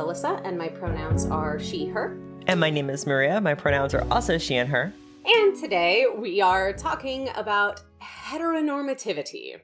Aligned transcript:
Alyssa, 0.00 0.40
and 0.44 0.56
my 0.56 0.68
pronouns 0.68 1.26
are 1.26 1.58
she, 1.58 1.86
her. 1.86 2.18
And 2.46 2.58
my 2.58 2.70
name 2.70 2.88
is 2.88 3.06
Maria. 3.06 3.40
My 3.40 3.54
pronouns 3.54 3.94
are 3.94 4.06
also 4.10 4.38
she 4.38 4.56
and 4.56 4.68
her. 4.70 4.92
And 5.26 5.54
today 5.54 6.06
we 6.16 6.40
are 6.40 6.72
talking 6.72 7.28
about 7.36 7.82
heteronormativity. 8.02 9.56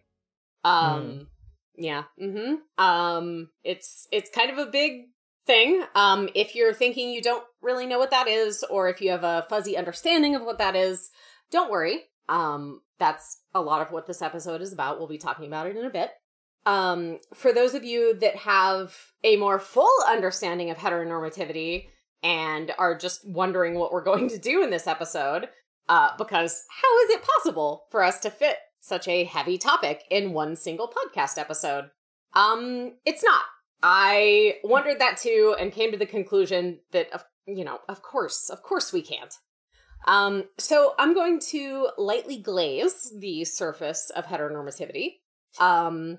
Um, 0.62 1.02
Mm. 1.02 1.26
yeah, 1.76 2.02
mm-hmm. 2.20 2.54
Um, 2.84 3.48
it's 3.64 4.06
it's 4.12 4.30
kind 4.30 4.50
of 4.50 4.58
a 4.58 4.70
big 4.70 5.06
thing. 5.46 5.82
Um, 5.94 6.28
if 6.34 6.54
you're 6.54 6.74
thinking 6.74 7.10
you 7.10 7.22
don't 7.22 7.44
really 7.62 7.86
know 7.86 7.98
what 7.98 8.10
that 8.10 8.28
is, 8.28 8.64
or 8.68 8.88
if 8.88 9.00
you 9.00 9.10
have 9.10 9.24
a 9.24 9.46
fuzzy 9.48 9.76
understanding 9.76 10.34
of 10.34 10.42
what 10.42 10.58
that 10.58 10.76
is, 10.76 11.10
don't 11.50 11.70
worry. 11.70 12.02
Um, 12.28 12.82
that's 12.98 13.40
a 13.54 13.60
lot 13.60 13.80
of 13.82 13.92
what 13.92 14.06
this 14.06 14.20
episode 14.22 14.60
is 14.60 14.72
about. 14.72 14.98
We'll 14.98 15.08
be 15.08 15.18
talking 15.18 15.46
about 15.46 15.66
it 15.68 15.76
in 15.76 15.84
a 15.84 15.90
bit. 15.90 16.10
Um, 16.66 17.20
for 17.32 17.52
those 17.52 17.74
of 17.74 17.84
you 17.84 18.18
that 18.18 18.36
have 18.36 18.94
a 19.22 19.36
more 19.36 19.58
full 19.58 19.88
understanding 20.08 20.70
of 20.70 20.76
heteronormativity 20.76 21.86
and 22.22 22.72
are 22.76 22.98
just 22.98 23.26
wondering 23.26 23.74
what 23.74 23.92
we're 23.92 24.02
going 24.02 24.28
to 24.28 24.38
do 24.38 24.62
in 24.62 24.70
this 24.70 24.88
episode, 24.88 25.48
uh, 25.88 26.10
because 26.18 26.64
how 26.82 26.98
is 27.04 27.10
it 27.10 27.22
possible 27.22 27.84
for 27.90 28.02
us 28.02 28.18
to 28.20 28.30
fit 28.30 28.56
such 28.80 29.06
a 29.06 29.24
heavy 29.24 29.58
topic 29.58 30.02
in 30.10 30.32
one 30.32 30.56
single 30.56 30.88
podcast 30.88 31.38
episode? 31.38 31.90
Um, 32.34 32.94
it's 33.04 33.22
not. 33.22 33.44
I 33.82 34.56
wondered 34.64 34.98
that 34.98 35.18
too 35.18 35.54
and 35.58 35.72
came 35.72 35.92
to 35.92 35.98
the 35.98 36.06
conclusion 36.06 36.80
that, 36.90 37.12
of 37.12 37.24
you 37.46 37.64
know, 37.64 37.78
of 37.88 38.02
course, 38.02 38.50
of 38.50 38.62
course 38.62 38.92
we 38.92 39.02
can't. 39.02 39.34
Um, 40.08 40.44
so 40.58 40.94
I'm 40.98 41.14
going 41.14 41.38
to 41.50 41.88
lightly 41.96 42.38
glaze 42.38 43.12
the 43.18 43.44
surface 43.44 44.10
of 44.10 44.26
heteronormativity. 44.26 45.18
Um, 45.58 46.18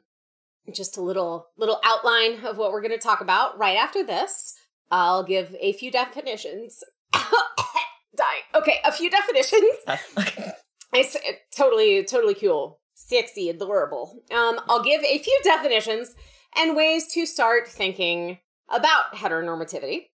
just 0.74 0.98
a 0.98 1.02
little 1.02 1.48
little 1.58 1.80
outline 1.84 2.46
of 2.46 2.58
what 2.58 2.72
we're 2.72 2.82
going 2.82 2.92
to 2.92 2.98
talk 2.98 3.22
about 3.22 3.58
right 3.58 3.78
after 3.78 4.04
this. 4.04 4.56
I'll 4.92 5.24
give 5.24 5.56
a 5.60 5.74
few 5.74 5.92
definitions. 5.92 6.84
Dying. 7.14 8.44
Okay, 8.56 8.78
a 8.84 8.92
few 8.92 9.10
definitions. 9.10 9.76
It's 10.94 11.18
totally, 11.56 12.04
totally 12.04 12.34
cool. 12.34 12.80
Sexy, 12.96 13.50
adorable. 13.50 14.24
Um, 14.32 14.60
I'll 14.68 14.84
give 14.84 15.04
a 15.04 15.20
few 15.20 15.40
definitions 15.44 16.16
and 16.56 16.76
ways 16.76 17.08
to 17.14 17.26
start 17.26 17.68
thinking 17.68 18.40
about 18.70 19.14
heteronormativity. 19.14 20.08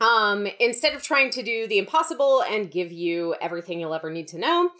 Um, 0.00 0.46
instead 0.60 0.94
of 0.94 1.02
trying 1.02 1.30
to 1.30 1.42
do 1.42 1.66
the 1.66 1.78
impossible 1.78 2.42
and 2.42 2.70
give 2.70 2.92
you 2.92 3.34
everything 3.40 3.80
you'll 3.80 3.94
ever 3.94 4.10
need 4.10 4.28
to 4.28 4.38
know, 4.38 4.70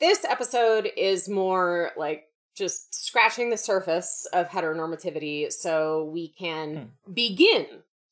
this 0.00 0.24
episode 0.24 0.90
is 0.96 1.28
more 1.28 1.90
like 1.96 2.24
just 2.54 2.94
scratching 2.94 3.50
the 3.50 3.56
surface 3.56 4.26
of 4.32 4.48
heteronormativity 4.48 5.52
so 5.52 6.04
we 6.12 6.28
can 6.28 6.92
begin 7.12 7.66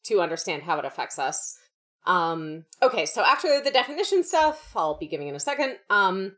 to 0.05 0.21
understand 0.21 0.63
how 0.63 0.79
it 0.79 0.85
affects 0.85 1.19
us. 1.19 1.59
Um, 2.07 2.65
okay, 2.83 3.07
so 3.07 3.23
after 3.23 3.61
the 3.61 3.71
definition 3.71 4.25
stuff, 4.25 4.73
I'll 4.75 4.99
be 4.99 5.07
giving 5.07 5.29
in 5.29 5.37
a 5.37 5.41
second. 5.41 5.77
Um, 5.89 6.37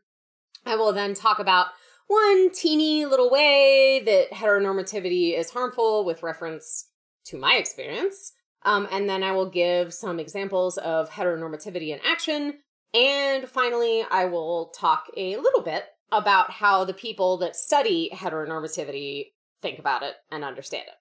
I 0.65 0.75
will 0.75 0.93
then 0.93 1.13
talk 1.13 1.39
about 1.39 1.67
one 2.07 2.51
teeny 2.51 3.05
little 3.05 3.31
way 3.31 4.03
that 4.05 4.31
heteronormativity 4.31 5.37
is 5.37 5.49
harmful 5.49 6.05
with 6.05 6.21
reference 6.21 6.87
to 7.25 7.37
my 7.37 7.55
experience. 7.55 8.33
Um, 8.63 8.87
and 8.91 9.09
then 9.09 9.23
I 9.23 9.31
will 9.31 9.49
give 9.49 9.93
some 9.93 10.19
examples 10.19 10.77
of 10.77 11.09
heteronormativity 11.09 11.89
in 11.89 11.99
action. 12.05 12.55
And 12.93 13.47
finally, 13.49 14.05
I 14.09 14.25
will 14.25 14.67
talk 14.67 15.05
a 15.17 15.37
little 15.37 15.61
bit 15.61 15.85
about 16.11 16.51
how 16.51 16.85
the 16.85 16.93
people 16.93 17.37
that 17.37 17.55
study 17.55 18.09
heteronormativity 18.13 19.31
think 19.61 19.79
about 19.79 20.03
it 20.03 20.13
and 20.31 20.43
understand 20.43 20.85
it. 20.87 20.93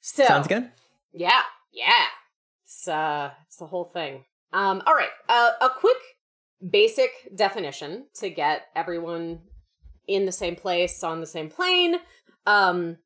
So, 0.00 0.24
Sounds 0.24 0.46
good. 0.46 0.70
yeah, 1.12 1.42
yeah. 1.72 2.04
It's 2.64 2.86
uh 2.86 3.30
it's 3.46 3.56
the 3.56 3.66
whole 3.66 3.86
thing. 3.86 4.24
Um 4.52 4.82
all 4.86 4.94
right. 4.94 5.08
Uh, 5.28 5.50
a 5.60 5.68
quick 5.70 5.96
basic 6.70 7.10
definition 7.34 8.06
to 8.16 8.30
get 8.30 8.66
everyone 8.76 9.40
in 10.06 10.26
the 10.26 10.32
same 10.32 10.56
place 10.56 11.02
on 11.02 11.20
the 11.20 11.26
same 11.26 11.48
plane. 11.48 11.96
Um 12.46 12.98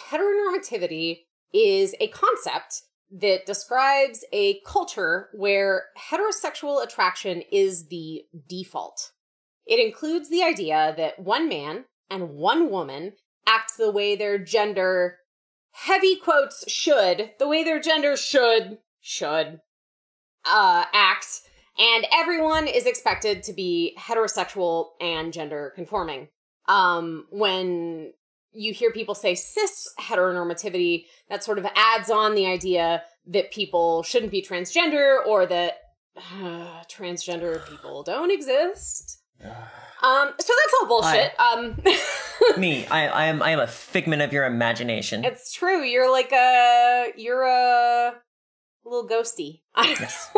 heteronormativity 0.00 1.20
is 1.52 1.94
a 2.00 2.08
concept 2.08 2.82
that 3.12 3.46
describes 3.46 4.24
a 4.32 4.60
culture 4.66 5.28
where 5.34 5.84
heterosexual 6.10 6.82
attraction 6.82 7.42
is 7.52 7.86
the 7.88 8.22
default. 8.48 9.12
It 9.66 9.84
includes 9.84 10.28
the 10.28 10.42
idea 10.42 10.94
that 10.96 11.18
one 11.18 11.48
man 11.48 11.84
and 12.10 12.30
one 12.30 12.70
woman 12.70 13.14
act 13.46 13.72
the 13.78 13.90
way 13.90 14.16
their 14.16 14.38
gender 14.38 15.18
heavy 15.72 16.16
quotes 16.16 16.70
should 16.70 17.32
the 17.38 17.48
way 17.48 17.64
their 17.64 17.80
gender 17.80 18.16
should 18.16 18.78
should 19.00 19.60
uh 20.44 20.84
act 20.92 21.40
and 21.76 22.06
everyone 22.12 22.68
is 22.68 22.86
expected 22.86 23.42
to 23.42 23.52
be 23.52 23.96
heterosexual 23.98 24.90
and 25.00 25.32
gender 25.32 25.72
conforming. 25.74 26.28
Um 26.68 27.26
when 27.30 28.12
you 28.52 28.72
hear 28.72 28.92
people 28.92 29.16
say 29.16 29.34
cis 29.34 29.92
heteronormativity 29.98 31.06
that 31.28 31.42
sort 31.42 31.58
of 31.58 31.66
adds 31.74 32.08
on 32.08 32.34
the 32.34 32.46
idea 32.46 33.02
that 33.26 33.50
people 33.50 34.04
shouldn't 34.04 34.30
be 34.30 34.42
transgender 34.42 35.26
or 35.26 35.44
that 35.46 35.78
uh, 36.16 36.82
transgender 36.88 37.68
people 37.68 38.04
don't 38.04 38.30
exist 38.30 39.23
um 39.42 40.32
so 40.38 40.52
that's 40.52 40.74
all 40.80 40.86
bullshit 40.88 41.32
um 41.40 41.82
Me, 42.58 42.84
I, 42.86 43.06
I 43.06 43.24
am 43.26 43.42
I 43.42 43.50
am 43.50 43.60
a 43.60 43.66
figment 43.66 44.20
of 44.20 44.32
your 44.32 44.44
imagination. 44.44 45.24
It's 45.24 45.52
true. 45.52 45.82
You're 45.82 46.10
like 46.10 46.32
a 46.32 47.12
you're 47.16 47.42
a 47.44 48.14
little 48.84 49.08
ghosty. 49.08 49.60
Yes. 50.00 50.30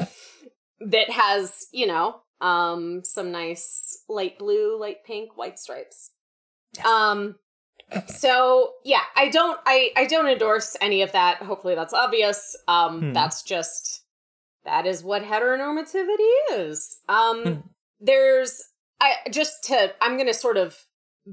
that 0.80 1.10
has, 1.10 1.66
you 1.72 1.86
know, 1.86 2.20
um 2.40 3.02
some 3.04 3.30
nice 3.32 4.02
light 4.08 4.38
blue, 4.38 4.78
light 4.78 5.04
pink, 5.06 5.36
white 5.36 5.58
stripes. 5.58 6.10
Yes. 6.76 6.84
Um 6.84 7.36
so 8.06 8.72
yeah, 8.84 9.02
I 9.16 9.28
don't 9.28 9.58
I 9.64 9.90
I 9.96 10.06
don't 10.06 10.28
endorse 10.28 10.76
any 10.80 11.02
of 11.02 11.12
that. 11.12 11.38
Hopefully 11.38 11.74
that's 11.74 11.94
obvious. 11.94 12.56
Um 12.68 13.00
Hmm. 13.00 13.12
that's 13.12 13.42
just 13.42 14.02
that 14.64 14.84
is 14.86 15.02
what 15.02 15.22
heteronormativity 15.22 16.32
is. 16.52 16.98
Um 17.08 17.42
Hmm. 17.44 17.60
There's 18.04 18.62
I 19.00 19.14
just 19.30 19.64
to 19.64 19.92
I'm 20.00 20.16
going 20.16 20.26
to 20.28 20.34
sort 20.34 20.56
of 20.56 20.76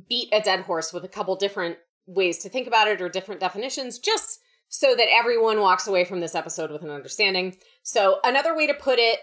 beat 0.09 0.29
a 0.31 0.39
dead 0.41 0.61
horse 0.61 0.93
with 0.93 1.03
a 1.03 1.07
couple 1.09 1.35
different 1.35 1.77
ways 2.07 2.39
to 2.39 2.49
think 2.49 2.67
about 2.67 2.87
it 2.87 3.01
or 3.01 3.09
different 3.09 3.41
definitions 3.41 3.99
just 3.99 4.39
so 4.69 4.95
that 4.95 5.07
everyone 5.11 5.59
walks 5.59 5.85
away 5.87 6.05
from 6.05 6.21
this 6.21 6.33
episode 6.33 6.71
with 6.71 6.81
an 6.81 6.89
understanding. 6.89 7.57
So, 7.83 8.19
another 8.23 8.55
way 8.55 8.67
to 8.67 8.73
put 8.73 8.99
it, 8.99 9.19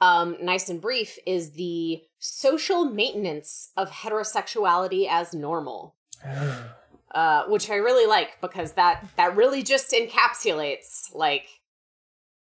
um, 0.00 0.36
nice 0.40 0.68
and 0.68 0.80
brief, 0.80 1.18
is 1.26 1.52
the 1.52 2.00
social 2.20 2.84
maintenance 2.84 3.72
of 3.76 3.90
heterosexuality 3.90 5.08
as 5.10 5.34
normal, 5.34 5.96
uh, 7.14 7.44
which 7.48 7.68
I 7.68 7.74
really 7.76 8.06
like 8.06 8.40
because 8.40 8.72
that 8.74 9.04
that 9.16 9.36
really 9.36 9.62
just 9.62 9.92
encapsulates 9.92 11.12
like, 11.14 11.46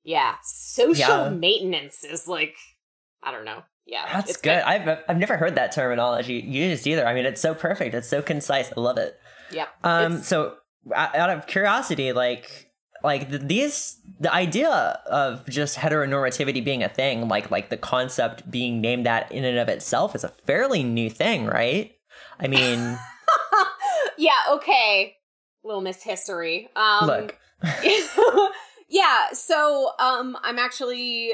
yeah, 0.04 0.36
social 0.44 1.24
Yeah. 1.24 1.30
maintenance 1.30 2.04
is 2.04 2.28
like, 2.28 2.54
I 3.22 3.32
don't 3.32 3.44
know, 3.44 3.62
yeah, 3.86 4.04
That's 4.12 4.30
it's 4.30 4.40
good. 4.40 4.62
I've 4.62 4.98
I've 5.08 5.18
never 5.18 5.36
heard 5.36 5.54
that 5.56 5.72
terminology 5.72 6.34
used 6.34 6.86
either. 6.86 7.06
I 7.06 7.14
mean, 7.14 7.26
it's 7.26 7.40
so 7.40 7.54
perfect. 7.54 7.94
It's 7.94 8.08
so 8.08 8.22
concise. 8.22 8.72
I 8.76 8.80
love 8.80 8.98
it. 8.98 9.18
yeah 9.50 9.66
Um, 9.82 10.12
It's- 10.14 10.28
so 10.28 10.56
out 10.94 11.30
of 11.30 11.46
curiosity, 11.46 12.12
like 12.12 12.70
like 13.02 13.28
these 13.28 14.00
the 14.20 14.32
idea 14.32 14.70
of 15.06 15.46
just 15.48 15.76
heteronormativity 15.76 16.64
being 16.64 16.82
a 16.82 16.88
thing, 16.88 17.28
like 17.28 17.50
like 17.50 17.68
the 17.70 17.76
concept 17.76 18.50
being 18.50 18.80
named 18.80 19.04
that 19.06 19.30
in 19.30 19.44
and 19.44 19.58
of 19.58 19.68
itself 19.68 20.14
is 20.14 20.24
a 20.24 20.28
fairly 20.28 20.82
new 20.82 21.10
thing, 21.10 21.46
right? 21.46 21.92
I 22.40 22.48
mean, 22.48 22.98
yeah, 24.16 24.32
okay. 24.52 25.16
Little 25.62 25.80
Miss 25.82 26.02
History. 26.02 26.68
Um 26.76 27.06
look, 27.06 27.38
yeah, 28.88 29.28
so 29.32 29.90
um 29.98 30.36
I'm 30.42 30.58
actually 30.58 31.32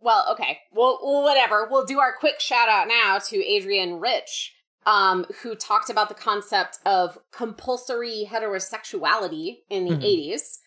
well, 0.00 0.26
okay. 0.32 0.58
Well, 0.72 0.98
whatever. 1.02 1.68
We'll 1.70 1.86
do 1.86 1.98
our 2.00 2.12
quick 2.18 2.40
shout 2.40 2.68
out 2.68 2.88
now 2.88 3.18
to 3.18 3.56
Adrienne 3.56 3.98
Rich, 4.00 4.54
um, 4.84 5.26
who 5.42 5.54
talked 5.54 5.90
about 5.90 6.08
the 6.08 6.14
concept 6.14 6.78
of 6.84 7.18
compulsory 7.32 8.26
heterosexuality 8.30 9.58
in 9.68 9.84
the 9.84 9.92
Mhm. 9.96 10.02
80s. 10.04 10.58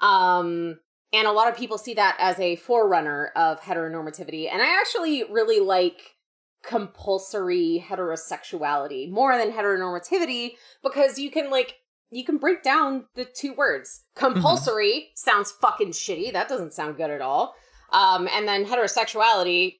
Um 0.00 0.80
and 1.12 1.28
a 1.28 1.32
lot 1.32 1.48
of 1.48 1.56
people 1.56 1.78
see 1.78 1.94
that 1.94 2.16
as 2.18 2.40
a 2.40 2.56
forerunner 2.56 3.30
of 3.36 3.60
heteronormativity. 3.60 4.50
And 4.52 4.60
I 4.60 4.80
actually 4.80 5.22
really 5.30 5.60
like 5.60 6.16
compulsory 6.64 7.84
heterosexuality 7.88 9.08
more 9.10 9.36
than 9.38 9.52
heteronormativity 9.52 10.56
because 10.82 11.18
you 11.18 11.30
can 11.30 11.50
like 11.50 11.76
you 12.10 12.24
can 12.24 12.38
break 12.38 12.62
down 12.62 13.06
the 13.14 13.24
two 13.24 13.52
words. 13.54 14.04
Compulsory 14.14 15.10
sounds 15.14 15.50
fucking 15.50 15.90
shitty. 15.90 16.32
That 16.32 16.48
doesn't 16.48 16.72
sound 16.74 16.96
good 16.96 17.10
at 17.10 17.20
all. 17.20 17.54
Um, 17.94 18.28
and 18.30 18.46
then 18.48 18.66
heterosexuality 18.66 19.76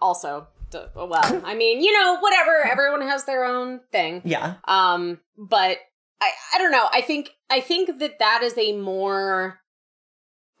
also. 0.00 0.46
Well, 0.94 1.08
I 1.44 1.54
mean, 1.54 1.80
you 1.82 1.90
know, 1.92 2.18
whatever. 2.20 2.66
Everyone 2.70 3.00
has 3.02 3.24
their 3.24 3.44
own 3.44 3.80
thing. 3.92 4.20
yeah, 4.24 4.54
Um, 4.66 5.20
but 5.38 5.78
I 6.20 6.30
I 6.54 6.58
don't 6.58 6.70
know. 6.72 6.86
I 6.92 7.00
think 7.00 7.30
I 7.48 7.60
think 7.60 7.98
that 7.98 8.18
that 8.18 8.42
is 8.42 8.58
a 8.58 8.76
more 8.76 9.60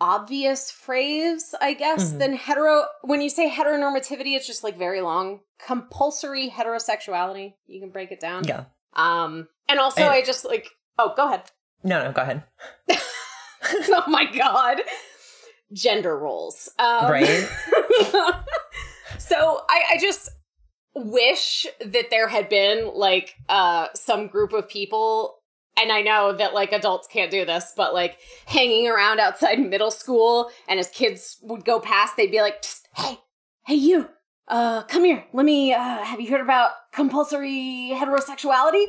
obvious 0.00 0.70
phrase, 0.70 1.54
I 1.60 1.72
guess, 1.74 2.12
Mhm. 2.12 2.18
than 2.18 2.32
hetero. 2.36 2.84
When 3.02 3.20
you 3.20 3.28
say 3.30 3.50
heteronormativity, 3.50 4.36
it's 4.36 4.46
just 4.46 4.62
like 4.64 4.76
very 4.78 5.00
long. 5.00 5.40
Compulsory 5.58 6.50
heterosexuality. 6.50 7.54
You 7.66 7.80
can 7.80 7.90
break 7.90 8.10
it 8.12 8.20
down. 8.20 8.44
Yeah. 8.44 8.64
Um, 8.94 9.48
and 9.68 9.78
also 9.80 10.02
And- 10.02 10.10
I 10.12 10.22
just 10.22 10.44
like. 10.44 10.68
Oh, 10.98 11.12
go 11.14 11.26
ahead. 11.26 11.42
No, 11.82 12.02
no, 12.02 12.12
go 12.12 12.22
ahead. 12.22 12.44
oh 13.90 14.04
my 14.06 14.24
god, 14.24 14.80
gender 15.72 16.16
roles. 16.18 16.68
Um, 16.78 17.10
Right? 17.10 17.26
so 19.18 19.62
I, 19.68 19.82
I 19.92 19.98
just 20.00 20.30
wish 20.94 21.66
that 21.84 22.08
there 22.10 22.26
had 22.26 22.48
been 22.48 22.90
like 22.94 23.34
uh 23.50 23.88
some 23.94 24.28
group 24.28 24.54
of 24.54 24.66
people 24.66 25.42
and 25.78 25.92
I 25.92 26.00
know 26.00 26.32
that 26.32 26.54
like 26.54 26.72
adults 26.72 27.06
can't 27.06 27.30
do 27.30 27.44
this, 27.44 27.74
but 27.76 27.92
like 27.92 28.16
hanging 28.46 28.88
around 28.88 29.20
outside 29.20 29.58
middle 29.60 29.90
school 29.90 30.50
and 30.68 30.80
as 30.80 30.88
kids 30.88 31.36
would 31.42 31.66
go 31.66 31.80
past, 31.80 32.16
they'd 32.16 32.30
be 32.30 32.40
like, 32.40 32.64
hey, 32.94 33.18
hey 33.66 33.74
you, 33.74 34.08
uh, 34.48 34.84
come 34.84 35.04
here. 35.04 35.22
Let 35.34 35.44
me 35.44 35.74
uh 35.74 36.02
have 36.02 36.20
you 36.20 36.30
heard 36.30 36.40
about 36.40 36.70
compulsory 36.92 37.92
heterosexuality? 37.94 38.86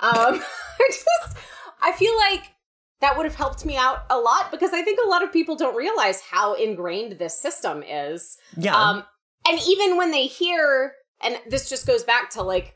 Um 0.00 0.42
I 0.80 0.88
just 0.88 1.36
I 1.80 1.92
feel 1.92 2.14
like 2.16 2.52
that 3.00 3.16
would 3.16 3.26
have 3.26 3.34
helped 3.34 3.64
me 3.66 3.76
out 3.76 4.04
a 4.10 4.16
lot 4.18 4.50
because 4.50 4.72
I 4.72 4.82
think 4.82 4.98
a 5.04 5.08
lot 5.08 5.22
of 5.22 5.32
people 5.32 5.56
don't 5.56 5.76
realize 5.76 6.20
how 6.20 6.54
ingrained 6.54 7.18
this 7.18 7.40
system 7.40 7.82
is. 7.82 8.38
Yeah. 8.56 8.74
Um, 8.76 9.04
and 9.48 9.60
even 9.68 9.96
when 9.96 10.10
they 10.10 10.26
hear, 10.26 10.92
and 11.22 11.38
this 11.48 11.68
just 11.68 11.86
goes 11.86 12.04
back 12.04 12.30
to 12.30 12.42
like, 12.42 12.74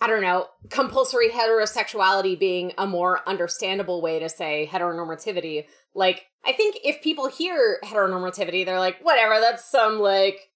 I 0.00 0.06
don't 0.08 0.22
know, 0.22 0.48
compulsory 0.70 1.30
heterosexuality 1.30 2.38
being 2.38 2.72
a 2.76 2.86
more 2.86 3.20
understandable 3.26 4.02
way 4.02 4.18
to 4.18 4.28
say 4.28 4.68
heteronormativity. 4.70 5.66
Like, 5.94 6.26
I 6.44 6.52
think 6.52 6.76
if 6.84 7.00
people 7.02 7.28
hear 7.28 7.78
heteronormativity, 7.84 8.66
they're 8.66 8.78
like, 8.78 8.98
whatever, 9.02 9.40
that's 9.40 9.64
some 9.64 10.00
like 10.00 10.50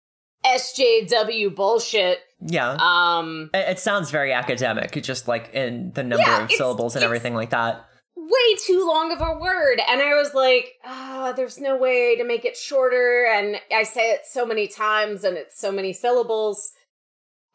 SJW 0.45 1.55
bullshit. 1.55 2.19
yeah. 2.41 2.77
Um, 2.81 3.51
it, 3.55 3.71
it 3.71 3.79
sounds 3.79 4.11
very 4.11 4.33
academic, 4.33 4.93
just 5.03 5.29
like 5.29 5.55
in 5.55 5.93
the 5.95 6.03
number 6.03 6.25
Yeah, 6.27 6.45
of 6.45 6.53
syllables 6.53 6.95
and 6.97 7.05
everything 7.05 7.35
like 7.35 7.51
that. 7.51 7.85
Way 8.31 8.57
too 8.67 8.87
long 8.87 9.11
of 9.11 9.21
a 9.23 9.39
word. 9.39 9.81
And 9.89 10.03
I 10.03 10.15
was 10.15 10.35
like, 10.35 10.75
ah, 10.85 11.33
there's 11.35 11.59
no 11.59 11.77
way 11.77 12.15
to 12.17 12.25
make 12.25 12.45
it 12.45 12.57
shorter. 12.57 13.27
And 13.27 13.57
I 13.75 13.85
say 13.85 14.11
it 14.13 14.27
so 14.29 14.45
many 14.45 14.69
times 14.69 15.25
and 15.25 15.37
it's 15.39 15.59
so 15.59 15.73
many 15.73 15.93
syllables. 15.95 16.73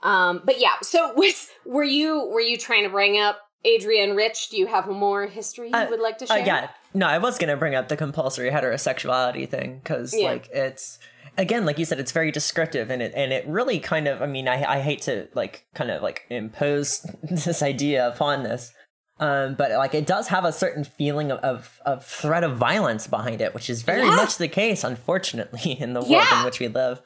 Um, 0.02 0.42
but 0.44 0.60
yeah, 0.60 0.74
so 0.82 1.14
was, 1.16 1.50
were 1.66 1.84
you 1.84 2.28
were 2.28 2.42
you 2.42 2.58
trying 2.58 2.84
to 2.84 2.90
bring 2.90 3.20
up 3.20 3.40
Adrienne 3.66 4.16
Rich? 4.16 4.50
Do 4.50 4.58
you 4.58 4.68
have 4.68 4.88
more 4.88 5.28
history 5.28 5.70
you 5.70 5.76
Uh, 5.76 5.88
would 5.90 6.00
like 6.00 6.18
to 6.20 6.26
Uh, 6.26 6.38
share? 6.38 6.46
yeah, 6.46 6.68
no, 6.94 7.08
I 7.08 7.20
was 7.20 7.38
gonna 7.38 7.56
bring 7.58 7.76
up 7.76 7.88
the 7.88 7.96
compulsory 7.96 8.50
heterosexuality 8.50 9.48
thing 9.48 9.80
because, 9.82 10.14
Yeah. 10.14 10.32
like, 10.32 10.50
it's 10.52 11.00
again, 11.38 11.66
like 11.66 11.80
you 11.80 11.86
said, 11.86 12.00
it's 12.00 12.12
very 12.12 12.32
descriptive, 12.32 12.90
and 12.90 13.02
it 13.02 13.14
and 13.16 13.32
it 13.32 13.46
really 13.48 13.80
kind 13.80 14.08
of, 14.08 14.22
I 14.22 14.26
mean, 14.26 14.48
I 14.48 14.64
I 14.78 14.80
hate 14.82 15.04
to 15.04 15.28
like 15.36 15.66
kind 15.76 15.92
of 15.92 16.02
like 16.02 16.24
impose 16.30 17.00
this 17.24 17.62
idea 17.64 18.08
upon 18.08 18.44
this, 18.44 18.74
um, 19.20 19.56
but 19.56 19.72
like 19.72 19.94
it 19.94 20.06
does 20.08 20.28
have 20.30 20.44
a 20.46 20.52
certain 20.52 20.84
feeling 20.84 21.32
of 21.32 21.40
of, 21.40 21.80
of 21.86 22.06
threat 22.06 22.44
of 22.44 22.58
violence 22.58 23.08
behind 23.08 23.42
it, 23.42 23.54
which 23.54 23.70
is 23.70 23.84
very 23.84 24.04
Yeah. 24.04 24.16
much 24.16 24.38
the 24.38 24.48
case, 24.48 24.84
unfortunately, 24.84 25.72
in 25.80 25.94
the 25.94 26.00
world 26.02 26.12
Yeah. 26.12 26.40
in 26.40 26.46
which 26.46 26.60
we 26.60 26.68
live. 26.68 27.02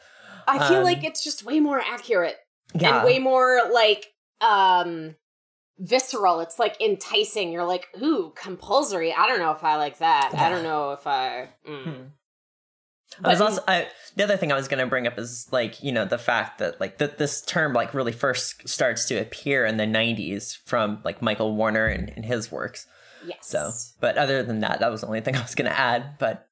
I 0.47 0.67
feel 0.69 0.77
um, 0.79 0.83
like 0.83 1.03
it's 1.03 1.23
just 1.23 1.43
way 1.43 1.59
more 1.59 1.79
accurate 1.81 2.37
Yeah, 2.73 2.97
and 2.99 3.05
way 3.05 3.19
more 3.19 3.61
like 3.71 4.05
um 4.41 5.15
visceral. 5.79 6.39
It's 6.39 6.57
like 6.57 6.79
enticing. 6.81 7.51
You're 7.51 7.65
like, 7.65 7.87
ooh, 8.01 8.33
compulsory. 8.35 9.13
I 9.13 9.27
don't 9.27 9.39
know 9.39 9.51
if 9.51 9.63
I 9.63 9.75
like 9.75 9.99
that. 9.99 10.33
I 10.35 10.49
don't 10.49 10.63
know 10.63 10.91
if 10.93 11.05
I. 11.05 11.49
mm. 11.67 12.07
Hmm. 13.19 13.25
I 13.25 13.29
was 13.29 13.41
also 13.41 13.61
I, 13.67 13.87
the 14.15 14.23
other 14.23 14.37
thing 14.37 14.51
I 14.51 14.55
was 14.55 14.67
going 14.67 14.79
to 14.79 14.87
bring 14.87 15.07
up 15.07 15.17
is 15.17 15.47
like 15.51 15.81
you 15.83 15.91
know 15.91 16.05
the 16.05 16.17
fact 16.17 16.59
that 16.59 16.79
like 16.79 16.97
that 16.97 17.17
this 17.17 17.41
term 17.41 17.73
like 17.73 17.93
really 17.93 18.11
first 18.11 18.67
starts 18.67 19.05
to 19.05 19.15
appear 19.15 19.65
in 19.65 19.77
the 19.77 19.85
90s 19.85 20.57
from 20.65 20.99
like 21.03 21.21
Michael 21.21 21.55
Warner 21.55 21.85
and, 21.85 22.09
and 22.15 22.25
his 22.25 22.51
works. 22.51 22.85
Yes. 23.25 23.37
So, 23.41 23.71
but 23.99 24.17
other 24.17 24.43
than 24.43 24.59
that, 24.59 24.79
that 24.79 24.91
was 24.91 25.01
the 25.01 25.07
only 25.07 25.21
thing 25.21 25.35
I 25.37 25.41
was 25.41 25.55
going 25.55 25.69
to 25.69 25.77
add. 25.77 26.17
But 26.19 26.47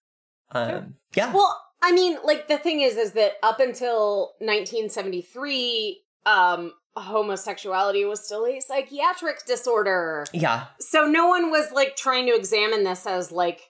um, 0.51 0.95
yeah, 1.15 1.33
Well, 1.33 1.59
I 1.81 1.91
mean, 1.91 2.17
like 2.23 2.47
the 2.47 2.57
thing 2.57 2.81
is, 2.81 2.97
is 2.97 3.11
that 3.13 3.33
up 3.43 3.59
until 3.59 4.33
1973, 4.39 6.01
um, 6.25 6.73
homosexuality 6.95 8.05
was 8.05 8.25
still 8.25 8.45
a 8.45 8.59
psychiatric 8.59 9.45
disorder. 9.45 10.25
yeah, 10.33 10.65
So 10.79 11.05
no 11.05 11.27
one 11.27 11.51
was 11.51 11.71
like 11.71 11.95
trying 11.95 12.25
to 12.27 12.35
examine 12.35 12.83
this 12.83 13.05
as 13.05 13.31
like 13.31 13.61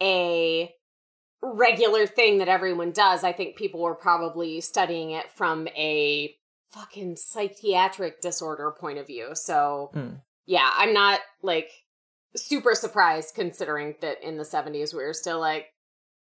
a 0.00 0.72
regular 1.42 2.06
thing 2.06 2.38
that 2.38 2.48
everyone 2.48 2.92
does. 2.92 3.24
I 3.24 3.32
think 3.32 3.56
people 3.56 3.80
were 3.80 3.94
probably 3.94 4.60
studying 4.60 5.10
it 5.12 5.30
from 5.32 5.68
a 5.68 6.34
fucking 6.70 7.16
psychiatric 7.16 8.20
disorder 8.20 8.70
point 8.78 8.98
of 8.98 9.06
view. 9.06 9.30
So 9.34 9.90
Hmm. 9.92 10.08
yeah, 10.46 10.70
I'm 10.76 10.92
not 10.92 11.20
like 11.42 11.70
super 12.36 12.74
surprised 12.74 13.34
considering 13.34 13.96
that 14.02 14.22
in 14.22 14.36
the 14.36 14.44
70s 14.44 14.94
we 14.94 15.02
were 15.02 15.12
still 15.14 15.40
like, 15.40 15.66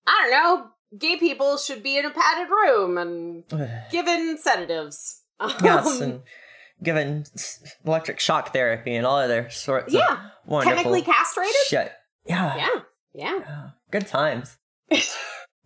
I 0.06 0.20
don't 0.22 0.32
know, 0.32 0.68
gay 0.98 1.18
people 1.18 1.58
should 1.58 1.84
be 1.84 1.98
in 1.98 2.06
a 2.06 2.12
padded 2.12 2.50
room 2.50 2.98
and 2.98 3.44
given 3.92 4.38
sedatives. 4.38 5.22
yes, 5.62 5.86
Um, 5.86 6.02
and 6.02 6.22
given 6.82 7.26
electric 7.86 8.20
shock 8.20 8.54
therapy 8.54 8.96
and 8.96 9.06
all 9.06 9.18
other 9.18 9.50
sorts 9.50 9.94
yeah, 9.94 10.14
of 10.14 10.20
wonderful 10.46 10.78
chemically 10.78 11.02
castrated. 11.02 11.56
shit. 11.68 11.92
Yeah, 12.26 12.56
yeah. 12.56 12.70
yeah. 13.14 13.70
good 13.92 14.08
times. 14.08 14.58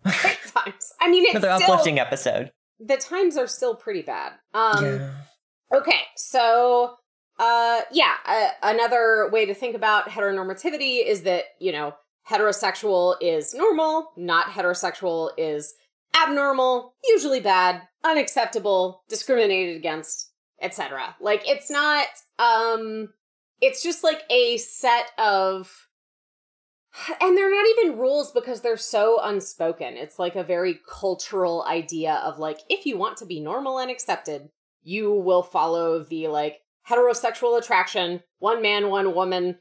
Great 0.04 0.38
times. 0.54 0.92
I 1.00 1.10
mean, 1.10 1.24
it's 1.24 1.34
Another 1.34 1.54
still 1.56 1.72
uplifting 1.72 1.98
episode. 1.98 2.50
the 2.80 2.96
times 2.96 3.36
are 3.36 3.46
still 3.46 3.74
pretty 3.74 4.02
bad. 4.02 4.32
Um, 4.52 4.84
yeah. 4.84 5.10
Okay, 5.74 6.00
so 6.16 6.96
uh, 7.38 7.80
yeah, 7.92 8.14
uh, 8.26 8.48
another 8.62 9.30
way 9.32 9.46
to 9.46 9.54
think 9.54 9.74
about 9.76 10.08
heteronormativity 10.08 11.04
is 11.06 11.22
that 11.22 11.44
you 11.60 11.72
know 11.72 11.94
heterosexual 12.28 13.16
is 13.20 13.54
normal, 13.54 14.10
not 14.16 14.46
heterosexual 14.46 15.30
is 15.38 15.74
abnormal, 16.20 16.94
usually 17.04 17.40
bad, 17.40 17.82
unacceptable, 18.04 19.02
discriminated 19.08 19.76
against, 19.76 20.30
etc. 20.60 21.16
Like 21.20 21.42
it's 21.48 21.70
not 21.70 22.06
um 22.38 23.08
it's 23.60 23.82
just 23.82 24.02
like 24.04 24.22
a 24.30 24.56
set 24.58 25.06
of 25.18 25.70
and 27.20 27.36
they're 27.36 27.50
not 27.50 27.66
even 27.78 27.98
rules 27.98 28.30
because 28.32 28.60
they're 28.60 28.76
so 28.76 29.18
unspoken. 29.22 29.96
It's 29.96 30.18
like 30.18 30.36
a 30.36 30.44
very 30.44 30.80
cultural 30.88 31.64
idea 31.66 32.14
of 32.24 32.38
like 32.38 32.60
if 32.68 32.86
you 32.86 32.98
want 32.98 33.16
to 33.18 33.26
be 33.26 33.40
normal 33.40 33.78
and 33.78 33.90
accepted, 33.90 34.50
you 34.82 35.12
will 35.12 35.42
follow 35.42 36.02
the 36.04 36.28
like 36.28 36.60
heterosexual 36.88 37.58
attraction, 37.58 38.22
one 38.38 38.60
man, 38.60 38.90
one 38.90 39.14
woman, 39.14 39.58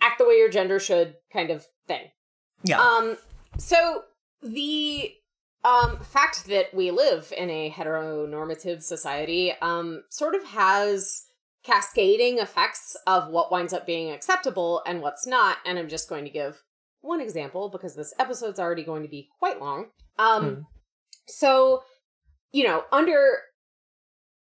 act 0.00 0.18
the 0.18 0.26
way 0.26 0.34
your 0.34 0.50
gender 0.50 0.78
should 0.78 1.16
kind 1.32 1.50
of 1.50 1.66
thing. 1.86 2.10
yeah. 2.64 2.80
Um, 2.80 3.16
so 3.58 4.02
the 4.42 5.12
um 5.64 5.98
fact 6.00 6.46
that 6.46 6.74
we 6.74 6.90
live 6.90 7.32
in 7.36 7.48
a 7.48 7.70
heteronormative 7.70 8.82
society 8.82 9.54
um 9.62 10.02
sort 10.10 10.34
of 10.34 10.44
has 10.44 11.22
cascading 11.62 12.38
effects 12.38 12.94
of 13.06 13.28
what 13.28 13.50
winds 13.50 13.72
up 13.72 13.86
being 13.86 14.10
acceptable 14.10 14.82
and 14.86 15.00
what's 15.00 15.26
not 15.26 15.56
and 15.64 15.78
i'm 15.78 15.88
just 15.88 16.10
going 16.10 16.24
to 16.24 16.30
give 16.30 16.62
one 17.04 17.20
example 17.20 17.68
because 17.68 17.94
this 17.94 18.14
episode's 18.18 18.58
already 18.58 18.84
going 18.84 19.02
to 19.02 19.08
be 19.08 19.28
quite 19.38 19.60
long 19.60 19.86
um 20.18 20.42
Hmm. 20.44 20.60
so 21.26 21.82
you 22.52 22.64
know 22.64 22.84
under 22.92 23.38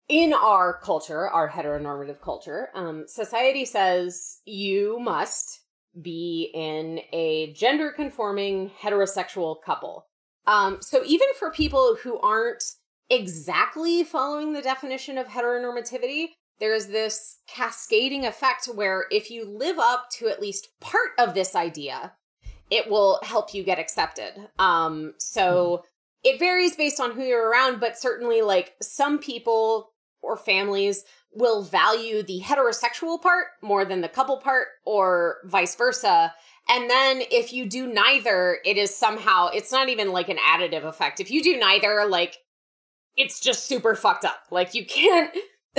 in 0.10 0.34
our 0.34 0.80
culture 0.84 1.28
our 1.30 1.50
heteronormative 1.50 2.22
culture 2.22 2.70
um 2.74 3.06
society 3.08 3.66
says 3.66 4.40
you 4.46 5.00
must 5.00 5.62
be 6.02 6.52
in 6.54 7.00
a 7.12 7.54
gender 7.54 7.92
conforming 7.92 8.70
heterosexual 8.80 9.56
couple. 9.66 10.06
Um, 10.46 10.78
so 10.82 11.04
even 11.06 11.28
for 11.40 11.52
people 11.52 11.98
who 12.04 12.20
aren't 12.20 12.64
exactly 13.10 14.04
following 14.04 14.54
the 14.54 14.62
definition 14.62 15.18
of 15.18 15.28
heteronormativity, 15.28 16.28
there's 16.60 16.88
this 16.88 17.40
cascading 17.48 18.26
effect 18.26 18.66
where 18.68 19.06
if 19.12 19.30
you 19.32 19.50
live 19.50 19.80
up 19.80 20.10
to 20.18 20.28
at 20.28 20.42
least 20.42 20.70
part 20.80 21.10
of 21.18 21.34
this 21.34 21.56
idea, 21.56 22.14
it 22.70 22.90
will 22.90 23.20
help 23.24 23.54
you 23.54 23.64
get 23.64 23.80
accepted. 23.80 24.34
Um, 24.60 25.14
so 25.18 25.84
it 26.24 26.40
varies 26.40 26.76
based 26.76 27.00
on 27.00 27.12
who 27.12 27.24
you're 27.24 27.50
around, 27.50 27.80
but 27.80 27.98
certainly 27.98 28.42
like 28.42 28.76
some 28.82 29.20
people 29.20 29.92
or 30.22 30.36
families 30.36 31.04
will 31.34 31.64
value 31.64 32.24
the 32.24 32.42
heterosexual 32.44 33.22
part 33.22 33.48
more 33.62 33.86
than 33.86 34.02
the 34.02 34.10
couple 34.10 34.38
part 34.38 34.68
or 34.86 35.38
vice 35.46 35.76
versa. 35.76 36.34
And 36.70 36.90
then 36.90 37.22
if 37.32 37.54
you 37.54 37.66
do 37.66 37.88
neither, 37.88 38.60
it 38.66 38.78
is 38.78 38.94
somehow, 38.94 39.48
it's 39.48 39.72
not 39.72 39.90
even 39.90 40.12
like 40.12 40.30
an 40.30 40.38
additive 40.38 40.84
effect. 40.84 41.20
If 41.20 41.32
you 41.32 41.42
do 41.42 41.58
neither, 41.58 42.06
like, 42.10 42.38
it's 43.16 43.40
just 43.40 43.66
super 43.66 43.96
fucked 43.96 44.26
up. 44.26 44.42
Like, 44.52 44.74
you 44.74 44.86
can't, 44.86 45.34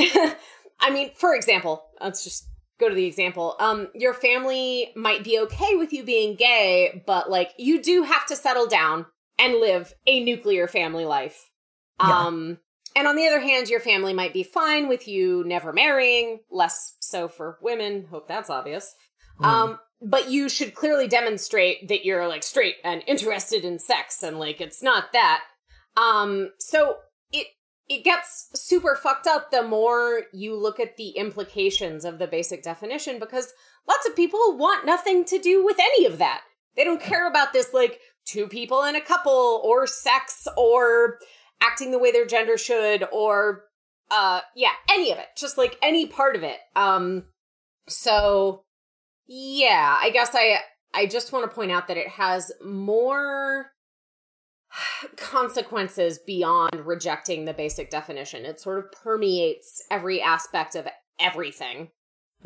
I 0.80 0.90
mean, 0.90 1.10
for 1.14 1.34
example, 1.34 1.84
let's 2.00 2.24
just 2.24 2.47
go 2.78 2.88
to 2.88 2.94
the 2.94 3.06
example. 3.06 3.56
Um, 3.58 3.88
your 3.94 4.14
family 4.14 4.90
might 4.94 5.24
be 5.24 5.38
okay 5.40 5.74
with 5.74 5.92
you 5.92 6.04
being 6.04 6.36
gay, 6.36 7.02
but 7.06 7.30
like 7.30 7.52
you 7.58 7.82
do 7.82 8.02
have 8.02 8.26
to 8.26 8.36
settle 8.36 8.66
down 8.66 9.06
and 9.38 9.54
live 9.54 9.92
a 10.06 10.22
nuclear 10.22 10.68
family 10.68 11.04
life. 11.04 11.48
Yeah. 12.00 12.26
Um, 12.26 12.58
and 12.96 13.06
on 13.06 13.16
the 13.16 13.26
other 13.26 13.40
hand, 13.40 13.68
your 13.68 13.80
family 13.80 14.12
might 14.12 14.32
be 14.32 14.42
fine 14.42 14.88
with 14.88 15.06
you 15.06 15.44
never 15.46 15.72
marrying, 15.72 16.40
less 16.50 16.96
so 17.00 17.28
for 17.28 17.58
women. 17.62 18.06
Hope 18.10 18.26
that's 18.26 18.50
obvious. 18.50 18.94
Mm. 19.40 19.46
Um, 19.46 19.78
but 20.00 20.30
you 20.30 20.48
should 20.48 20.74
clearly 20.74 21.08
demonstrate 21.08 21.88
that 21.88 22.04
you're 22.04 22.28
like 22.28 22.42
straight 22.42 22.76
and 22.84 23.02
interested 23.06 23.64
in 23.64 23.78
sex 23.78 24.22
and 24.22 24.38
like 24.38 24.60
it's 24.60 24.82
not 24.82 25.12
that. 25.12 25.42
Um, 25.96 26.50
so 26.58 26.96
it 27.32 27.48
it 27.88 28.04
gets 28.04 28.48
super 28.54 28.94
fucked 28.94 29.26
up 29.26 29.50
the 29.50 29.62
more 29.62 30.22
you 30.32 30.54
look 30.54 30.78
at 30.78 30.96
the 30.96 31.10
implications 31.10 32.04
of 32.04 32.18
the 32.18 32.26
basic 32.26 32.62
definition 32.62 33.18
because 33.18 33.54
lots 33.88 34.06
of 34.06 34.14
people 34.14 34.56
want 34.56 34.84
nothing 34.84 35.24
to 35.24 35.38
do 35.38 35.64
with 35.64 35.78
any 35.80 36.04
of 36.04 36.18
that. 36.18 36.42
They 36.76 36.84
don't 36.84 37.00
care 37.00 37.26
about 37.26 37.52
this 37.52 37.72
like 37.72 38.00
two 38.26 38.46
people 38.46 38.84
in 38.84 38.94
a 38.94 39.00
couple 39.00 39.62
or 39.64 39.86
sex 39.86 40.46
or 40.56 41.18
acting 41.62 41.90
the 41.90 41.98
way 41.98 42.12
their 42.12 42.26
gender 42.26 42.58
should 42.58 43.04
or 43.10 43.64
uh 44.10 44.40
yeah, 44.54 44.72
any 44.90 45.10
of 45.10 45.18
it. 45.18 45.26
Just 45.36 45.56
like 45.56 45.78
any 45.82 46.06
part 46.06 46.36
of 46.36 46.42
it. 46.42 46.58
Um 46.76 47.24
so 47.88 48.64
yeah, 49.26 49.96
I 50.00 50.10
guess 50.10 50.34
I 50.34 50.58
I 50.92 51.06
just 51.06 51.32
want 51.32 51.48
to 51.48 51.54
point 51.54 51.72
out 51.72 51.88
that 51.88 51.96
it 51.96 52.08
has 52.08 52.52
more 52.62 53.72
consequences 55.16 56.18
beyond 56.26 56.86
rejecting 56.86 57.44
the 57.44 57.54
basic 57.54 57.90
definition. 57.90 58.44
It 58.44 58.60
sort 58.60 58.78
of 58.78 58.92
permeates 58.92 59.82
every 59.90 60.20
aspect 60.20 60.74
of 60.74 60.86
everything. 61.18 61.90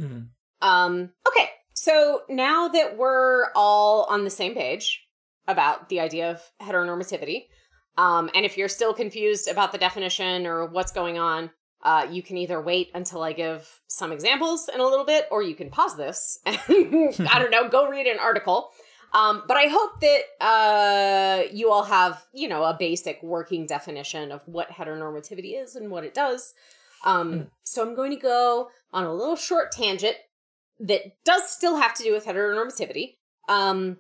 Mhm. 0.01 0.29
Um, 0.61 1.11
okay, 1.29 1.51
so 1.75 2.23
now 2.29 2.69
that 2.69 2.97
we're 2.97 3.51
all 3.55 4.05
on 4.05 4.25
the 4.25 4.31
same 4.31 4.55
page 4.55 5.07
about 5.49 5.89
the 5.89 6.01
idea 6.01 6.31
of 6.31 6.41
heteronormativity, 6.61 7.49
um, 7.99 8.31
and 8.35 8.47
if 8.47 8.57
you're 8.57 8.69
still 8.69 8.95
confused 8.95 9.49
about 9.49 9.73
the 9.73 9.79
definition 9.79 10.47
or 10.47 10.67
what's 10.67 10.93
going 10.93 11.19
on, 11.19 11.51
uh, 11.83 12.07
you 12.11 12.23
can 12.23 12.37
either 12.37 12.61
wait 12.61 12.91
until 12.95 13.23
I 13.23 13.33
give 13.33 13.69
some 13.89 14.13
examples 14.13 14.71
in 14.73 14.81
a 14.81 14.85
little 14.85 15.05
bit, 15.05 15.27
or 15.31 15.43
you 15.43 15.55
can 15.55 15.69
pause 15.69 15.97
this 15.97 16.39
and 16.47 16.57
I 17.29 17.39
don't 17.39 17.51
know, 17.51 17.69
go 17.69 17.89
read 17.89 18.07
an 18.07 18.19
article. 18.21 18.71
Um, 19.15 19.43
but 19.47 19.57
I 19.57 19.67
hope 19.67 20.01
that 20.01 20.23
uh, 20.41 21.43
you 21.53 21.71
all 21.71 21.85
have, 21.85 22.25
you 22.33 22.49
know, 22.49 22.65
a 22.65 22.77
basic 22.79 23.23
working 23.23 23.67
definition 23.67 24.33
of 24.33 24.43
what 24.47 24.71
heteronormativity 24.71 25.61
is 25.63 25.77
and 25.77 25.91
what 25.91 26.05
it 26.05 26.15
does. 26.15 26.55
Um, 27.05 27.33
Mm. 27.33 27.47
So 27.65 27.83
I'm 27.83 27.95
going 27.95 28.11
to 28.13 28.21
go 28.21 28.69
on 28.93 29.05
a 29.05 29.13
little 29.13 29.37
short 29.37 29.73
tangent 29.73 30.17
that 30.81 31.03
does 31.25 31.49
still 31.49 31.77
have 31.77 31.95
to 31.95 32.03
do 32.03 32.13
with 32.13 32.25
heteronormativity, 32.25 33.17
um, 33.49 33.99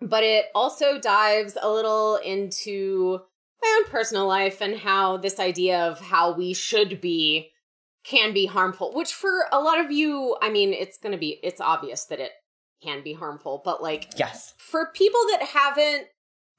but 0.00 0.22
it 0.24 0.46
also 0.54 0.98
dives 1.00 1.56
a 1.60 1.70
little 1.70 2.16
into 2.16 3.20
my 3.62 3.78
own 3.78 3.90
personal 3.90 4.26
life 4.26 4.60
and 4.60 4.76
how 4.76 5.16
this 5.16 5.40
idea 5.40 5.80
of 5.86 6.00
how 6.00 6.32
we 6.32 6.54
should 6.54 7.00
be 7.00 7.50
can 8.04 8.32
be 8.32 8.46
harmful. 8.46 8.94
Which 8.94 9.12
for 9.12 9.46
a 9.52 9.60
lot 9.60 9.80
of 9.80 9.90
you, 9.90 10.36
I 10.40 10.50
mean, 10.50 10.72
it's 10.72 10.98
going 10.98 11.12
to 11.12 11.18
be 11.18 11.40
it's 11.42 11.60
obvious 11.60 12.04
that 12.06 12.20
it 12.20 12.32
can 12.82 13.02
be 13.02 13.12
harmful, 13.12 13.60
but 13.64 13.82
like 13.82 14.08
Yes. 14.16 14.54
for 14.58 14.90
people 14.94 15.20
that 15.30 15.42
haven't 15.42 16.06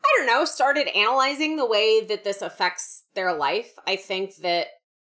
i 0.02 0.08
don't 0.18 0.28
know 0.28 0.46
started 0.46 0.88
analyzing 0.96 1.58
the 1.58 1.66
way 1.66 2.00
that 2.06 2.24
this 2.24 2.42
affects 2.42 3.04
their 3.16 3.34
life 3.34 3.74
i 3.86 3.98
think 3.98 4.34
that 4.38 4.68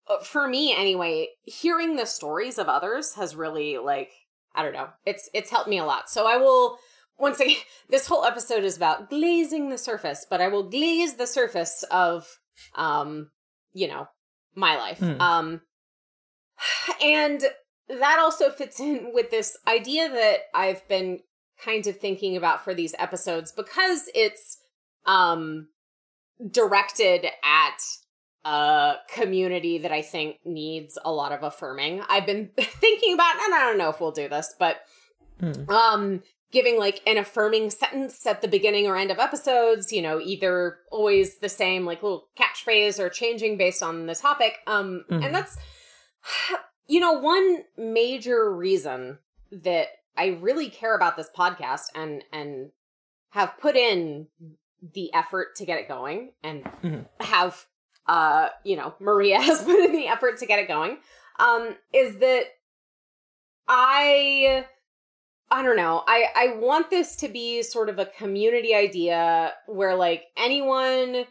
uh, 0.10 0.20
for 0.20 0.46
me 0.46 0.76
anyway 0.76 1.26
hearing 1.44 1.96
the 1.96 2.06
stories 2.06 2.58
of 2.58 2.68
others 2.68 3.14
has 3.14 3.34
really 3.34 3.78
like 3.78 4.12
i 4.54 4.62
don't 4.62 4.74
know 4.74 4.90
it's 5.06 5.30
it's 5.34 5.50
helped 5.50 5.70
me 5.70 5.78
a 5.78 5.86
lot 5.86 6.10
so 6.10 6.28
i 6.28 6.36
will 6.36 6.78
once 7.18 7.40
again 7.40 7.56
this 7.90 8.08
whole 8.08 8.26
episode 8.26 8.66
is 8.66 8.76
about 8.76 9.10
glazing 9.10 9.70
the 9.70 9.78
surface 9.78 10.26
but 10.30 10.42
i 10.42 10.50
will 10.50 10.70
glaze 10.70 11.14
the 11.14 11.28
surface 11.28 11.86
of 11.90 12.28
um 12.76 13.32
you 13.74 13.88
know 13.88 14.06
my 14.54 14.76
life 14.76 15.00
Hmm. 15.00 15.22
um 15.22 15.62
and 17.02 17.42
that 17.90 18.18
also 18.20 18.50
fits 18.50 18.80
in 18.80 19.12
with 19.14 19.30
this 19.32 19.58
idea 19.68 20.10
that 20.10 20.38
i've 20.54 20.88
been 20.88 21.20
kind 21.64 21.86
of 21.88 21.98
thinking 21.98 22.36
about 22.38 22.64
for 22.64 22.74
these 22.74 22.96
episodes 23.00 23.52
because 23.52 24.10
it's 24.16 24.58
um 25.06 25.68
directed 26.52 27.26
at 27.44 27.78
a 28.46 28.96
community 29.14 29.78
that 29.78 29.92
I 29.94 30.02
think 30.02 30.38
needs 30.44 30.98
a 31.06 31.12
lot 31.12 31.32
of 31.32 31.44
affirming. 31.44 32.02
I've 32.10 32.26
been 32.26 32.50
thinking 32.58 33.14
about 33.14 33.36
and 33.42 33.54
I 33.54 33.60
don't 33.62 33.78
know 33.78 33.90
if 33.90 34.02
we'll 34.02 34.12
do 34.12 34.28
this, 34.28 34.54
but 34.60 34.78
Mm. 35.42 35.70
um 35.70 36.24
giving 36.52 36.78
like 36.78 37.02
an 37.08 37.18
affirming 37.18 37.70
sentence 37.70 38.26
at 38.28 38.42
the 38.42 38.48
beginning 38.48 38.86
or 38.88 38.96
end 38.96 39.10
of 39.12 39.20
episodes, 39.20 39.92
you 39.92 40.02
know, 40.02 40.20
either 40.20 40.78
always 40.92 41.40
the 41.40 41.50
same 41.50 41.86
like 41.86 42.04
little 42.04 42.28
catchphrase 42.38 43.00
or 43.00 43.10
changing 43.10 43.58
based 43.58 43.82
on 43.82 44.06
the 44.06 44.16
topic. 44.16 44.58
Um 44.68 45.06
Mhm. 45.10 45.26
and 45.26 45.36
that's 45.36 45.58
you 46.88 47.00
know, 47.00 47.14
one 47.14 47.64
major 47.78 48.54
reason 48.54 49.20
that 49.52 49.88
I 50.18 50.28
really 50.42 50.70
care 50.70 50.96
about 50.96 51.18
this 51.18 51.30
podcast 51.36 51.84
and 51.96 52.24
and 52.32 52.72
have 53.30 53.58
put 53.60 53.76
in 53.76 54.28
the 54.94 55.14
effort 55.14 55.56
to 55.56 55.66
get 55.66 55.80
it 55.80 55.88
going 55.88 56.34
and 56.44 56.64
Mhm. 56.84 57.06
have 57.22 57.66
uh 58.06 58.50
you 58.66 58.76
know 58.76 58.94
Maria 59.00 59.40
has 59.42 59.64
put 59.64 59.80
in 59.80 59.94
the 59.94 60.08
effort 60.08 60.38
to 60.40 60.46
get 60.46 60.60
it 60.60 60.68
going 60.68 60.98
um 61.40 61.76
is 61.94 62.18
that 62.18 62.44
I 63.68 64.66
I 65.50 65.64
don't 65.64 65.78
know. 65.78 66.04
I 66.08 66.26
I 66.36 66.48
want 66.58 66.90
this 66.90 67.16
to 67.18 67.28
be 67.28 67.62
sort 67.62 67.90
of 67.90 68.00
a 68.00 68.06
community 68.06 68.74
idea 68.74 69.54
where 69.68 69.96
like 69.96 70.24
anyone 70.36 71.26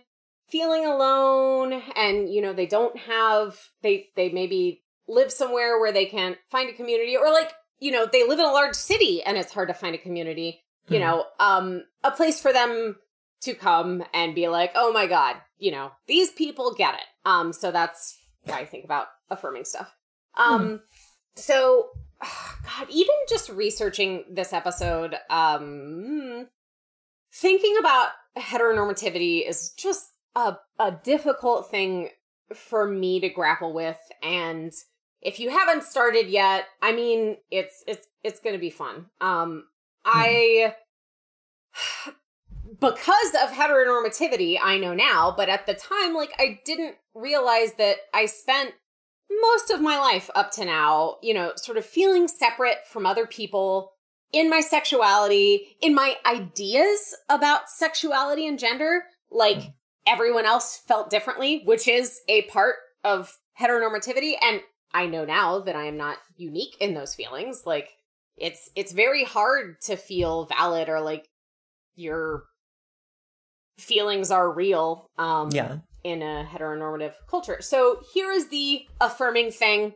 feeling 0.49 0.87
alone 0.87 1.73
and 1.97 2.32
you 2.32 2.40
know 2.42 2.52
they 2.52 2.66
don't 2.66 2.97
have 2.99 3.59
they 3.82 4.09
they 4.16 4.28
maybe 4.30 4.82
live 5.12 5.31
somewhere 5.33 5.78
where 5.81 5.92
they 5.92 6.07
can't 6.07 6.38
find 6.50 6.69
a 6.71 6.73
community 6.73 7.16
or 7.16 7.31
like 7.31 7.52
you 7.81 7.90
know 7.90 8.07
they 8.11 8.26
live 8.26 8.38
in 8.38 8.45
a 8.45 8.52
large 8.52 8.75
city 8.75 9.23
and 9.23 9.37
it's 9.37 9.52
hard 9.52 9.69
to 9.69 9.75
find 9.75 9.95
a 9.95 9.99
community 9.99 10.62
you 10.88 10.99
Mhm. 10.99 11.00
know 11.02 11.25
um 11.40 11.85
a 12.04 12.11
place 12.11 12.40
for 12.40 12.52
them 12.52 12.97
to 13.42 13.54
come 13.54 14.04
and 14.14 14.35
be 14.35 14.49
like 14.49 14.73
oh 14.75 14.92
my 14.92 15.07
god 15.07 15.37
you 15.59 15.71
know 15.73 15.90
these 16.07 16.31
people 16.31 16.75
get 16.75 16.95
it. 16.95 17.07
Um 17.25 17.52
so 17.52 17.71
that's 17.71 18.16
why 18.45 18.59
i 18.61 18.64
think 18.64 18.85
about 18.85 19.07
affirming 19.31 19.64
stuff. 19.64 19.95
Um 20.37 20.81
so 21.37 21.88
god 22.21 22.87
even 22.90 23.14
just 23.28 23.49
researching 23.50 24.25
this 24.31 24.52
episode 24.52 25.16
um 25.31 26.49
thinking 27.33 27.76
about 27.78 28.09
heteronormativity 28.37 29.49
is 29.49 29.71
just 29.73 30.09
a, 30.35 30.57
a 30.78 30.92
difficult 31.04 31.71
thing 31.71 32.09
for 32.54 32.87
me 32.87 33.21
to 33.21 33.28
grapple 33.28 33.73
with 33.73 33.99
and 34.23 34.73
if 35.23 35.41
you 35.41 35.50
haven't 35.50 35.85
started 35.85 36.29
yet 36.29 36.67
i 36.81 36.93
mean 36.93 37.37
it's 37.50 37.83
it's 37.87 38.07
it's 38.23 38.41
gonna 38.41 38.59
be 38.59 38.71
fun. 38.71 39.07
Um 39.21 39.64
i 40.05 40.75
because 42.81 43.35
of 43.43 43.50
heteronormativity 43.50 44.59
i 44.62 44.79
know 44.79 44.95
now 44.95 45.33
but 45.37 45.49
at 45.49 45.67
the 45.67 45.75
time 45.75 46.14
like 46.14 46.33
i 46.38 46.61
didn't 46.64 46.97
realize 47.14 47.75
that 47.75 47.97
i 48.14 48.26
spent 48.26 48.73
most 49.41 49.71
of 49.71 49.81
my 49.81 49.99
life 49.99 50.31
up 50.35 50.50
to 50.52 50.64
now 50.64 51.17
you 51.23 51.35
know 51.35 51.52
sort 51.57 51.79
of 51.79 51.85
feeling 51.85 52.29
separate 52.29 52.79
from 52.87 53.07
other 53.07 53.26
people 53.26 53.93
in 54.33 54.49
my 54.49 54.61
sexuality 54.61 55.76
in 55.81 55.95
my 55.95 56.17
ideas 56.26 57.14
about 57.29 57.69
sexuality 57.69 58.47
and 58.47 58.59
gender. 58.59 59.05
Like 59.31 59.75
everyone 60.07 60.47
else 60.47 60.81
felt 60.88 61.11
differently 61.11 61.62
which 61.64 61.87
is 61.87 62.21
a 62.29 62.43
part 62.43 62.76
of 63.05 63.37
heteronormativity. 63.61 64.35
And 64.43 64.61
i 64.94 65.06
know 65.06 65.25
now 65.25 65.61
that 65.61 65.76
i 65.76 65.84
am 65.87 65.96
not 65.96 66.18
unique 66.37 66.76
in 66.80 66.94
those 66.94 67.14
feelings 67.14 67.62
like 67.66 67.90
it's 68.37 68.70
it's 68.75 68.92
very 68.92 69.25
hard 69.25 69.80
to 69.82 69.96
feel 69.96 70.46
valid 70.46 70.88
or 70.88 71.00
like 71.00 71.28
your 71.94 72.44
feelings 73.78 74.30
are 74.30 74.50
real 74.52 75.11
um 75.18 75.50
Yeah. 75.52 75.78
in 76.04 76.22
a 76.22 76.44
heteronormative 76.50 77.14
culture. 77.28 77.58
So 77.61 78.00
here 78.12 78.30
is 78.32 78.49
the 78.49 78.87
affirming 79.00 79.50
thing. 79.50 79.94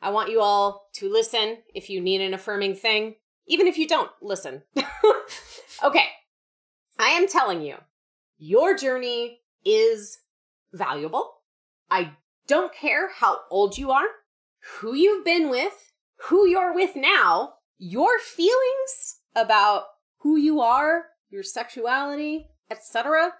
I 0.00 0.10
want 0.10 0.30
you 0.30 0.40
all 0.40 0.88
to 0.94 1.10
listen 1.12 1.58
if 1.74 1.88
you 1.90 2.00
need 2.00 2.20
an 2.20 2.34
affirming 2.34 2.74
thing. 2.74 3.16
Even 3.46 3.66
if 3.66 3.76
you 3.78 3.86
don't, 3.88 4.10
listen. 4.20 4.62
okay. 5.84 6.06
I 6.98 7.08
am 7.10 7.26
telling 7.28 7.62
you, 7.62 7.76
your 8.38 8.76
journey 8.76 9.40
is 9.64 10.18
valuable. 10.72 11.32
I 11.90 12.12
don't 12.46 12.72
care 12.74 13.10
how 13.10 13.40
old 13.50 13.76
you 13.78 13.90
are, 13.90 14.06
who 14.78 14.94
you've 14.94 15.24
been 15.24 15.50
with, 15.50 15.92
who 16.28 16.46
you're 16.46 16.74
with 16.74 16.96
now. 16.96 17.54
Your 17.78 18.18
feelings 18.18 19.20
about 19.34 19.84
who 20.18 20.36
you 20.36 20.60
are, 20.60 21.06
your 21.30 21.42
sexuality, 21.42 22.48
etc., 22.70 23.32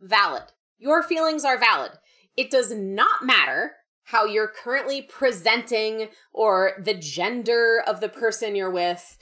valid. 0.00 0.44
Your 0.78 1.02
feelings 1.02 1.44
are 1.44 1.58
valid. 1.58 1.92
It 2.36 2.50
does 2.50 2.72
not 2.72 3.24
matter 3.24 3.72
how 4.04 4.24
you're 4.24 4.48
currently 4.48 5.02
presenting 5.02 6.08
or 6.32 6.72
the 6.82 6.94
gender 6.94 7.82
of 7.86 8.00
the 8.00 8.08
person 8.08 8.56
you're 8.56 8.70
with. 8.70 9.18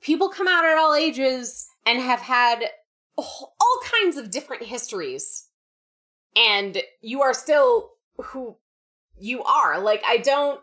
People 0.00 0.28
come 0.28 0.48
out 0.48 0.64
at 0.64 0.76
all 0.76 0.94
ages 0.94 1.68
and 1.86 2.00
have 2.00 2.20
had 2.20 2.64
all 3.16 3.80
kinds 3.84 4.16
of 4.16 4.30
different 4.30 4.64
histories. 4.64 5.46
And 6.34 6.82
you 7.00 7.22
are 7.22 7.32
still 7.32 7.92
who 8.16 8.56
you 9.18 9.42
are. 9.44 9.80
Like, 9.80 10.02
I 10.04 10.18
don't. 10.18 10.60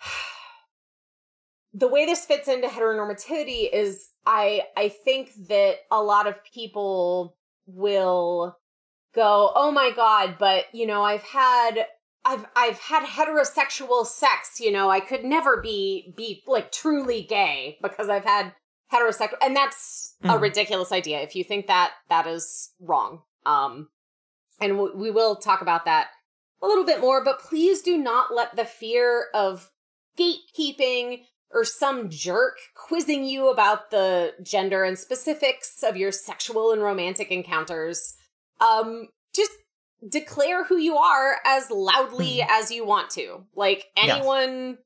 the 1.72 1.88
way 1.88 2.06
this 2.06 2.24
fits 2.24 2.48
into 2.48 2.68
heteronormativity 2.68 3.68
is 3.72 4.10
I 4.26 4.62
I 4.76 4.88
think 4.88 5.30
that 5.48 5.76
a 5.90 6.02
lot 6.02 6.26
of 6.26 6.36
people 6.52 7.36
will 7.66 8.56
go, 9.14 9.52
"Oh 9.54 9.70
my 9.70 9.90
god, 9.90 10.36
but 10.38 10.66
you 10.72 10.86
know, 10.86 11.02
I've 11.02 11.22
had 11.22 11.86
I've 12.24 12.46
I've 12.54 12.78
had 12.78 13.04
heterosexual 13.04 14.06
sex, 14.06 14.60
you 14.60 14.70
know, 14.70 14.90
I 14.90 15.00
could 15.00 15.24
never 15.24 15.60
be 15.60 16.12
be 16.16 16.42
like 16.46 16.72
truly 16.72 17.22
gay 17.22 17.78
because 17.82 18.08
I've 18.08 18.24
had 18.24 18.52
heterosexual 18.92 19.38
and 19.40 19.56
that's 19.56 20.14
mm. 20.22 20.34
a 20.34 20.38
ridiculous 20.38 20.92
idea. 20.92 21.20
If 21.20 21.34
you 21.34 21.44
think 21.44 21.66
that 21.68 21.92
that 22.10 22.26
is 22.26 22.72
wrong. 22.80 23.22
Um 23.46 23.88
and 24.60 24.72
w- 24.72 24.96
we 24.96 25.10
will 25.10 25.36
talk 25.36 25.62
about 25.62 25.84
that 25.86 26.08
a 26.62 26.66
little 26.66 26.84
bit 26.84 27.00
more, 27.00 27.24
but 27.24 27.40
please 27.40 27.82
do 27.82 27.96
not 27.96 28.34
let 28.34 28.56
the 28.56 28.64
fear 28.64 29.26
of 29.32 29.70
gatekeeping 30.18 31.20
or 31.50 31.64
some 31.64 32.10
jerk 32.10 32.58
quizzing 32.74 33.24
you 33.24 33.50
about 33.50 33.90
the 33.90 34.34
gender 34.42 34.84
and 34.84 34.98
specifics 34.98 35.82
of 35.82 35.96
your 35.96 36.12
sexual 36.12 36.72
and 36.72 36.82
romantic 36.82 37.30
encounters. 37.30 38.14
Um, 38.60 39.08
just 39.34 39.52
declare 40.06 40.64
who 40.64 40.76
you 40.76 40.96
are 40.96 41.38
as 41.44 41.70
loudly 41.70 42.40
mm. 42.42 42.46
as 42.50 42.70
you 42.70 42.84
want 42.84 43.10
to. 43.10 43.44
Like 43.54 43.86
anyone 43.96 44.70
yes. 44.70 44.78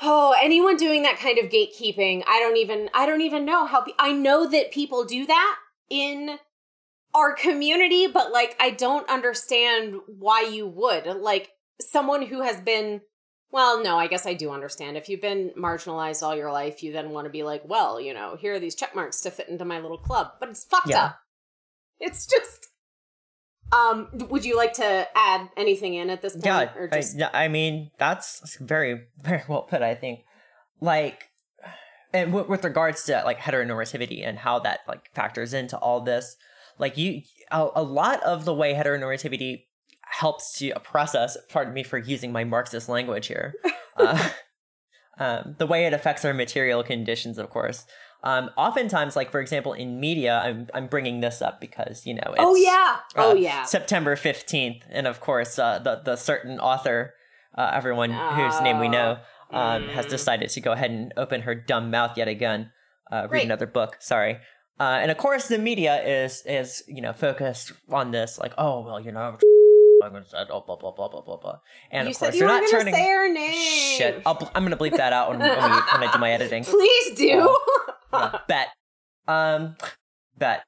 Oh, 0.00 0.32
anyone 0.40 0.76
doing 0.76 1.02
that 1.02 1.18
kind 1.18 1.38
of 1.38 1.50
gatekeeping, 1.50 2.22
I 2.28 2.38
don't 2.38 2.56
even 2.56 2.88
I 2.94 3.04
don't 3.06 3.22
even 3.22 3.44
know 3.44 3.66
how 3.66 3.80
pe- 3.80 3.92
I 3.98 4.12
know 4.12 4.48
that 4.48 4.70
people 4.70 5.04
do 5.04 5.26
that 5.26 5.56
in 5.90 6.38
our 7.14 7.34
community, 7.34 8.06
but 8.06 8.30
like 8.30 8.54
I 8.60 8.70
don't 8.70 9.08
understand 9.08 9.96
why 10.06 10.42
you 10.42 10.68
would. 10.68 11.06
Like 11.06 11.50
someone 11.80 12.22
who 12.22 12.42
has 12.42 12.60
been 12.60 13.00
well, 13.50 13.82
no, 13.82 13.96
I 13.96 14.08
guess 14.08 14.26
I 14.26 14.34
do 14.34 14.50
understand. 14.50 14.96
If 14.96 15.08
you've 15.08 15.22
been 15.22 15.52
marginalized 15.56 16.22
all 16.22 16.36
your 16.36 16.52
life, 16.52 16.82
you 16.82 16.92
then 16.92 17.10
want 17.10 17.24
to 17.24 17.30
be 17.30 17.42
like, 17.42 17.62
well, 17.66 18.00
you 18.00 18.12
know, 18.12 18.36
here 18.36 18.54
are 18.54 18.58
these 18.58 18.74
check 18.74 18.94
marks 18.94 19.20
to 19.22 19.30
fit 19.30 19.48
into 19.48 19.64
my 19.64 19.80
little 19.80 19.98
club. 19.98 20.32
But 20.38 20.50
it's 20.50 20.64
fucked 20.64 20.88
yeah. 20.88 21.04
up. 21.04 21.18
It's 21.98 22.26
just. 22.26 22.66
Um, 23.70 24.08
would 24.30 24.44
you 24.44 24.56
like 24.56 24.74
to 24.74 25.06
add 25.14 25.48
anything 25.56 25.94
in 25.94 26.10
at 26.10 26.22
this 26.22 26.32
point? 26.32 26.46
Yeah, 26.46 26.72
or 26.76 26.88
just... 26.88 27.20
I, 27.20 27.44
I 27.44 27.48
mean 27.48 27.90
that's 27.98 28.56
very, 28.58 29.02
very 29.22 29.42
well 29.48 29.62
put. 29.62 29.82
I 29.82 29.94
think, 29.94 30.20
like, 30.80 31.24
and 32.12 32.32
w- 32.32 32.48
with 32.48 32.64
regards 32.64 33.04
to 33.04 33.22
like 33.24 33.38
heteronormativity 33.38 34.26
and 34.26 34.38
how 34.38 34.58
that 34.60 34.80
like 34.86 35.12
factors 35.14 35.52
into 35.52 35.76
all 35.76 36.00
this, 36.00 36.36
like 36.78 36.96
you, 36.96 37.22
a, 37.50 37.68
a 37.76 37.82
lot 37.82 38.22
of 38.22 38.44
the 38.44 38.54
way 38.54 38.74
heteronormativity 38.74 39.64
helps 40.10 40.58
to 40.58 40.70
oppress 40.70 41.14
us. 41.14 41.36
Pardon 41.48 41.74
me 41.74 41.82
for 41.82 41.98
using 41.98 42.32
my 42.32 42.44
Marxist 42.44 42.88
language 42.88 43.26
here. 43.26 43.54
Uh, 44.00 44.28
um, 45.18 45.56
the 45.58 45.66
way 45.66 45.84
it 45.84 45.92
affects 45.92 46.24
our 46.24 46.32
material 46.32 46.84
conditions, 46.84 47.36
of 47.36 47.50
course. 47.50 47.84
Um, 48.22 48.50
oftentimes, 48.56 49.16
like 49.16 49.32
for 49.32 49.40
example, 49.40 49.72
in 49.72 49.98
media, 49.98 50.38
I'm 50.38 50.68
I'm 50.72 50.86
bringing 50.86 51.18
this 51.18 51.42
up 51.42 51.60
because 51.60 52.06
you 52.06 52.14
know. 52.14 52.34
oh 52.38 52.54
yeah. 52.54 52.98
oh 53.16 53.32
uh, 53.32 53.34
yeah. 53.34 53.64
September 53.64 54.14
fifteenth, 54.14 54.84
and 54.88 55.08
of 55.08 55.20
course, 55.20 55.58
uh, 55.58 55.80
the 55.80 56.00
the 56.04 56.14
certain 56.14 56.60
author, 56.60 57.14
uh, 57.56 57.72
everyone 57.74 58.10
whose 58.10 58.60
name 58.60 58.78
we 58.78 58.88
know, 58.88 59.18
um, 59.50 59.82
mm. 59.82 59.88
has 59.88 60.06
decided 60.06 60.50
to 60.50 60.60
go 60.60 60.70
ahead 60.70 60.92
and 60.92 61.12
open 61.16 61.42
her 61.42 61.56
dumb 61.56 61.90
mouth 61.90 62.16
yet 62.16 62.28
again. 62.28 62.70
Uh, 63.10 63.26
read 63.28 63.44
another 63.44 63.66
book. 63.66 63.96
Sorry. 63.98 64.38
Uh, 64.80 64.98
and 65.02 65.10
of 65.10 65.16
course, 65.16 65.48
the 65.48 65.58
media 65.58 66.00
is 66.02 66.42
is 66.46 66.82
you 66.86 67.02
know 67.02 67.12
focused 67.12 67.72
on 67.90 68.12
this, 68.12 68.38
like, 68.38 68.54
oh 68.58 68.84
well, 68.84 69.00
you 69.00 69.10
know, 69.10 69.38
I'm 70.02 70.12
gonna 70.12 70.24
say 70.24 70.38
oh, 70.50 70.60
blah 70.60 70.76
blah 70.76 70.92
blah 70.92 71.08
blah 71.08 71.20
blah 71.22 71.36
blah. 71.36 71.58
And 71.90 72.06
you 72.06 72.12
of 72.12 72.18
course, 72.18 72.36
you 72.36 72.44
are 72.44 72.48
not 72.48 72.70
turning. 72.70 72.94
Say 72.94 73.08
her 73.08 73.32
name. 73.32 73.98
Shit, 73.98 74.22
i 74.24 74.30
am 74.30 74.62
gonna 74.64 74.76
bleep 74.76 74.96
that 74.96 75.12
out 75.12 75.30
when, 75.30 75.38
when, 75.38 75.50
we, 75.50 75.56
when, 75.56 76.08
I 76.08 76.10
do 76.12 76.18
my 76.18 76.30
editing. 76.30 76.64
Please 76.64 77.16
do. 77.16 77.56
yeah, 78.12 78.38
bet. 78.46 78.68
Um, 79.26 79.76
bet. 80.36 80.64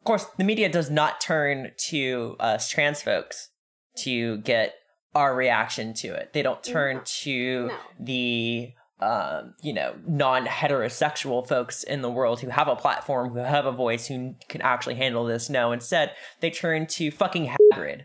Of 0.00 0.04
course, 0.04 0.26
the 0.38 0.44
media 0.44 0.68
does 0.68 0.90
not 0.90 1.20
turn 1.20 1.72
to 1.88 2.36
us 2.38 2.68
trans 2.68 3.02
folks 3.02 3.50
to 3.98 4.38
get 4.38 4.74
our 5.14 5.34
reaction 5.34 5.94
to 5.94 6.08
it. 6.08 6.32
They 6.32 6.42
don't 6.42 6.62
turn 6.62 6.96
no. 6.96 7.02
to 7.04 7.66
no. 7.68 7.76
the 7.98 8.72
um, 8.98 9.54
you 9.62 9.74
know, 9.74 9.94
non 10.06 10.46
heterosexual 10.46 11.46
folks 11.46 11.82
in 11.82 12.00
the 12.00 12.10
world 12.10 12.40
who 12.40 12.48
have 12.48 12.68
a 12.68 12.76
platform, 12.76 13.30
who 13.30 13.38
have 13.38 13.66
a 13.66 13.72
voice, 13.72 14.06
who 14.06 14.34
can 14.48 14.62
actually 14.62 14.94
handle 14.94 15.24
this. 15.26 15.50
No, 15.50 15.72
instead, 15.72 16.12
they 16.40 16.48
turn 16.48 16.86
to 16.86 17.10
fucking 17.10 17.46
Hagrid 17.46 18.04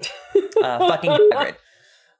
uh, 0.62 0.78
fucking 0.78 1.10
Hagrid. 1.32 1.56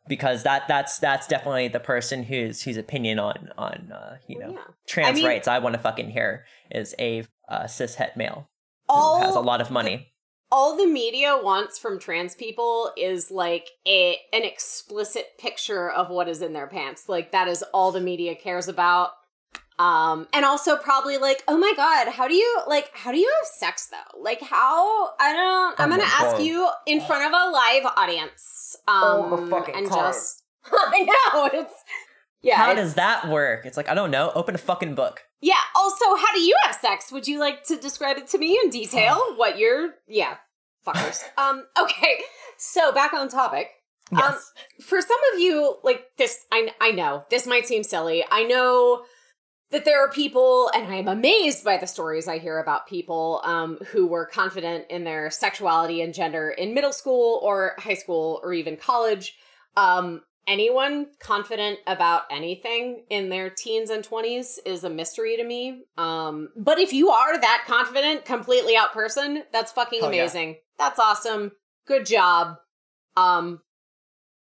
Because 0.08 0.42
that 0.42 0.66
that's 0.66 0.98
that's 0.98 1.26
definitely 1.26 1.68
the 1.68 1.80
person 1.80 2.24
whose 2.24 2.62
whose 2.62 2.76
opinion 2.76 3.18
on 3.18 3.50
on 3.56 3.92
uh, 3.92 4.16
you 4.26 4.38
know 4.38 4.52
yeah. 4.52 4.74
trans 4.86 5.10
I 5.10 5.12
mean, 5.12 5.26
rights 5.26 5.46
I 5.46 5.58
want 5.58 5.74
to 5.74 5.80
fucking 5.80 6.10
hear 6.10 6.46
is 6.70 6.94
a 6.98 7.24
uh, 7.48 7.66
cis 7.66 7.94
het 7.94 8.16
male 8.16 8.48
all, 8.88 9.20
who 9.20 9.26
has 9.26 9.36
a 9.36 9.40
lot 9.40 9.60
of 9.60 9.70
money. 9.70 10.12
all 10.50 10.76
the 10.76 10.86
media 10.86 11.38
wants 11.40 11.78
from 11.78 11.98
trans 11.98 12.34
people 12.34 12.90
is 12.96 13.30
like 13.30 13.70
a 13.86 14.18
an 14.32 14.42
explicit 14.42 15.26
picture 15.38 15.90
of 15.90 16.10
what 16.10 16.28
is 16.28 16.42
in 16.42 16.52
their 16.52 16.66
pants. 16.66 17.08
Like 17.08 17.32
that 17.32 17.48
is 17.48 17.62
all 17.72 17.92
the 17.92 18.00
media 18.00 18.34
cares 18.34 18.68
about. 18.68 19.10
Um, 19.80 20.28
and 20.34 20.44
also 20.44 20.76
probably 20.76 21.16
like, 21.16 21.42
oh 21.48 21.56
my 21.56 21.72
god, 21.74 22.08
how 22.12 22.28
do 22.28 22.34
you 22.34 22.58
like 22.68 22.90
how 22.92 23.12
do 23.12 23.18
you 23.18 23.32
have 23.38 23.46
sex 23.46 23.86
though? 23.86 24.20
Like 24.20 24.42
how 24.42 25.14
I 25.18 25.32
don't 25.32 25.80
I'm 25.80 25.90
oh 25.90 25.96
gonna 25.96 26.06
ask 26.06 26.36
god. 26.36 26.42
you 26.42 26.68
in 26.86 27.00
front 27.00 27.24
of 27.24 27.32
a 27.32 27.50
live 27.50 27.90
audience. 27.96 28.76
Um 28.86 29.32
oh, 29.32 29.46
fucking 29.48 29.74
and 29.74 29.86
just 29.90 30.42
I 30.70 31.00
know 31.00 31.60
it's 31.60 31.74
yeah. 32.42 32.56
How 32.56 32.72
it's, 32.72 32.80
does 32.80 32.94
that 32.94 33.28
work? 33.28 33.64
It's 33.64 33.78
like, 33.78 33.88
I 33.88 33.94
don't 33.94 34.10
know, 34.10 34.32
open 34.34 34.54
a 34.54 34.58
fucking 34.58 34.94
book. 34.94 35.22
Yeah. 35.40 35.54
Also, 35.74 36.04
how 36.04 36.34
do 36.34 36.40
you 36.40 36.54
have 36.64 36.74
sex? 36.74 37.10
Would 37.10 37.26
you 37.26 37.38
like 37.38 37.64
to 37.64 37.76
describe 37.76 38.18
it 38.18 38.28
to 38.28 38.38
me 38.38 38.60
in 38.62 38.68
detail? 38.68 39.18
what 39.36 39.58
you're 39.58 39.94
yeah, 40.08 40.36
fuckers. 40.86 41.22
um, 41.38 41.64
okay. 41.80 42.18
So 42.58 42.92
back 42.92 43.14
on 43.14 43.30
topic. 43.30 43.68
Yes. 44.12 44.22
Um, 44.22 44.82
for 44.82 45.00
some 45.00 45.18
of 45.32 45.40
you, 45.40 45.76
like 45.84 46.04
this, 46.18 46.44
I 46.52 46.70
I 46.82 46.90
know 46.90 47.24
this 47.30 47.46
might 47.46 47.66
seem 47.66 47.82
silly. 47.82 48.24
I 48.30 48.44
know 48.44 49.04
that 49.70 49.84
there 49.84 50.04
are 50.04 50.10
people, 50.10 50.70
and 50.74 50.86
I 50.86 50.96
am 50.96 51.08
amazed 51.08 51.64
by 51.64 51.76
the 51.76 51.86
stories 51.86 52.26
I 52.26 52.38
hear 52.38 52.58
about 52.58 52.88
people 52.88 53.40
um, 53.44 53.78
who 53.88 54.06
were 54.06 54.26
confident 54.26 54.86
in 54.90 55.04
their 55.04 55.30
sexuality 55.30 56.02
and 56.02 56.12
gender 56.12 56.50
in 56.50 56.74
middle 56.74 56.92
school 56.92 57.38
or 57.42 57.74
high 57.78 57.94
school 57.94 58.40
or 58.42 58.52
even 58.52 58.76
college. 58.76 59.36
Um, 59.76 60.22
anyone 60.48 61.06
confident 61.20 61.78
about 61.86 62.22
anything 62.32 63.04
in 63.10 63.28
their 63.28 63.48
teens 63.48 63.90
and 63.90 64.04
20s 64.04 64.58
is 64.66 64.82
a 64.82 64.90
mystery 64.90 65.36
to 65.36 65.44
me. 65.44 65.84
Um, 65.96 66.48
but 66.56 66.80
if 66.80 66.92
you 66.92 67.10
are 67.10 67.40
that 67.40 67.64
confident, 67.68 68.24
completely 68.24 68.76
out 68.76 68.92
person, 68.92 69.44
that's 69.52 69.70
fucking 69.70 70.02
amazing. 70.02 70.48
Yeah. 70.48 70.54
That's 70.78 70.98
awesome. 70.98 71.52
Good 71.86 72.06
job. 72.06 72.56
Um, 73.16 73.60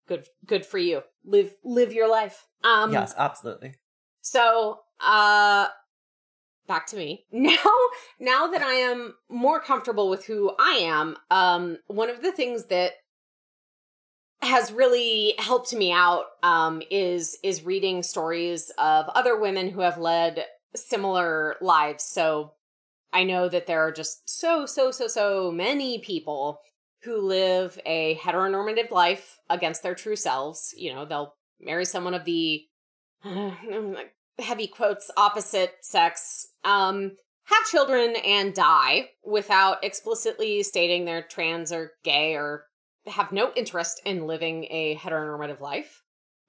good, 0.08 0.28
good 0.46 0.66
for 0.68 0.78
you. 0.78 1.02
Live, 1.26 1.56
live 1.64 1.94
your 1.94 2.10
life. 2.10 2.46
Um, 2.64 2.94
yes, 2.94 3.16
absolutely. 3.18 3.74
So 4.22 4.80
uh 5.06 5.68
back 6.68 6.88
to 6.88 6.96
me. 6.98 7.26
Now 7.32 7.72
now 8.20 8.48
that 8.48 8.62
I 8.62 8.74
am 8.74 9.16
more 9.30 9.60
comfortable 9.60 10.10
with 10.10 10.26
who 10.26 10.52
I 10.60 10.80
am, 10.82 11.18
um 11.32 11.78
one 11.88 12.10
of 12.10 12.22
the 12.22 12.32
things 12.32 12.66
that 12.66 12.94
has 14.42 14.72
really 14.72 15.34
helped 15.40 15.74
me 15.74 15.92
out 15.92 16.26
um 16.44 16.82
is 16.92 17.38
is 17.44 17.64
reading 17.64 18.04
stories 18.04 18.72
of 18.78 19.08
other 19.10 19.40
women 19.40 19.70
who 19.70 19.82
have 19.82 19.98
led 19.98 20.46
similar 20.76 21.56
lives. 21.62 22.04
So 22.04 22.54
I 23.14 23.24
know 23.24 23.48
that 23.48 23.66
there 23.68 23.82
are 23.82 23.92
just 23.92 24.30
so 24.30 24.66
so 24.66 24.92
so 24.92 25.08
so 25.08 25.52
many 25.52 26.00
people 26.00 26.60
who 27.04 27.22
live 27.22 27.80
a 27.86 28.16
heteronormative 28.16 28.92
life 28.92 29.40
against 29.50 29.84
their 29.84 29.96
true 29.96 30.16
selves. 30.16 30.74
You 30.76 30.94
know, 30.94 31.06
they'll 31.06 31.36
marry 31.62 31.86
someone 31.86 32.14
of 32.14 32.26
the 32.26 32.64
heavy 34.40 34.68
quotes 34.68 35.10
opposite 35.18 35.74
sex 35.82 36.48
um 36.64 37.12
have 37.46 37.66
children 37.70 38.16
and 38.26 38.54
die 38.54 39.10
without 39.24 39.84
explicitly 39.84 40.64
stating 40.64 41.06
they're 41.06 41.22
trans 41.22 41.72
or 41.72 41.92
gay 42.04 42.34
or 42.36 42.66
have 43.06 43.32
no 43.32 43.52
interest 43.56 44.02
in 44.04 44.26
living 44.26 44.66
a 44.72 44.96
heteronormative 44.96 45.60
life. 45.60 46.02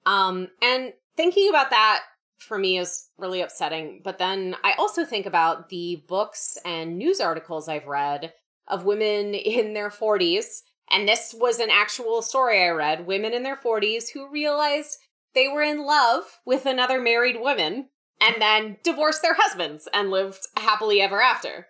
Um 0.07 0.47
and 0.61 0.93
thinking 1.15 1.49
about 1.49 1.69
that 1.69 2.01
for 2.39 2.57
me 2.57 2.77
is 2.77 3.09
really 3.17 3.41
upsetting 3.41 4.01
but 4.03 4.19
then 4.19 4.55
i 4.63 4.73
also 4.77 5.03
think 5.03 5.25
about 5.25 5.69
the 5.69 6.03
books 6.07 6.55
and 6.65 6.95
news 6.95 7.19
articles 7.19 7.67
i've 7.67 7.87
read 7.87 8.31
of 8.67 8.85
women 8.85 9.33
in 9.33 9.73
their 9.73 9.89
40s 9.89 10.61
and 10.89 11.07
this 11.07 11.35
was 11.37 11.59
an 11.59 11.69
actual 11.69 12.21
story 12.21 12.63
I 12.63 12.69
read 12.69 13.07
women 13.07 13.33
in 13.33 13.43
their 13.43 13.57
40s 13.57 14.05
who 14.13 14.31
realized 14.31 14.97
they 15.37 15.47
were 15.47 15.61
in 15.61 15.85
love 15.85 16.23
with 16.45 16.65
another 16.65 16.99
married 16.99 17.39
woman 17.39 17.89
and 18.19 18.41
then 18.41 18.77
divorced 18.83 19.21
their 19.21 19.35
husbands 19.35 19.87
and 19.93 20.09
lived 20.09 20.39
happily 20.57 20.99
ever 20.99 21.21
after. 21.21 21.67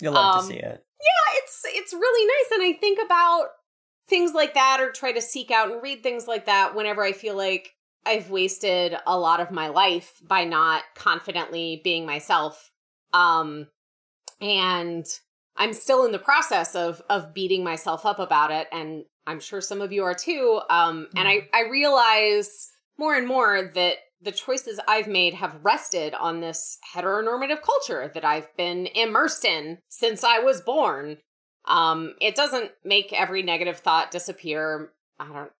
You'll 0.00 0.14
love 0.14 0.36
Um, 0.36 0.40
to 0.40 0.54
see 0.54 0.58
it. 0.58 0.84
Yeah, 1.02 1.34
it's 1.36 1.62
it's 1.66 1.92
really 1.92 2.26
nice 2.26 2.50
and 2.58 2.62
I 2.62 2.78
think 2.78 2.98
about 3.04 3.48
things 4.08 4.32
like 4.32 4.54
that 4.54 4.80
or 4.80 4.90
try 4.90 5.12
to 5.12 5.20
seek 5.20 5.50
out 5.50 5.70
and 5.70 5.82
read 5.82 6.02
things 6.02 6.26
like 6.26 6.46
that 6.46 6.74
whenever 6.74 7.04
I 7.04 7.12
feel 7.12 7.36
like 7.36 7.74
I've 8.06 8.30
wasted 8.30 8.96
a 9.06 9.18
lot 9.18 9.40
of 9.40 9.50
my 9.50 9.68
life 9.68 10.14
by 10.26 10.44
not 10.44 10.82
confidently 10.94 11.82
being 11.84 12.06
myself. 12.06 12.70
Um 13.12 13.68
and 14.40 15.04
I'm 15.56 15.74
still 15.74 16.06
in 16.06 16.12
the 16.12 16.18
process 16.18 16.74
of 16.74 17.02
of 17.10 17.34
beating 17.34 17.62
myself 17.64 18.06
up 18.06 18.18
about 18.18 18.50
it 18.50 18.66
and 18.72 19.04
I'm 19.26 19.40
sure 19.40 19.60
some 19.60 19.82
of 19.82 19.92
you 19.92 20.04
are 20.04 20.14
too. 20.14 20.62
Um 20.70 21.08
and 21.14 21.28
I 21.28 21.48
I 21.52 21.68
realize 21.70 22.69
more 23.00 23.14
and 23.14 23.26
more 23.26 23.70
that 23.74 23.94
the 24.22 24.30
choices 24.30 24.78
I've 24.86 25.08
made 25.08 25.32
have 25.34 25.58
rested 25.62 26.12
on 26.14 26.40
this 26.40 26.78
heteronormative 26.94 27.62
culture 27.62 28.10
that 28.12 28.24
I've 28.24 28.54
been 28.56 28.86
immersed 28.94 29.46
in 29.46 29.78
since 29.88 30.22
I 30.22 30.40
was 30.40 30.60
born. 30.60 31.16
Um, 31.64 32.14
it 32.20 32.34
doesn't 32.34 32.70
make 32.84 33.12
every 33.14 33.42
negative 33.42 33.78
thought 33.78 34.10
disappear. 34.10 34.92
I 35.18 35.32
don't, 35.32 35.50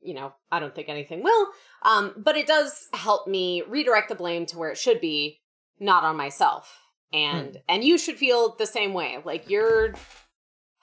you 0.00 0.14
know, 0.14 0.32
I 0.50 0.60
don't 0.60 0.74
think 0.74 0.88
anything 0.88 1.22
will. 1.22 1.48
Um, 1.82 2.14
but 2.16 2.36
it 2.36 2.46
does 2.46 2.88
help 2.94 3.28
me 3.28 3.62
redirect 3.68 4.08
the 4.08 4.14
blame 4.14 4.46
to 4.46 4.58
where 4.58 4.70
it 4.70 4.78
should 4.78 5.00
be, 5.00 5.40
not 5.78 6.04
on 6.04 6.16
myself. 6.16 6.80
And 7.12 7.58
and 7.68 7.84
you 7.84 7.98
should 7.98 8.16
feel 8.16 8.54
the 8.58 8.66
same 8.66 8.94
way. 8.94 9.18
Like 9.24 9.48
you're 9.50 9.94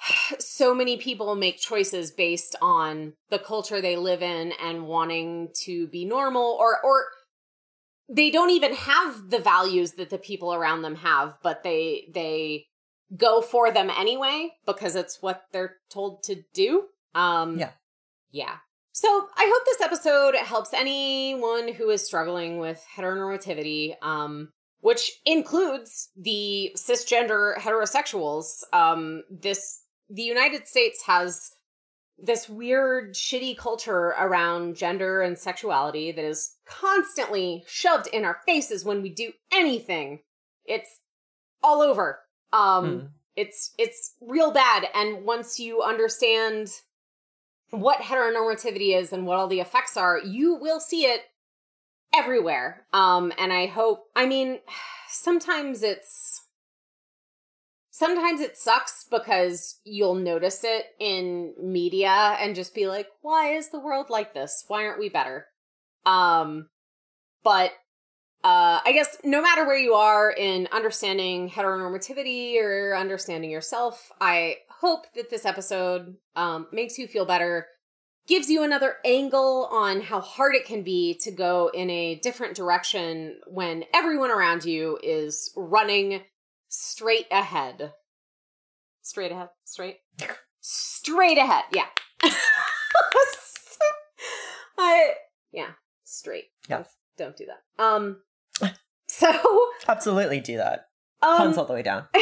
so 0.40 0.74
many 0.74 0.98
people 0.98 1.36
make 1.36 1.58
choices 1.58 2.12
based 2.12 2.56
on 2.62 3.14
the 3.30 3.40
culture 3.40 3.82
they 3.82 3.98
live 3.98 4.22
in 4.22 4.54
and 4.62 4.88
wanting 4.88 5.50
to 5.64 5.88
be 5.88 6.06
normal 6.06 6.58
or 6.60 6.80
or 6.84 7.06
they 8.08 8.30
don't 8.30 8.52
even 8.52 8.74
have 8.74 9.30
the 9.32 9.40
values 9.40 9.94
that 9.94 10.12
the 10.12 10.18
people 10.18 10.54
around 10.54 10.82
them 10.82 10.96
have 10.96 11.36
but 11.42 11.64
they 11.64 12.08
they 12.14 12.66
go 13.16 13.42
for 13.42 13.72
them 13.72 13.90
anyway 13.98 14.50
because 14.66 14.96
it's 14.96 15.22
what 15.22 15.44
they're 15.52 15.76
told 15.90 16.24
to 16.24 16.44
do. 16.54 16.86
Um 17.14 17.60
Yeah. 17.60 17.72
yeah. 18.32 18.58
So 18.92 19.28
i 19.36 19.52
hope 19.54 19.66
this 19.66 19.82
episode 19.82 20.36
helps 20.36 20.74
anyone 20.74 21.74
who 21.74 21.90
is 21.90 22.06
struggling 22.06 22.60
with 22.60 22.84
heteronormativity 22.96 23.96
um 24.02 24.50
which 24.82 25.12
includes 25.26 26.10
the 26.16 26.72
cisgender 26.78 27.58
heterosexuals. 27.58 28.62
Um 28.72 29.24
this 29.30 29.82
the 30.10 30.22
United 30.24 30.68
States 30.68 31.04
has 31.06 31.52
this 32.18 32.48
weird, 32.48 33.14
shitty 33.14 33.58
culture 33.58 34.14
around 34.18 34.76
gender 34.76 35.22
and 35.22 35.38
sexuality 35.38 36.12
that 36.12 36.24
is 36.24 36.56
constantly 36.66 37.64
shoved 37.68 38.08
in 38.08 38.24
our 38.24 38.40
faces 38.46 38.86
when 38.86 39.02
we 39.02 39.10
do 39.10 39.34
anything. 39.52 40.20
It's 40.66 41.00
all 41.62 41.82
over. 41.82 42.20
Um, 42.54 43.00
Hmm. 43.00 43.06
it's 43.36 43.74
it's 43.78 44.14
real 44.22 44.52
bad. 44.52 44.86
And 44.94 45.26
once 45.26 45.60
you 45.60 45.82
understand 45.82 46.70
what 47.72 48.00
heteronormativity 48.00 48.98
is 48.98 49.12
and 49.12 49.26
what 49.26 49.38
all 49.38 49.48
the 49.48 49.60
effects 49.60 49.98
are, 49.98 50.18
you 50.20 50.56
will 50.56 50.80
see 50.80 51.06
it 51.06 51.22
everywhere. 52.14 52.86
Um, 52.94 53.34
and 53.38 53.52
I 53.52 53.66
hope. 53.66 54.06
I 54.16 54.26
mean, 54.26 54.60
sometimes 55.10 55.84
it's 55.84 56.35
sometimes 57.96 58.42
it 58.42 58.58
sucks 58.58 59.06
because 59.10 59.80
you'll 59.86 60.16
notice 60.16 60.66
it 60.66 60.88
in 61.00 61.54
media 61.58 62.36
and 62.42 62.54
just 62.54 62.76
be 62.76 62.88
like 62.88 63.08
why 63.22 63.54
is 63.54 63.70
the 63.70 63.80
world 63.80 64.10
like 64.10 64.34
this? 64.34 64.66
Why 64.68 64.86
aren't 64.86 65.00
we 65.00 65.08
better? 65.08 65.48
Um 66.06 66.68
but 67.44 67.72
uh 68.44 68.80
i 68.86 68.92
guess 68.92 69.18
no 69.24 69.42
matter 69.42 69.66
where 69.66 69.78
you 69.78 69.94
are 69.94 70.30
in 70.30 70.68
understanding 70.74 71.50
heteronormativity 71.50 72.62
or 72.62 72.96
understanding 72.96 73.50
yourself 73.50 74.12
i 74.20 74.58
hope 74.70 75.06
that 75.16 75.30
this 75.30 75.46
episode 75.46 76.16
um 76.36 76.68
makes 76.72 76.98
you 76.98 77.08
feel 77.08 77.26
better 77.26 77.68
gives 78.28 78.50
you 78.50 78.64
another 78.64 78.96
angle 79.06 79.70
on 79.72 80.02
how 80.02 80.20
hard 80.20 80.56
it 80.56 80.66
can 80.66 80.84
be 80.84 81.18
to 81.22 81.32
go 81.32 81.72
in 81.74 81.90
a 81.90 82.16
different 82.16 82.56
direction 82.56 83.40
when 83.48 83.84
everyone 83.94 84.32
around 84.32 84.66
you 84.66 85.00
is 85.02 85.52
running 85.56 86.22
straight 86.76 87.28
ahead. 87.32 87.94
Straight 89.02 89.32
ahead. 89.32 89.50
Straight. 89.64 89.98
Straight 90.62 91.38
ahead. 91.38 91.64
Yeah. 91.72 91.86
I 94.78 95.14
yeah. 95.52 95.70
Straight. 96.04 96.46
Yeah. 96.70 96.78
Don't, 96.78 96.88
don't 97.18 97.38
do 97.38 97.46
that. 97.48 97.84
Um. 97.84 98.22
So. 99.08 99.32
Absolutely 99.88 100.40
do 100.40 100.58
that. 100.58 100.88
Um, 101.22 101.38
Puns 101.38 101.60
all 101.60 101.66
the 101.66 101.74
way 101.74 101.84
down. 101.84 102.08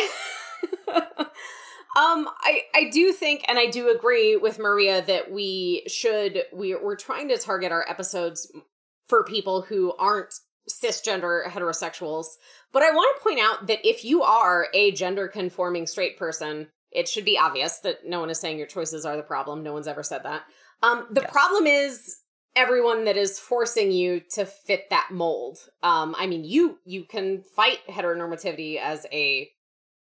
um 1.95 2.27
i 2.41 2.61
i 2.73 2.89
do 2.91 3.11
think 3.11 3.43
and 3.47 3.59
i 3.59 3.67
do 3.67 3.89
agree 3.89 4.35
with 4.35 4.57
maria 4.57 5.03
that 5.05 5.31
we 5.31 5.83
should 5.87 6.43
we 6.51 6.75
we're 6.75 6.95
trying 6.95 7.27
to 7.29 7.37
target 7.37 7.71
our 7.71 7.85
episodes 7.87 8.51
for 9.07 9.23
people 9.23 9.61
who 9.61 9.93
aren't 9.93 10.33
cisgender 10.83 11.45
heterosexuals 11.47 12.25
but 12.71 12.83
i 12.83 12.91
want 12.91 13.17
to 13.17 13.23
point 13.23 13.39
out 13.39 13.67
that 13.67 13.79
if 13.87 14.03
you 14.03 14.21
are 14.23 14.67
a 14.73 14.91
gender 14.91 15.27
conforming 15.27 15.87
straight 15.87 16.17
person 16.17 16.67
it 16.91 17.07
should 17.07 17.25
be 17.25 17.37
obvious 17.37 17.79
that 17.79 18.05
no 18.07 18.19
one 18.19 18.29
is 18.29 18.39
saying 18.39 18.57
your 18.57 18.67
choices 18.67 19.05
are 19.05 19.17
the 19.17 19.23
problem 19.23 19.63
no 19.63 19.73
one's 19.73 19.87
ever 19.87 20.03
said 20.03 20.23
that 20.23 20.43
um 20.81 21.07
the 21.11 21.21
Yes. 21.21 21.31
problem 21.31 21.65
is 21.67 22.17
everyone 22.55 23.05
that 23.05 23.17
is 23.17 23.39
forcing 23.39 23.91
you 23.91 24.19
to 24.19 24.45
fit 24.45 24.89
that 24.89 25.07
mold 25.11 25.57
um 25.81 26.15
i 26.19 26.27
mean 26.27 26.43
you 26.43 26.77
you 26.85 27.03
can 27.03 27.41
fight 27.55 27.79
heteronormativity 27.89 28.79
as 28.79 29.05
a 29.11 29.49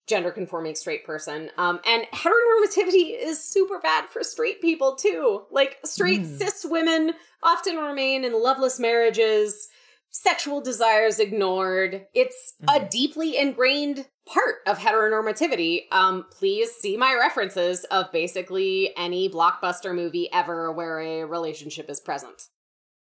gender 0.08 0.30
conforming 0.30 0.74
straight 0.74 1.04
person. 1.06 1.48
Um, 1.56 1.80
and 1.87 2.04
heteronormativity 2.12 3.16
is 3.18 3.42
super 3.42 3.78
bad 3.78 4.08
for 4.08 4.22
straight 4.22 4.61
people 4.61 4.96
too. 4.96 5.42
Like 5.50 5.78
straight 5.85 6.26
Mm. 6.26 6.38
cis 6.38 6.66
women 6.68 7.12
often 7.42 7.76
remain 7.76 8.24
in 8.24 8.32
loveless 8.32 8.80
marriages, 8.80 9.68
sexual 10.12 10.61
desires 10.61 11.18
ignored. 11.18 12.07
It's 12.14 12.55
a 12.68 12.81
Mhm. 12.81 12.90
deeply 12.90 13.37
ingrained 13.37 14.07
part 14.27 14.57
of 14.66 14.79
heteronormativity. 14.79 15.87
Um, 15.90 16.27
please 16.31 16.70
see 16.70 16.96
my 16.96 17.14
references 17.14 17.83
of 17.85 18.12
basically 18.12 18.94
any 18.96 19.29
blockbuster 19.29 19.92
movie 19.94 20.31
ever 20.33 20.70
where 20.70 21.01
a 21.01 21.25
relationship 21.25 21.90
is 21.90 21.98
present. 21.98 22.48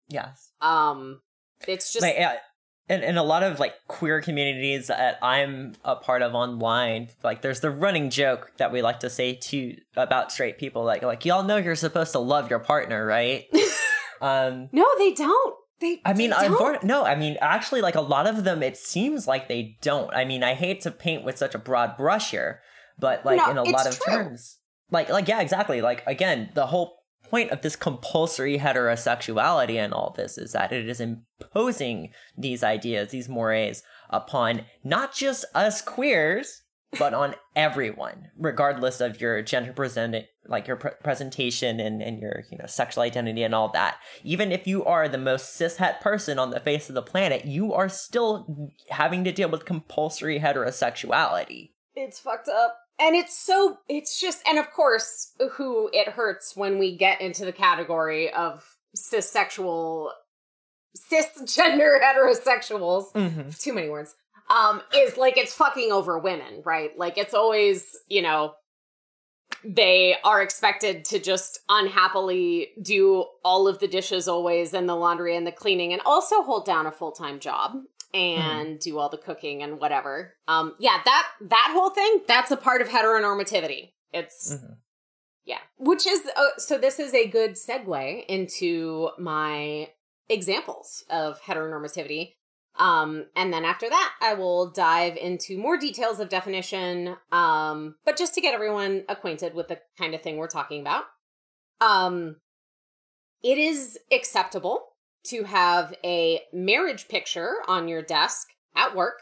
Yes. 0.08 0.52
Um, 0.62 1.22
it's 1.68 1.94
just 1.94 2.02
like 2.02 2.16
yeah, 2.16 2.38
in, 2.90 3.04
in 3.04 3.18
a 3.18 3.24
lot 3.24 3.44
of 3.44 3.60
like 3.60 3.76
queer 3.88 4.20
communities 4.22 4.88
that 4.88 5.20
i'm 5.22 5.74
a 5.86 5.96
part 5.96 6.24
of 6.24 6.34
online 6.34 7.08
like 7.24 7.42
there's 7.44 7.60
the 7.60 7.70
running 7.70 8.10
joke 8.10 8.52
that 8.58 8.72
we 8.72 8.82
like 8.82 9.00
to 9.02 9.10
say 9.12 9.36
to 9.36 9.78
about 9.96 10.32
straight 10.32 10.58
people 10.58 10.84
like 10.84 11.04
like 11.04 11.24
y'all 11.24 11.44
know 11.44 11.58
you're 11.58 11.76
supposed 11.76 12.12
to 12.14 12.20
love 12.20 12.50
your 12.50 12.58
partner 12.58 13.06
right 13.06 13.46
um 14.22 14.70
no, 14.72 14.86
they 14.98 15.14
don't. 15.14 15.56
They. 15.82 16.00
I 16.06 16.14
mean, 16.14 16.30
they 16.30 16.36
I'm 16.38 16.52
don't. 16.54 16.80
for, 16.82 16.86
no, 16.86 17.04
I 17.04 17.16
mean, 17.16 17.38
actually, 17.42 17.82
like 17.82 17.96
a 17.96 18.02
lot 18.02 18.28
of 18.28 18.44
them, 18.44 18.64
it 18.64 18.78
seems 18.78 19.28
like 19.28 19.48
they 19.48 19.78
don't. 19.82 20.14
I 20.14 20.24
mean, 20.24 20.44
I 20.44 20.54
hate 20.54 20.82
to 20.82 20.92
paint 20.92 21.24
with 21.26 21.38
such 21.38 21.56
a 21.56 21.60
broad 21.60 21.98
brush 21.98 22.32
here, 22.32 22.62
but 23.00 23.26
like 23.26 23.38
No, 23.38 23.50
in 23.50 23.58
a 23.58 23.64
lot 23.64 23.88
of 23.88 24.00
true. 24.00 24.14
terms, 24.14 24.60
like, 24.92 25.10
like 25.10 25.28
yeah, 25.28 25.42
exactly. 25.42 25.82
Like 25.82 26.04
again, 26.08 26.52
the 26.54 26.68
whole 26.68 27.00
point 27.24 27.50
of 27.52 27.62
this 27.62 27.76
compulsory 27.76 28.60
heterosexuality 28.60 29.76
and 29.76 29.94
all 29.94 30.14
this 30.16 30.38
is 30.38 30.52
that 30.52 30.72
it 30.72 30.88
is 30.88 31.00
imposing 31.00 32.12
these 32.38 32.64
ideas, 32.64 33.10
these 33.12 33.30
mores 33.30 33.84
upon 34.10 34.66
not 34.84 35.14
just 35.14 35.46
us 35.56 35.82
queers, 35.82 36.62
but 37.00 37.14
on 37.14 37.36
everyone, 37.56 38.30
regardless 38.38 39.00
of 39.02 39.22
your 39.22 39.42
gender 39.42 39.74
presenting, 39.74 40.26
like 40.48 40.68
your 40.68 40.76
pre- 40.76 40.92
presentation 41.04 41.80
and, 41.80 42.02
and 42.02 42.20
your 42.20 42.44
you 42.52 42.58
know 42.58 42.66
sexual 42.66 43.04
identity 43.04 43.44
and 43.44 43.56
all 43.56 43.70
that. 43.70 43.98
Even 44.24 44.52
if 44.52 44.68
you 44.68 44.84
are 44.86 45.08
the 45.08 45.18
most 45.18 45.60
cishet 45.60 46.02
person 46.02 46.38
on 46.40 46.50
the 46.50 46.60
face 46.60 46.90
of 46.90 46.96
the 46.96 47.02
planet, 47.02 47.46
you 47.46 47.74
are 47.74 47.90
still 47.90 48.70
having 48.90 49.24
to 49.24 49.32
deal 49.32 49.50
with 49.50 49.66
compulsory 49.66 50.40
heterosexuality. 50.40 51.72
It's 51.96 52.20
fucked 52.20 52.50
up. 52.50 52.78
And 53.00 53.16
it's 53.16 53.36
so, 53.36 53.78
it's 53.90 54.20
just, 54.22 54.44
and 54.48 54.60
of 54.60 54.70
course, 54.72 55.32
who 55.54 55.90
it 55.92 56.10
hurts 56.10 56.56
when 56.56 56.78
we 56.78 56.96
get 56.96 57.20
into 57.20 57.46
the 57.46 57.52
category 57.52 58.32
of 58.32 58.64
cissexual, 58.96 60.10
cisgender 61.12 62.00
heterosexuals, 62.04 63.12
Mm-hmm. 63.14 63.50
too 63.60 63.74
many 63.74 63.90
words, 63.90 64.14
um, 64.50 64.82
is 64.94 65.18
like 65.18 65.38
it's 65.38 65.54
fucking 65.54 65.92
over 65.92 66.18
women, 66.18 66.62
right? 66.66 66.98
Like 66.98 67.18
it's 67.18 67.34
always, 67.34 67.98
you 68.08 68.22
know, 68.22 68.54
they 69.64 70.16
are 70.24 70.42
expected 70.42 71.06
to 71.06 71.20
just 71.20 71.60
unhappily 71.70 72.70
do 72.82 73.26
all 73.44 73.68
of 73.68 73.80
the 73.80 73.88
dishes 73.88 74.28
always 74.28 74.74
and 74.74 74.88
the 74.88 74.96
laundry 74.96 75.36
and 75.36 75.46
the 75.46 75.52
cleaning 75.52 75.94
and 75.94 76.02
also 76.06 76.42
hold 76.42 76.66
down 76.66 76.86
a 76.86 76.92
full-time 76.92 77.40
job 77.40 77.76
and 78.14 78.80
do 78.80 78.98
all 78.98 79.10
the 79.10 79.18
cooking 79.18 79.62
and 79.64 79.80
whatever. 79.80 80.34
Um 80.48 80.76
yeah, 80.80 80.98
that 81.06 81.28
that 81.42 81.70
whole 81.74 81.92
thing, 81.92 82.22
that's 82.28 82.52
a 82.52 82.58
part 82.58 82.82
of 82.82 82.90
heteronormativity. 82.90 83.94
It's 84.12 84.54
Mhm. 84.54 84.78
Yeah. 85.44 85.60
Which 85.78 86.06
is, 86.06 86.22
uh, 86.36 86.58
so 86.58 86.78
this 86.78 87.00
is 87.00 87.14
a 87.14 87.28
good 87.28 87.52
segue 87.52 88.26
into 88.28 89.10
my 89.18 89.90
examples 90.30 91.04
of 91.10 91.42
heteronormativity. 91.42 92.36
Um, 92.78 93.26
and 93.36 93.54
then 93.54 93.66
after 93.66 93.90
that, 93.90 94.14
I 94.22 94.34
will 94.34 94.72
dive 94.72 95.18
into 95.18 95.58
more 95.58 95.78
details 95.78 96.20
of 96.20 96.30
definition. 96.30 97.16
Um, 97.32 97.96
but 98.06 98.18
just 98.18 98.34
to 98.36 98.42
get 98.42 98.54
everyone 98.54 99.04
acquainted 99.10 99.54
with 99.54 99.68
the 99.68 99.80
kind 99.98 100.16
of 100.16 100.22
thing 100.22 100.38
we're 100.38 100.48
talking 100.48 100.82
about. 100.82 101.04
Um, 101.80 102.38
it 103.44 103.58
is 103.58 103.98
acceptable 104.12 104.86
to 105.26 105.44
have 105.44 105.94
a 106.04 106.42
marriage 106.54 107.08
picture 107.08 107.56
on 107.68 107.88
your 107.88 108.02
desk 108.02 108.48
at 108.76 108.96
work. 108.96 109.22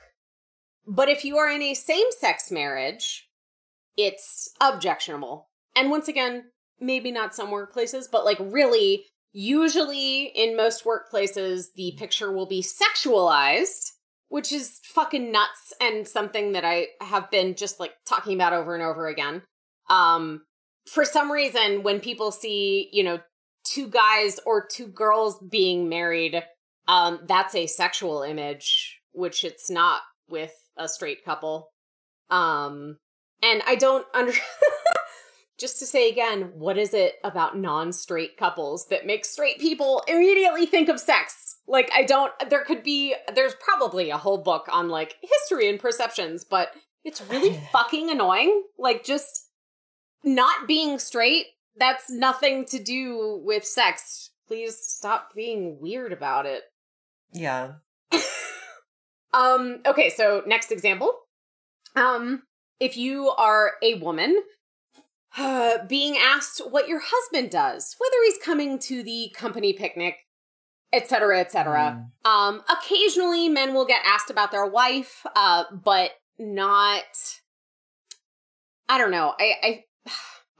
But 0.88 1.10
if 1.10 1.26
you 1.26 1.38
are 1.38 1.50
in 1.50 1.62
a 1.62 1.74
same 1.74 2.08
sex 2.12 2.52
marriage, 2.52 3.28
it's 3.98 4.54
objectionable. 4.62 5.50
And 5.76 5.92
once 5.92 6.08
again, 6.08 6.46
maybe 6.80 7.12
not 7.12 7.36
some 7.36 7.50
workplaces, 7.50 8.06
but 8.12 8.26
like 8.26 8.38
really, 8.40 9.06
usually 9.34 10.26
in 10.26 10.58
most 10.58 10.84
workplaces, 10.84 11.68
the 11.76 11.94
picture 11.98 12.32
will 12.32 12.48
be 12.48 12.64
sexualized, 12.64 13.92
which 14.30 14.52
is 14.52 14.80
fucking 14.84 15.32
nuts 15.32 15.74
and 15.82 16.08
something 16.08 16.54
that 16.54 16.66
I 16.66 16.88
have 17.02 17.30
been 17.32 17.56
just 17.56 17.80
like 17.80 17.94
talking 18.08 18.34
about 18.36 18.54
over 18.54 18.76
and 18.76 18.84
over 18.84 19.08
again. 19.08 19.42
Um, 19.90 20.42
for 20.88 21.06
some 21.06 21.32
reason, 21.32 21.84
when 21.84 22.00
people 22.00 22.32
see, 22.32 22.90
you 22.92 23.04
know, 23.04 23.20
two 23.64 23.88
guys 23.88 24.40
or 24.46 24.66
two 24.66 24.88
girls 24.88 25.40
being 25.50 25.90
married, 25.90 26.44
um, 26.88 27.20
that's 27.28 27.54
a 27.56 27.68
sexual 27.68 28.24
image, 28.24 29.00
which 29.12 29.44
it's 29.44 29.70
not 29.70 30.02
with 30.28 30.54
a 30.78 30.88
straight 30.88 31.24
couple. 31.24 31.70
Um, 32.30 32.98
and 33.44 33.62
I 33.68 33.76
don't 33.76 34.06
under 34.14 34.32
just 35.60 35.80
to 35.80 35.86
say 35.86 36.10
again, 36.10 36.52
what 36.54 36.78
is 36.78 36.94
it 36.94 37.16
about 37.24 37.58
non-straight 37.58 38.38
couples 38.38 38.88
that 38.88 39.06
makes 39.06 39.30
straight 39.30 39.60
people 39.60 40.04
immediately 40.08 40.66
think 40.66 40.90
of 40.90 41.00
sex? 41.00 41.58
Like 41.68 41.92
I 41.94 42.04
don't 42.04 42.32
there 42.50 42.64
could 42.64 42.82
be 42.82 43.16
there's 43.36 43.56
probably 43.60 44.10
a 44.10 44.18
whole 44.18 44.40
book 44.40 44.68
on 44.72 44.90
like 44.90 45.18
history 45.22 45.70
and 45.70 45.80
perceptions, 45.80 46.44
but 46.44 46.70
it's 47.04 47.22
really 47.22 47.60
fucking 47.72 48.10
annoying. 48.10 48.64
Like 48.78 49.04
just 49.04 49.50
not 50.24 50.68
being 50.68 50.98
straight, 50.98 51.48
that's 51.78 52.10
nothing 52.10 52.66
to 52.66 52.80
do 52.80 53.40
with 53.44 53.66
sex. 53.66 54.32
Please 54.48 54.78
stop 54.82 55.36
being 55.36 55.80
weird 55.80 56.12
about 56.12 56.46
it. 56.46 56.64
Yeah. 57.32 57.74
um 59.34 59.82
okay, 59.86 60.10
so 60.10 60.42
next 60.48 60.72
example. 60.72 61.14
Um 61.96 62.44
if 62.80 62.98
you 62.98 63.30
are 63.30 63.74
a 63.84 63.96
woman 63.96 64.42
uh, 65.38 65.86
being 65.88 66.18
asked 66.18 66.62
what 66.70 66.88
your 66.88 67.02
husband 67.04 67.52
does, 67.52 67.96
whether 68.00 68.16
he's 68.26 68.44
coming 68.44 68.80
to 68.80 69.04
the 69.04 69.32
company 69.36 69.74
picnic, 69.74 70.16
etc., 70.92 71.40
etc. 71.40 72.10
Mm. 72.26 72.30
Um, 72.30 72.62
occasionally, 72.70 73.50
men 73.50 73.74
will 73.74 73.86
get 73.86 74.02
asked 74.06 74.30
about 74.30 74.52
their 74.52 74.66
wife, 74.66 75.26
uh, 75.36 75.66
but 75.72 76.12
not. 76.38 77.04
I 78.88 78.98
don't 78.98 79.12
know. 79.12 79.34
I, 79.40 79.54
I 79.64 79.84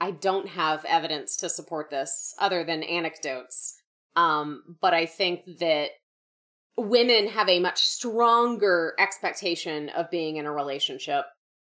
I 0.02 0.10
don't 0.12 0.48
have 0.48 0.84
evidence 0.86 1.36
to 1.38 1.48
support 1.48 1.90
this 1.90 2.34
other 2.38 2.64
than 2.64 2.82
anecdotes. 2.82 3.76
Um, 4.16 4.76
but 4.80 4.94
I 4.94 5.06
think 5.06 5.44
that 5.58 5.90
women 6.76 7.28
have 7.28 7.48
a 7.48 7.60
much 7.60 7.78
stronger 7.78 8.94
expectation 8.98 9.90
of 9.90 10.10
being 10.10 10.36
in 10.36 10.46
a 10.46 10.52
relationship 10.52 11.26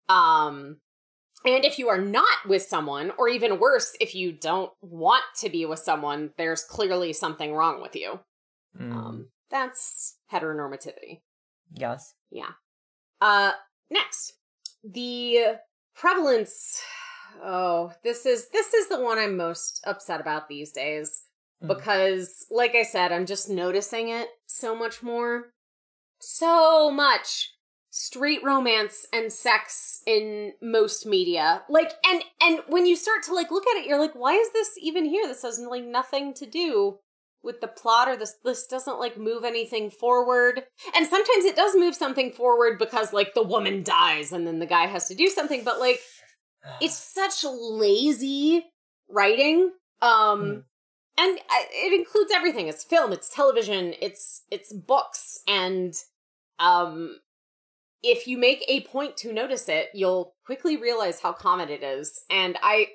um, 0.09 0.77
and 1.45 1.65
if 1.65 1.77
you 1.77 1.89
are 1.89 1.99
not 1.99 2.47
with 2.47 2.61
someone, 2.61 3.11
or 3.17 3.27
even 3.27 3.59
worse, 3.59 3.95
if 3.99 4.15
you 4.15 4.31
don't 4.31 4.71
want 4.81 5.23
to 5.39 5.49
be 5.49 5.65
with 5.65 5.79
someone, 5.79 6.31
there's 6.37 6.63
clearly 6.63 7.13
something 7.13 7.53
wrong 7.53 7.81
with 7.81 7.95
you. 7.95 8.19
Mm. 8.79 8.93
Um, 8.93 9.27
that's 9.49 10.17
heteronormativity. 10.31 11.21
Yes. 11.73 12.13
Yeah. 12.31 12.51
Uh, 13.21 13.51
next, 13.89 14.33
the 14.83 15.57
prevalence. 15.95 16.81
Oh, 17.43 17.91
this 18.03 18.25
is 18.25 18.49
this 18.49 18.73
is 18.73 18.89
the 18.89 19.01
one 19.01 19.17
I'm 19.17 19.35
most 19.37 19.81
upset 19.85 20.21
about 20.21 20.47
these 20.47 20.71
days 20.71 21.23
mm. 21.63 21.67
because, 21.67 22.45
like 22.51 22.75
I 22.75 22.83
said, 22.83 23.11
I'm 23.11 23.25
just 23.25 23.49
noticing 23.49 24.09
it 24.09 24.27
so 24.45 24.75
much 24.75 25.03
more, 25.03 25.53
so 26.19 26.91
much 26.91 27.53
straight 27.95 28.43
romance 28.43 29.05
and 29.13 29.31
sex 29.31 30.01
in 30.07 30.51
most 30.63 31.05
media. 31.05 31.61
Like 31.69 31.91
and 32.03 32.23
and 32.41 32.59
when 32.67 32.87
you 32.87 32.95
start 32.95 33.21
to 33.25 33.35
like 33.35 33.51
look 33.51 33.67
at 33.67 33.77
it 33.77 33.85
you're 33.85 33.99
like 33.99 34.15
why 34.15 34.33
is 34.33 34.51
this 34.51 34.71
even 34.81 35.05
here? 35.05 35.27
This 35.27 35.43
has 35.43 35.59
like 35.59 35.83
nothing 35.83 36.33
to 36.35 36.47
do 36.47 36.97
with 37.43 37.61
the 37.61 37.67
plot 37.67 38.09
or 38.09 38.15
this 38.15 38.33
this 38.43 38.65
doesn't 38.65 38.97
like 38.97 39.15
move 39.19 39.43
anything 39.43 39.91
forward. 39.91 40.63
And 40.95 41.05
sometimes 41.05 41.45
it 41.45 41.55
does 41.55 41.75
move 41.75 41.93
something 41.93 42.31
forward 42.31 42.79
because 42.79 43.13
like 43.13 43.35
the 43.35 43.43
woman 43.43 43.83
dies 43.83 44.31
and 44.31 44.47
then 44.47 44.57
the 44.57 44.65
guy 44.65 44.87
has 44.87 45.07
to 45.09 45.15
do 45.15 45.27
something 45.27 45.63
but 45.63 45.79
like 45.79 45.99
it's 46.81 46.97
such 47.13 47.43
lazy 47.43 48.65
writing 49.07 49.71
um 50.01 50.41
mm. 50.41 50.63
and 51.19 51.39
it 51.47 51.93
includes 51.93 52.31
everything. 52.33 52.69
It's 52.69 52.83
film 52.83 53.13
it's 53.13 53.29
television 53.29 53.93
it's 54.01 54.45
it's 54.49 54.73
books 54.73 55.41
and 55.47 55.93
um 56.57 57.17
if 58.03 58.27
you 58.27 58.37
make 58.37 58.63
a 58.67 58.81
point 58.81 59.17
to 59.17 59.33
notice 59.33 59.69
it, 59.69 59.89
you'll 59.93 60.35
quickly 60.45 60.77
realize 60.77 61.21
how 61.21 61.31
common 61.31 61.69
it 61.69 61.81
is. 61.81 62.19
And 62.29 62.57
I 62.61 62.87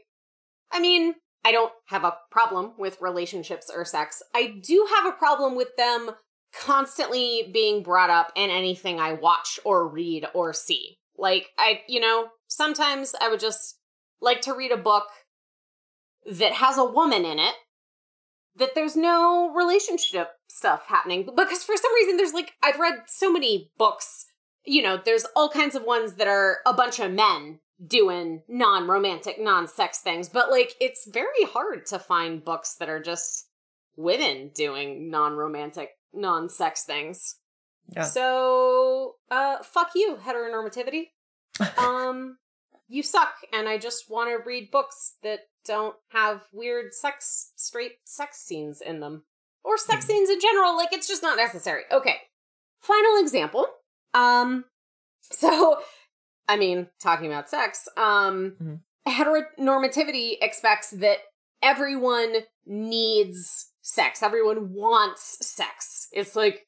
I 0.71 0.81
mean, 0.81 1.15
I 1.45 1.51
don't 1.51 1.73
have 1.87 2.05
a 2.05 2.17
problem 2.31 2.75
with 2.79 3.01
relationships 3.01 3.71
or 3.75 3.85
sex. 3.85 4.23
I 4.35 4.61
do 4.63 4.87
have 4.97 5.07
a 5.07 5.17
problem 5.17 5.57
with 5.57 5.75
them 5.77 6.11
constantly 6.53 7.51
being 7.53 7.83
brought 7.83 8.11
up 8.11 8.33
in 8.37 8.51
anything 8.51 9.01
I 9.01 9.15
watch 9.15 9.59
or 9.65 9.89
read 9.89 10.27
or 10.35 10.53
see. 10.53 10.99
Like 11.17 11.49
I, 11.59 11.83
you 11.89 12.01
know, 12.01 12.29
sometimes 12.49 13.15
I 13.21 13.29
would 13.29 13.41
just 13.41 13.79
like 14.21 14.43
to 14.43 14.55
read 14.55 14.73
a 14.73 14.77
book 14.77 15.07
that 16.31 16.53
has 16.53 16.77
a 16.77 16.85
woman 16.85 17.25
in 17.25 17.39
it 17.39 17.55
that 18.57 18.75
there's 18.75 18.97
no 18.97 19.53
relationship 19.55 20.31
stuff 20.49 20.87
happening 20.89 21.29
because 21.37 21.63
for 21.63 21.77
some 21.77 21.95
reason 21.95 22.17
there's 22.17 22.35
like 22.35 22.53
I've 22.63 22.79
read 22.79 23.03
so 23.07 23.33
many 23.33 23.71
books 23.79 24.27
you 24.69 24.83
know, 24.83 25.01
there's 25.03 25.25
all 25.35 25.49
kinds 25.49 25.75
of 25.75 25.83
ones 25.83 26.15
that 26.15 26.29
are 26.29 26.59
a 26.67 26.75
bunch 26.75 27.01
of 27.01 27.11
men 27.11 27.59
doing 27.85 28.43
non 28.49 28.87
romantic, 28.87 29.41
non 29.41 29.67
sex 29.67 29.99
things, 29.99 30.29
but 30.29 30.51
like 30.51 30.75
it's 30.81 31.09
very 31.09 31.45
hard 31.45 31.87
to 31.87 31.99
find 31.99 32.45
books 32.45 32.75
that 32.77 32.89
are 32.89 33.01
just 33.01 33.49
women 33.97 34.51
doing 34.55 35.11
non 35.11 35.35
romantic, 35.35 35.91
non 36.13 36.49
sex 36.49 36.85
things. 36.85 37.37
Yeah. 37.95 38.03
So, 38.03 39.15
uh, 39.31 39.63
fuck 39.63 39.93
you, 39.95 40.19
heteronormativity. 40.23 41.07
um, 41.79 42.37
you 42.87 43.03
suck, 43.03 43.33
and 43.53 43.67
I 43.67 43.79
just 43.79 44.11
want 44.11 44.31
to 44.31 44.47
read 44.47 44.71
books 44.71 45.15
that 45.23 45.41
don't 45.65 45.97
have 46.11 46.43
weird 46.53 46.93
sex, 46.93 47.53
straight 47.57 47.93
sex 48.05 48.39
scenes 48.41 48.83
in 48.83 49.01
them. 49.01 49.25
Or 49.65 49.79
sex 49.79 50.05
mm. 50.05 50.09
scenes 50.09 50.31
in 50.31 50.41
general, 50.41 50.77
like 50.77 50.93
it's 50.93 51.09
just 51.09 51.23
not 51.23 51.37
necessary. 51.39 51.83
Okay. 51.91 52.17
Final 52.81 53.21
example 53.21 53.67
um, 54.19 54.65
so, 55.21 55.79
I 56.49 56.57
mean, 56.57 56.89
talking 57.01 57.27
about 57.27 57.49
sex, 57.49 57.89
um, 57.97 58.57
mm-hmm. 58.61 58.75
heteronormativity 59.09 60.37
expects 60.41 60.91
that 60.91 61.19
everyone 61.63 62.35
needs 62.67 63.73
sex. 63.83 64.23
Everyone 64.23 64.73
wants 64.73 65.47
sex. 65.47 66.09
It's 66.13 66.37
like 66.37 66.67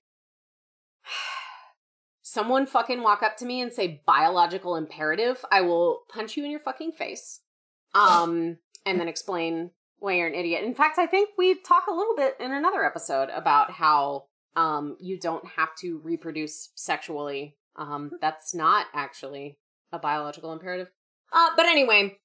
someone 2.23 2.67
fucking 2.67 3.03
walk 3.03 3.23
up 3.23 3.37
to 3.39 3.47
me 3.47 3.61
and 3.61 3.73
say 3.73 4.03
biological 4.07 4.77
imperative, 4.77 5.45
I 5.51 5.63
will 5.63 6.01
punch 6.13 6.37
you 6.37 6.45
in 6.45 6.51
your 6.51 6.61
fucking 6.61 6.93
face. 6.93 7.41
Um, 7.95 8.59
and 8.87 8.99
then 8.99 9.09
explain 9.09 9.71
why 9.99 10.15
you're 10.15 10.29
an 10.29 10.35
idiot. 10.35 10.65
In 10.65 10.75
fact, 10.75 10.99
I 10.99 11.07
think 11.07 11.31
we 11.37 11.61
talk 11.61 11.87
a 11.87 11.95
little 11.95 12.17
bit 12.17 12.35
in 12.41 12.53
another 12.53 12.85
episode 12.85 13.29
about 13.29 13.71
how 13.71 14.25
um, 14.57 14.97
you 15.01 15.19
don't 15.19 15.47
have 15.57 15.75
to 15.81 16.01
reproduce 16.03 16.71
sexually. 16.75 17.57
Um, 17.77 18.09
hmm. 18.11 18.17
that's 18.21 18.55
not 18.55 18.87
actually 18.93 19.59
a 19.93 19.99
biological 19.99 20.53
imperative. 20.53 20.91
Uh, 21.33 21.51
but 21.57 21.67
anyway, 21.67 22.19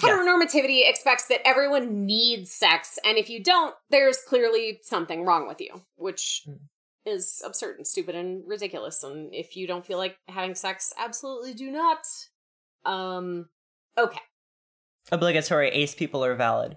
heteronormativity 0.00 0.88
expects 0.88 1.26
that 1.28 1.46
everyone 1.46 2.06
needs 2.06 2.50
sex, 2.50 2.98
and 3.04 3.16
if 3.16 3.30
you 3.30 3.42
don't, 3.42 3.74
there's 3.90 4.18
clearly 4.26 4.80
something 4.82 5.24
wrong 5.24 5.46
with 5.46 5.60
you, 5.60 5.82
which 5.96 6.42
mm. 6.48 6.58
is 7.06 7.42
absurd 7.44 7.76
and 7.76 7.86
stupid 7.86 8.16
and 8.16 8.42
ridiculous. 8.46 9.04
And 9.04 9.32
if 9.32 9.56
you 9.56 9.68
don't 9.68 9.86
feel 9.86 9.98
like 9.98 10.16
having 10.26 10.56
sex, 10.56 10.92
absolutely 10.98 11.54
do 11.54 11.70
not. 11.70 12.04
Um, 12.84 13.48
okay. 13.96 14.20
Obligatory 15.12 15.68
ace 15.68 15.94
people 15.94 16.24
are 16.24 16.34
valid. 16.34 16.76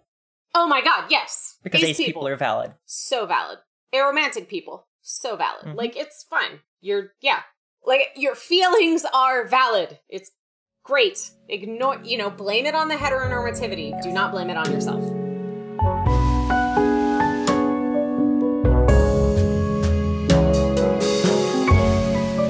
Oh 0.54 0.68
my 0.68 0.82
god, 0.82 1.06
yes. 1.10 1.58
Because 1.64 1.82
ace, 1.82 1.90
ace 1.90 1.98
people, 1.98 2.22
people 2.22 2.28
are 2.28 2.36
valid. 2.36 2.74
So 2.86 3.26
valid 3.26 3.58
aromantic 3.94 4.48
people 4.48 4.88
so 5.02 5.36
valid 5.36 5.66
mm-hmm. 5.66 5.78
like 5.78 5.96
it's 5.96 6.24
fine 6.24 6.60
you're 6.82 7.14
yeah 7.22 7.42
like 7.86 8.10
your 8.16 8.36
feelings 8.36 9.06
are 9.14 9.48
valid 9.48 10.00
it's 10.10 10.32
Great. 10.84 11.32
Ignore, 11.48 12.02
you 12.04 12.18
know, 12.18 12.30
blame 12.30 12.66
it 12.66 12.76
on 12.76 12.90
the 12.90 12.96
heteronormativity. 12.96 14.02
Do 14.04 14.12
not 14.12 14.34
blame 14.34 14.50
it 14.50 14.58
on 14.58 14.70
yourself. 14.70 15.02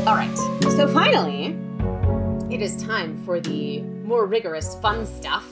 All 0.08 0.16
right. 0.16 0.36
So 0.76 0.88
finally, 0.92 1.56
it 2.52 2.64
is 2.64 2.76
time 2.82 3.24
for 3.24 3.40
the 3.40 3.82
more 3.82 4.26
rigorous 4.26 4.74
fun 4.80 5.06
stuff. 5.06 5.46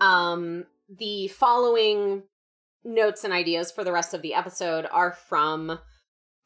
Um 0.00 0.66
the 0.88 1.28
following 1.28 2.24
notes 2.84 3.24
and 3.24 3.32
ideas 3.32 3.70
for 3.70 3.84
the 3.84 3.92
rest 3.92 4.14
of 4.14 4.22
the 4.22 4.34
episode 4.34 4.86
are 4.90 5.12
from 5.12 5.78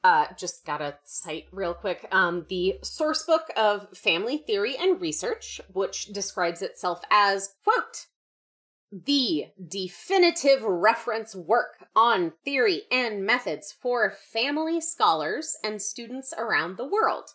uh 0.04 0.26
just 0.36 0.64
gotta 0.66 0.96
cite 1.04 1.44
real 1.52 1.74
quick 1.74 2.06
um 2.10 2.46
the 2.48 2.74
source 2.82 3.24
book 3.24 3.44
of 3.56 3.86
family 3.96 4.38
theory 4.38 4.76
and 4.76 5.00
research 5.00 5.60
which 5.72 6.06
describes 6.06 6.62
itself 6.62 7.00
as 7.10 7.54
quote 7.62 8.06
the 8.92 9.46
definitive 9.66 10.62
reference 10.62 11.34
work 11.34 11.86
on 11.96 12.34
theory 12.44 12.82
and 12.90 13.24
methods 13.24 13.72
for 13.72 14.10
family 14.10 14.82
scholars 14.82 15.56
and 15.64 15.80
students 15.80 16.34
around 16.36 16.76
the 16.76 16.86
world. 16.86 17.30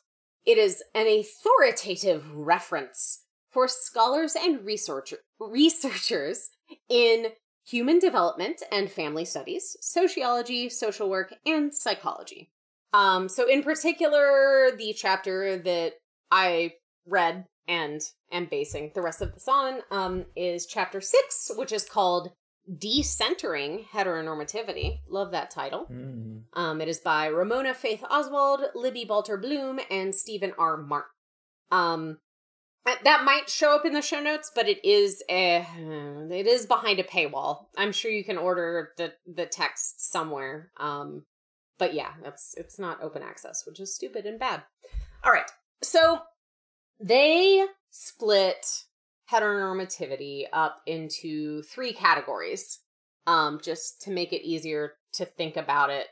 It 0.46 0.60
is 0.60 0.84
an 0.94 1.08
authoritative 1.08 2.32
reference 2.32 3.24
for 3.50 3.68
scholars 3.68 4.36
and 4.36 4.64
researcher- 4.64 5.24
researchers 5.40 6.52
in 6.90 7.28
human 7.68 8.00
development 8.00 8.64
and 8.72 8.90
family 8.90 9.26
studies, 9.26 9.76
sociology, 9.82 10.70
social 10.70 11.10
work, 11.10 11.34
and 11.46 11.74
psychology. 11.74 12.50
Um, 12.94 13.28
so, 13.28 13.48
in 13.48 13.64
particular, 13.64 14.72
the 14.78 14.94
chapter 14.94 15.58
that 15.60 15.94
I 16.32 16.74
read 17.06 17.46
and 17.68 18.02
am 18.32 18.46
basing 18.46 18.92
the 18.96 19.02
rest 19.02 19.22
of 19.22 19.34
this 19.34 19.48
on 19.48 19.82
um, 19.92 20.26
is 20.36 20.66
chapter 20.66 21.02
six, 21.02 21.52
which 21.56 21.74
is 21.74 21.84
called 21.84 22.32
Decentering 22.70 23.86
Heteronormativity. 23.90 25.00
Love 25.10 25.32
that 25.32 25.52
title. 25.52 25.88
Mm. 25.92 26.44
Um, 26.54 26.82
it 26.82 26.88
is 26.88 27.00
by 27.00 27.28
Ramona 27.28 27.74
Faith 27.74 28.04
Oswald, 28.10 28.62
Libby 28.76 29.06
Balter 29.06 29.42
Blume, 29.42 29.80
and 29.92 30.16
Stephen 30.16 30.54
R. 30.58 30.78
Martin. 30.78 31.10
Um, 31.72 32.18
that- 33.04 33.24
might 33.24 33.50
show 33.50 33.76
up 33.76 33.86
in 33.86 33.94
the 33.94 34.02
show 34.02 34.22
notes, 34.22 34.52
but 34.54 34.68
it 34.68 34.84
is 34.86 35.24
a, 35.30 35.66
it 36.32 36.48
is 36.48 36.66
behind 36.66 37.00
a 37.00 37.04
paywall. 37.04 37.66
I'm 37.78 37.92
sure 37.92 38.12
you 38.12 38.24
can 38.24 38.38
order 38.38 38.94
the 38.98 39.14
the 39.26 39.46
text 39.46 40.12
somewhere. 40.12 40.72
Um, 40.78 41.26
but 41.78 41.94
yeah, 41.94 42.12
that's 42.24 42.56
it's 42.58 42.80
not 42.80 43.02
open 43.02 43.22
access, 43.22 43.66
which 43.66 43.80
is 43.80 43.94
stupid 43.94 44.26
and 44.26 44.40
bad. 44.40 44.64
All 45.24 45.32
right, 45.32 45.50
so 45.82 46.20
they 47.00 47.66
split 47.90 48.66
heteronormativity 49.32 50.46
up 50.54 50.82
into 50.86 51.62
three 51.64 51.94
categories, 51.94 52.80
um, 53.26 53.60
just 53.62 54.02
to 54.04 54.12
make 54.12 54.32
it 54.32 54.48
easier 54.48 54.94
to 55.14 55.26
think 55.26 55.58
about 55.58 55.90
it 55.90 56.08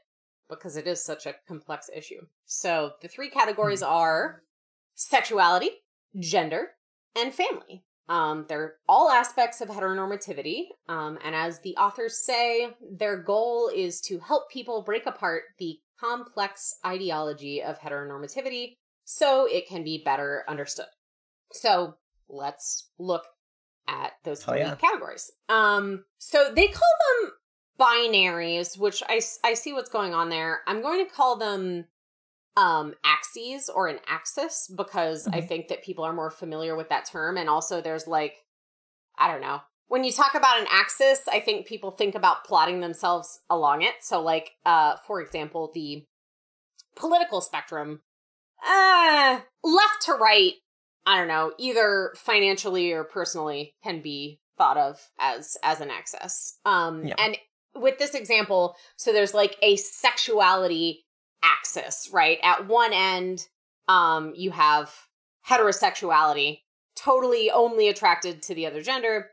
because 0.50 0.76
it 0.78 0.88
is 0.88 1.04
such 1.04 1.26
a 1.26 1.36
complex 1.48 1.90
issue. 1.96 2.22
So 2.46 2.92
the 3.02 3.08
three 3.08 3.30
categories 3.30 3.82
are 3.82 4.44
sexuality, 4.96 5.72
gender, 6.20 6.70
and 7.16 7.34
family. 7.34 7.84
Um, 8.08 8.46
they're 8.48 8.76
all 8.88 9.10
aspects 9.10 9.62
of 9.62 9.70
heteronormativity. 9.70 10.66
Um, 10.88 11.18
and 11.26 11.34
as 11.34 11.60
the 11.62 11.76
authors 11.78 12.18
say, 12.18 12.70
their 12.92 13.18
goal 13.18 13.72
is 13.74 14.00
to 14.02 14.20
help 14.20 14.50
people 14.52 14.84
break 14.84 15.06
apart 15.08 15.44
the 15.58 15.80
complex 16.00 16.76
ideology 16.86 17.64
of 17.64 17.80
heteronormativity 17.80 18.76
so 19.06 19.48
it 19.50 19.68
can 19.68 19.84
be 19.84 20.04
better 20.06 20.44
understood. 20.48 20.86
So 21.52 21.96
let's 22.30 22.90
look 23.00 23.24
at 23.88 24.14
those 24.24 24.44
Oh, 24.48 24.54
yeah. 24.54 24.76
categories. 24.76 25.32
Um, 25.50 26.06
so 26.18 26.52
they 26.56 26.68
call 26.68 26.82
them 27.22 27.32
binaries, 27.80 28.78
which 28.78 29.02
I, 29.08 29.22
I 29.44 29.54
see 29.54 29.74
what's 29.74 29.90
going 29.90 30.14
on 30.14 30.30
there. 30.30 30.62
I'm 30.68 30.82
going 30.82 31.06
to 31.06 31.12
call 31.12 31.38
them 31.38 31.86
um 32.58 32.94
axes 33.04 33.70
or 33.70 33.88
an 33.88 34.00
axis 34.08 34.72
because 34.76 35.28
I 35.28 35.42
Mhm. 35.42 35.48
think 35.48 35.68
that 35.68 35.84
people 35.84 36.04
are 36.06 36.14
more 36.14 36.32
familiar 36.32 36.76
with 36.76 36.90
that 36.90 37.06
term 37.06 37.38
and 37.38 37.50
also 37.50 37.82
there's 37.82 38.08
like 38.08 38.46
I 39.18 39.30
don't 39.32 39.42
know. 39.42 39.62
When 39.88 40.04
you 40.04 40.12
talk 40.12 40.36
about 40.36 40.60
an 40.60 40.68
axis, 40.70 41.28
I 41.28 41.40
think 41.40 41.68
people 41.68 41.92
think 41.92 42.16
about 42.16 42.44
plotting 42.44 42.80
themselves 42.80 43.40
along 43.50 43.82
it. 43.84 43.96
So 44.02 44.22
like 44.22 44.52
uh 44.66 44.98
for 45.06 45.22
example, 45.22 45.72
the 45.74 46.06
political 46.96 47.42
spectrum 47.42 48.02
uh 48.66 49.40
left 49.64 50.02
to 50.04 50.14
right, 50.14 50.54
I 51.06 51.18
don't 51.18 51.28
know, 51.28 51.54
either 51.58 52.14
financially 52.18 52.92
or 52.94 53.04
personally 53.04 53.76
can 53.84 54.02
be 54.02 54.40
thought 54.58 54.78
of 54.78 55.00
as 55.20 55.58
as 55.64 55.82
an 55.82 55.92
axis. 55.92 56.58
Um 56.66 57.06
Yeah. 57.06 57.16
and 57.18 57.38
with 57.76 58.00
this 58.00 58.16
example, 58.16 58.76
so 58.96 59.12
there's 59.12 59.34
like 59.34 59.58
a 59.62 59.76
sexuality 59.76 61.05
axis, 61.46 62.10
right? 62.12 62.40
At 62.44 62.68
one 62.68 62.92
end, 62.94 63.48
um, 63.88 64.34
you 64.36 64.52
have 64.52 64.92
heterosexuality, 65.48 66.60
totally 66.96 67.52
only 67.52 67.88
attracted 67.88 68.42
to 68.44 68.56
the 68.56 68.66
other 68.68 68.82
gender, 68.82 69.32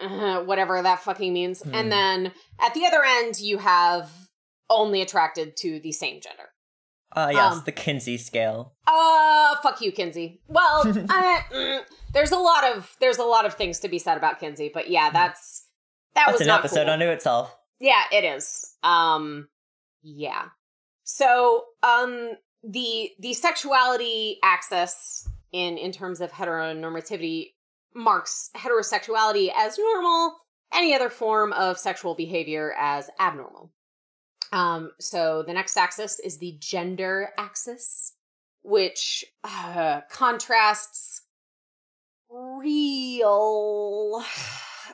uh, 0.00 0.40
whatever 0.40 0.80
that 0.82 1.00
fucking 1.00 1.32
means. 1.32 1.62
Hmm. 1.62 1.74
And 1.74 1.92
then 1.92 2.32
at 2.60 2.74
the 2.74 2.86
other 2.86 3.04
end, 3.04 3.38
you 3.40 3.58
have 3.58 4.10
only 4.70 5.02
attracted 5.02 5.56
to 5.58 5.80
the 5.80 5.92
same 5.92 6.20
gender. 6.20 6.50
Ah, 7.16 7.28
yes, 7.30 7.54
Um, 7.54 7.62
the 7.64 7.72
Kinsey 7.72 8.16
scale. 8.16 8.74
Uh, 8.86 9.54
fuck 9.62 9.80
you, 9.80 9.92
Kinsey. 9.92 10.40
Well, 10.48 10.80
uh, 10.88 11.38
mm, 11.52 11.82
there's 12.12 12.32
a 12.32 12.38
lot 12.38 12.64
of 12.64 12.90
there's 13.00 13.18
a 13.18 13.24
lot 13.24 13.46
of 13.46 13.54
things 13.54 13.78
to 13.80 13.88
be 13.88 13.98
said 14.00 14.16
about 14.16 14.40
Kinsey, 14.40 14.70
but 14.72 14.90
yeah, 14.90 15.10
that's 15.10 15.66
that 16.14 16.26
That's 16.26 16.38
was 16.40 16.46
an 16.48 16.50
episode 16.54 16.84
cool. 16.84 16.94
unto 16.94 17.06
itself. 17.06 17.54
Yeah, 17.78 18.02
it 18.10 18.24
is. 18.24 18.74
Um 18.82 19.48
yeah. 20.02 20.46
So, 21.04 21.64
um 21.82 22.32
the 22.62 23.10
the 23.18 23.34
sexuality 23.34 24.38
axis 24.42 25.28
in 25.52 25.76
in 25.76 25.92
terms 25.92 26.20
of 26.20 26.32
heteronormativity 26.32 27.52
marks 27.94 28.50
heterosexuality 28.56 29.50
as 29.54 29.78
normal, 29.78 30.34
any 30.72 30.94
other 30.94 31.10
form 31.10 31.52
of 31.52 31.78
sexual 31.78 32.14
behavior 32.14 32.74
as 32.78 33.10
abnormal. 33.20 33.70
Um 34.52 34.90
so 34.98 35.42
the 35.42 35.52
next 35.52 35.76
axis 35.76 36.18
is 36.18 36.38
the 36.38 36.56
gender 36.58 37.30
axis, 37.38 38.14
which 38.62 39.24
uh, 39.44 40.00
contrasts 40.10 41.22
real 42.30 44.24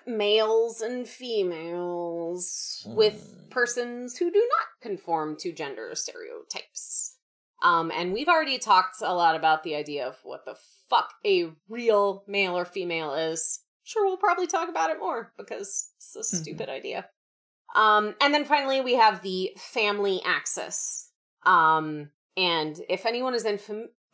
males 0.07 0.81
and 0.81 1.07
females 1.09 2.83
with 2.87 3.15
Hmm. 3.15 3.49
persons 3.51 4.17
who 4.17 4.31
do 4.31 4.39
not 4.39 4.67
conform 4.81 5.37
to 5.41 5.53
gender 5.53 5.91
stereotypes. 5.95 7.17
Um, 7.63 7.91
and 7.91 8.13
we've 8.13 8.29
already 8.29 8.59
talked 8.59 8.97
a 9.03 9.15
lot 9.15 9.37
about 9.37 9.63
the 9.63 9.75
idea 9.75 10.07
of 10.07 10.19
what 10.23 10.45
the 10.45 10.57
fuck 10.89 11.13
a 11.27 11.51
real 11.69 12.25
male 12.27 12.57
or 12.57 12.65
female 12.65 13.15
is. 13.15 13.61
Sure, 13.83 14.07
we'll 14.07 14.17
probably 14.17 14.47
talk 14.47 14.69
about 14.69 14.91
it 14.91 14.99
more 14.99 15.33
because 15.37 15.91
it's 15.97 16.17
a 16.17 16.21
Mhm. 16.21 16.41
stupid 16.43 16.69
idea. 16.69 17.11
Um, 17.75 18.15
and 18.21 18.33
then 18.33 18.45
finally, 18.45 18.81
we 18.81 18.95
have 18.95 19.23
the 19.23 19.53
family 19.57 20.23
axis. 20.25 21.11
Um, 21.45 22.11
and 22.37 22.81
if 22.89 23.05
anyone 23.07 23.35
is 23.35 23.47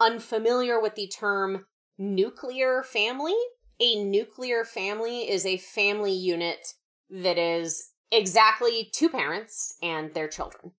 unfamiliar 0.01 0.81
with 0.81 0.94
the 0.94 1.09
term 1.09 1.66
nuclear 1.99 2.83
family, 2.83 3.37
a 3.80 4.03
nuclear 4.03 4.64
family 4.64 5.30
is 5.30 5.44
a 5.44 5.59
family 5.59 6.12
unit 6.12 6.74
that 7.11 7.38
is 7.38 7.90
exactly 8.11 8.90
two 8.92 9.09
parents 9.09 9.76
and 9.82 10.12
their 10.14 10.28
children. 10.28 10.72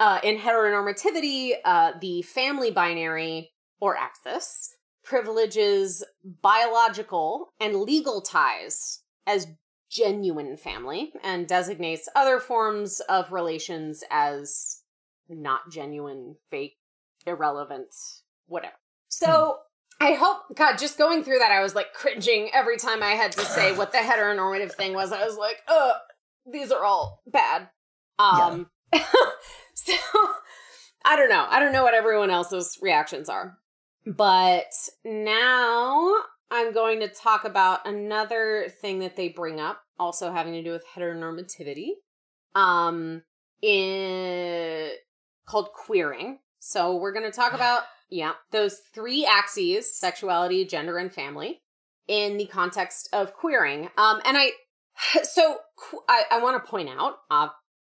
Uh, 0.00 0.18
in 0.22 0.36
heteronormativity, 0.36 1.52
uh, 1.64 1.92
the 2.00 2.22
family 2.22 2.70
binary 2.70 3.52
or 3.80 3.96
axis 3.96 4.76
privileges 5.04 6.04
biological 6.42 7.52
and 7.60 7.76
legal 7.76 8.20
ties 8.20 9.00
as 9.26 9.46
genuine 9.90 10.56
family 10.56 11.12
and 11.22 11.46
designates 11.46 12.08
other 12.16 12.38
forms 12.38 13.00
of 13.08 13.32
relations 13.32 14.02
as 14.10 14.82
not 15.28 15.70
genuine, 15.70 16.36
fake, 16.50 16.76
irrelevant, 17.26 17.94
whatever. 18.46 18.74
So 19.08 19.58
I 20.02 20.14
hope, 20.14 20.56
God, 20.56 20.78
just 20.78 20.98
going 20.98 21.22
through 21.22 21.38
that, 21.38 21.52
I 21.52 21.62
was 21.62 21.76
like 21.76 21.92
cringing 21.92 22.50
every 22.52 22.76
time 22.76 23.04
I 23.04 23.12
had 23.12 23.30
to 23.32 23.44
say 23.44 23.72
what 23.76 23.92
the 23.92 23.98
heteronormative 23.98 24.72
thing 24.72 24.94
was. 24.94 25.12
I 25.12 25.24
was 25.24 25.36
like, 25.36 25.58
uh, 25.68 25.92
these 26.44 26.72
are 26.72 26.84
all 26.84 27.22
bad. 27.24 27.68
Um, 28.18 28.66
so 29.74 29.92
I 31.04 31.14
don't 31.14 31.28
know. 31.28 31.46
I 31.48 31.60
don't 31.60 31.72
know 31.72 31.84
what 31.84 31.94
everyone 31.94 32.30
else's 32.30 32.80
reactions 32.82 33.28
are. 33.28 33.56
But 34.04 34.72
now 35.04 36.16
I'm 36.50 36.72
going 36.72 36.98
to 36.98 37.08
talk 37.08 37.44
about 37.44 37.86
another 37.86 38.72
thing 38.80 38.98
that 38.98 39.14
they 39.14 39.28
bring 39.28 39.60
up, 39.60 39.82
also 40.00 40.32
having 40.32 40.54
to 40.54 40.64
do 40.64 40.72
with 40.72 40.84
heteronormativity. 40.96 41.90
Um, 42.56 43.22
in 43.62 44.90
called 45.46 45.68
queering. 45.72 46.40
So 46.58 46.96
we're 46.96 47.12
going 47.12 47.30
to 47.30 47.36
talk 47.36 47.52
about 47.52 47.84
yeah 48.12 48.32
those 48.52 48.74
three 48.94 49.26
axes: 49.26 49.98
sexuality, 49.98 50.64
gender, 50.64 50.98
and 50.98 51.12
family. 51.12 51.60
in 52.08 52.36
the 52.36 52.46
context 52.46 53.08
of 53.12 53.32
queering. 53.32 53.88
Um, 53.96 54.20
and 54.26 54.36
I, 54.36 54.50
so 55.22 55.58
qu- 55.78 56.02
I, 56.08 56.24
I 56.32 56.38
want 56.42 56.54
to 56.62 56.70
point 56.70 56.88
out, 56.88 57.14
uh, 57.30 57.48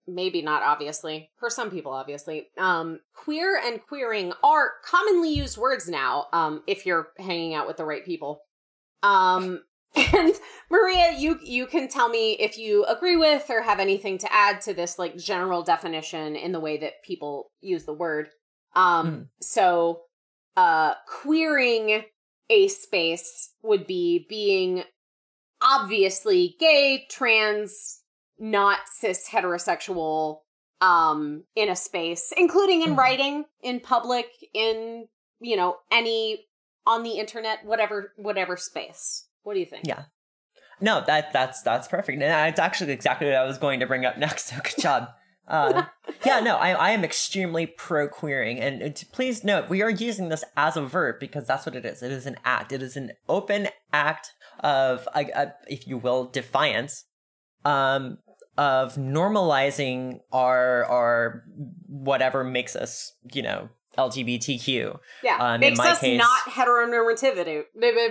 maybe 0.08 0.42
not 0.44 0.62
obviously, 0.62 1.32
for 1.40 1.50
some 1.50 1.70
people, 1.72 1.92
obviously, 1.92 2.48
um, 2.58 3.00
queer 3.14 3.60
and 3.66 3.82
queering 3.90 4.32
are 4.44 4.74
commonly 4.86 5.32
used 5.34 5.58
words 5.58 5.90
now, 5.90 6.28
um, 6.34 6.62
if 6.68 6.86
you're 6.86 7.08
hanging 7.18 7.56
out 7.56 7.68
with 7.68 7.78
the 7.78 7.86
right 7.86 8.06
people. 8.06 8.42
Um, 9.04 9.64
and 9.96 10.34
Maria, 10.70 11.14
you 11.18 11.40
you 11.44 11.66
can 11.68 11.88
tell 11.88 12.10
me 12.10 12.34
if 12.34 12.58
you 12.58 12.86
agree 12.86 13.16
with 13.18 13.50
or 13.50 13.62
have 13.62 13.80
anything 13.80 14.18
to 14.20 14.32
add 14.34 14.62
to 14.62 14.74
this 14.74 15.00
like 15.00 15.18
general 15.18 15.64
definition 15.64 16.36
in 16.36 16.52
the 16.52 16.60
way 16.60 16.78
that 16.78 17.02
people 17.04 17.50
use 17.62 17.86
the 17.86 17.94
word. 17.94 18.30
Um, 18.76 19.08
Mm. 19.08 19.28
so 19.42 20.02
uh 20.58 20.94
queering 21.08 22.04
a 22.50 22.68
space 22.68 23.52
would 23.64 23.88
be 23.88 24.26
being 24.30 24.84
obviously 25.62 26.56
gay, 26.60 27.06
trans, 27.10 28.02
not 28.38 28.80
cis 28.88 29.28
heterosexual 29.30 30.40
um 30.82 31.44
in 31.56 31.70
a 31.70 31.76
space, 31.76 32.34
including 32.36 32.82
in 32.82 32.92
Mhm. 32.92 32.98
writing, 32.98 33.46
in 33.62 33.80
public, 33.80 34.28
in 34.54 35.08
you 35.40 35.56
know, 35.56 35.78
any 35.92 36.46
on 36.86 37.04
the 37.04 37.12
internet, 37.20 37.66
whatever 37.66 38.14
whatever 38.18 38.58
space. 38.58 39.28
What 39.44 39.54
do 39.54 39.60
you 39.60 39.66
think? 39.66 39.86
Yeah. 39.88 40.04
No, 40.82 41.02
that 41.08 41.32
that's 41.32 41.62
that's 41.62 41.88
perfect, 41.88 42.22
and 42.22 42.22
that's 42.22 42.60
actually 42.60 42.92
exactly 42.92 43.28
what 43.28 43.36
I 43.36 43.46
was 43.46 43.58
going 43.58 43.80
to 43.80 43.86
bring 43.88 44.06
up 44.06 44.18
next. 44.18 44.48
So 44.56 44.58
good 44.62 44.82
job. 44.82 45.10
Uh, 45.48 45.86
yeah, 46.26 46.40
no, 46.40 46.56
I 46.56 46.72
I 46.72 46.92
am 46.92 47.04
extremely 47.04 47.66
pro 47.68 48.08
queering, 48.08 48.60
and 48.60 48.96
t- 48.96 49.06
please 49.12 49.44
note 49.44 49.70
we 49.70 49.82
are 49.84 49.90
using 49.90 50.30
this 50.30 50.44
as 50.58 50.76
a 50.76 50.82
verb 50.82 51.18
because 51.20 51.46
that's 51.46 51.66
what 51.66 51.76
it 51.76 51.86
is. 51.86 52.02
It 52.02 52.12
is 52.12 52.26
an 52.26 52.38
act. 52.44 52.72
It 52.72 52.82
is 52.82 52.98
an 52.98 53.12
open 53.30 53.68
act 53.94 54.32
of, 54.62 55.08
uh, 55.14 55.24
uh, 55.36 55.46
if 55.68 55.88
you 55.88 55.98
will, 56.00 56.26
defiance, 56.26 57.06
um, 57.64 58.18
of 58.58 58.96
normalizing 58.96 60.20
our 60.32 60.86
our 60.86 61.44
whatever 61.88 62.44
makes 62.44 62.76
us, 62.76 63.12
you 63.34 63.42
know, 63.44 63.70
LGBTQ. 63.98 64.98
Yeah, 65.24 65.38
Um, 65.40 65.56
in 65.56 65.60
makes 65.60 65.78
my 65.78 65.92
us 65.92 66.00
case- 66.00 66.18
not 66.18 66.40
heteronormativity. 66.50 67.64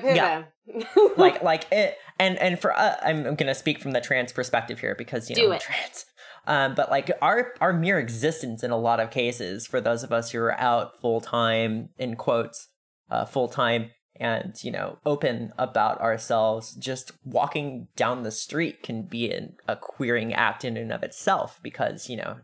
Yeah. 0.05 0.45
like 1.16 1.43
like 1.43 1.66
it 1.72 1.99
and 2.18 2.39
and 2.39 2.59
for 2.59 2.72
uh, 2.76 2.97
I'm 3.03 3.35
gonna 3.35 3.55
speak 3.55 3.80
from 3.80 3.91
the 3.93 4.01
trans 4.01 4.32
perspective 4.32 4.78
here 4.80 4.95
because 4.97 5.28
you 5.28 5.37
know 5.37 5.43
Do 5.43 5.49
I'm 5.51 5.57
it. 5.57 5.61
trans 5.62 6.07
um 6.47 6.75
but 6.75 6.91
like 6.91 7.11
our 7.23 7.55
our 7.61 7.73
mere 7.73 7.99
existence 7.99 8.63
in 8.63 8.71
a 8.71 8.77
lot 8.77 9.01
of 9.01 9.11
cases 9.11 9.67
for 9.67 9.81
those 9.81 10.03
of 10.03 10.13
us 10.13 10.31
who 10.31 10.39
are 10.39 10.59
out 10.59 11.01
full 11.01 11.21
time 11.21 11.89
in 11.99 12.17
quotes 12.17 12.69
uh 13.11 13.25
full 13.25 13.49
time 13.49 13.91
and 14.17 14.55
you 14.63 14.71
know 14.71 14.99
open 15.05 15.53
about 15.59 16.01
ourselves 16.01 16.75
just 16.75 17.13
walking 17.25 17.89
down 17.97 18.23
the 18.23 18.31
street 18.31 18.83
can 18.83 19.03
be 19.03 19.31
an, 19.31 19.55
a 19.67 19.77
queering 19.77 20.33
act 20.33 20.65
in 20.65 20.77
and 20.77 20.93
of 20.93 21.03
itself 21.03 21.59
because 21.63 22.09
you 22.09 22.17
know 22.17 22.39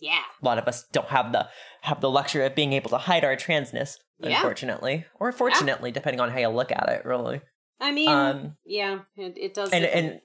yeah. 0.00 0.20
a 0.40 0.44
lot 0.44 0.58
of 0.58 0.68
us 0.68 0.84
don't 0.92 1.08
have 1.08 1.32
the 1.32 1.48
have 1.82 2.00
the 2.00 2.10
luxury 2.10 2.44
of 2.44 2.54
being 2.54 2.72
able 2.72 2.90
to 2.90 2.98
hide 2.98 3.24
our 3.24 3.34
transness 3.36 3.96
Yeah. 4.18 4.36
unfortunately 4.36 5.06
or 5.18 5.32
fortunately 5.32 5.90
depending 5.90 6.20
on 6.20 6.30
how 6.30 6.38
you 6.38 6.48
look 6.48 6.70
at 6.70 6.88
it 6.88 7.04
really 7.04 7.40
I 7.80 7.92
mean, 7.92 8.08
um 8.08 8.56
yeah, 8.66 9.00
it, 9.16 9.34
it 9.36 9.54
does. 9.54 9.70
and 9.70 9.84
and 9.84 10.20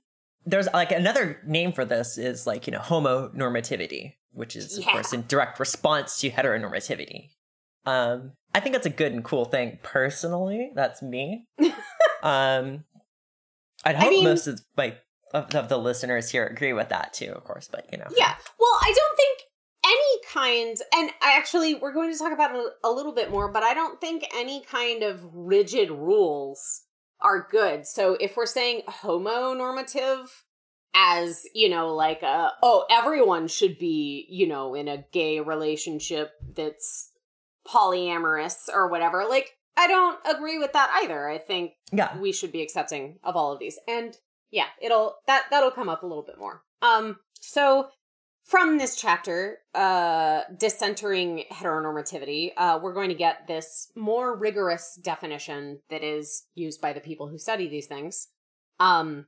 there's 0.46 0.68
like 0.74 0.92
another 0.92 1.40
name 1.46 1.72
for 1.72 1.86
this 1.86 2.18
is 2.18 2.46
like 2.48 2.68
you 2.68 2.72
know 2.74 2.80
homonormativity 2.80 4.14
which 4.32 4.56
is 4.56 4.78
of 4.78 4.84
Yeah. 4.86 4.92
course 4.92 5.14
in 5.14 5.26
direct 5.28 5.60
response 5.60 6.20
to 6.22 6.30
heteronormativity 6.30 7.30
um 7.86 8.32
i 8.54 8.60
think 8.60 8.74
that's 8.74 8.86
a 8.86 8.90
good 8.92 9.14
and 9.14 9.24
cool 9.24 9.46
thing 9.46 9.80
personally 9.84 10.72
that's 10.76 11.02
me 11.02 11.46
um 12.24 12.84
i'd 13.86 13.96
I 13.96 14.00
hope 14.00 14.10
mean- 14.10 14.24
most 14.24 14.48
of 14.48 14.62
my 14.78 14.96
of, 15.34 15.54
of 15.56 15.68
the 15.70 15.78
listeners 15.78 16.30
here 16.30 16.46
agree 16.46 16.74
with 16.74 16.90
that 16.90 17.14
too 17.14 17.32
of 17.36 17.44
course 17.44 17.68
but 17.72 17.88
you 17.92 17.98
know 17.98 18.08
Yeah. 18.16 18.36
Well, 18.60 18.78
I 18.82 18.94
don't 18.96 19.18
think 19.18 19.40
any 19.86 20.20
kind, 20.32 20.78
and 20.96 21.10
I 21.22 21.36
actually, 21.38 21.76
we're 21.76 21.92
going 21.92 22.10
to 22.10 22.18
talk 22.18 22.32
about 22.32 22.56
it 22.56 22.66
a 22.86 22.90
little 22.90 23.12
bit 23.12 23.30
more, 23.30 23.52
but 23.52 23.64
I 23.64 23.74
don't 23.74 24.00
think 24.00 24.24
any 24.34 24.62
kind 24.64 25.04
of 25.04 25.20
rigid 25.34 25.92
rules 25.92 26.83
are 27.24 27.48
good. 27.50 27.88
So 27.88 28.18
if 28.20 28.38
we're 28.38 28.46
saying 28.46 28.84
homonormative 28.88 30.28
as, 30.94 31.44
you 31.56 31.70
know, 31.70 31.96
like, 31.96 32.22
a, 32.22 32.52
oh, 32.62 32.86
everyone 32.92 33.48
should 33.48 33.80
be, 33.80 34.28
you 34.30 34.48
know, 34.48 34.76
in 34.76 34.88
a 34.88 35.06
gay 35.12 35.40
relationship 35.40 36.32
that's 36.56 37.12
polyamorous 37.68 38.70
or 38.72 38.90
whatever, 38.90 39.26
like, 39.28 39.58
I 39.76 39.88
don't 39.88 40.20
agree 40.26 40.60
with 40.60 40.74
that 40.74 40.92
either. 41.02 41.28
I 41.28 41.40
think 41.40 41.74
yeah 41.94 42.18
we 42.18 42.34
should 42.34 42.52
be 42.52 42.62
accepting 42.62 43.20
of 43.24 43.36
all 43.36 43.54
of 43.54 43.60
these 43.60 43.80
and 43.88 44.18
yeah 44.52 44.66
it'll 44.82 45.16
that 45.28 45.46
that'll 45.52 45.72
come 45.72 45.88
up 45.88 46.04
a 46.04 46.08
little 46.08 46.24
bit 46.24 46.38
more 46.38 46.64
um 46.82 47.18
so 47.40 47.88
from 48.44 48.78
this 48.78 48.96
chapter 48.96 49.60
uh 49.76 50.42
decentering 50.58 51.48
heteronormativity 51.50 52.52
uh 52.58 52.80
we're 52.82 52.94
going 52.94 53.10
to 53.10 53.16
get 53.16 53.48
this 53.48 53.92
more 53.96 54.38
rigorous 54.38 55.00
definition 55.02 55.80
that 55.90 56.04
is 56.04 56.46
used 56.56 56.82
by 56.82 56.94
the 56.94 57.00
people 57.00 57.28
who 57.28 57.38
study 57.38 57.68
these 57.68 57.88
things 57.88 58.28
um 58.80 59.26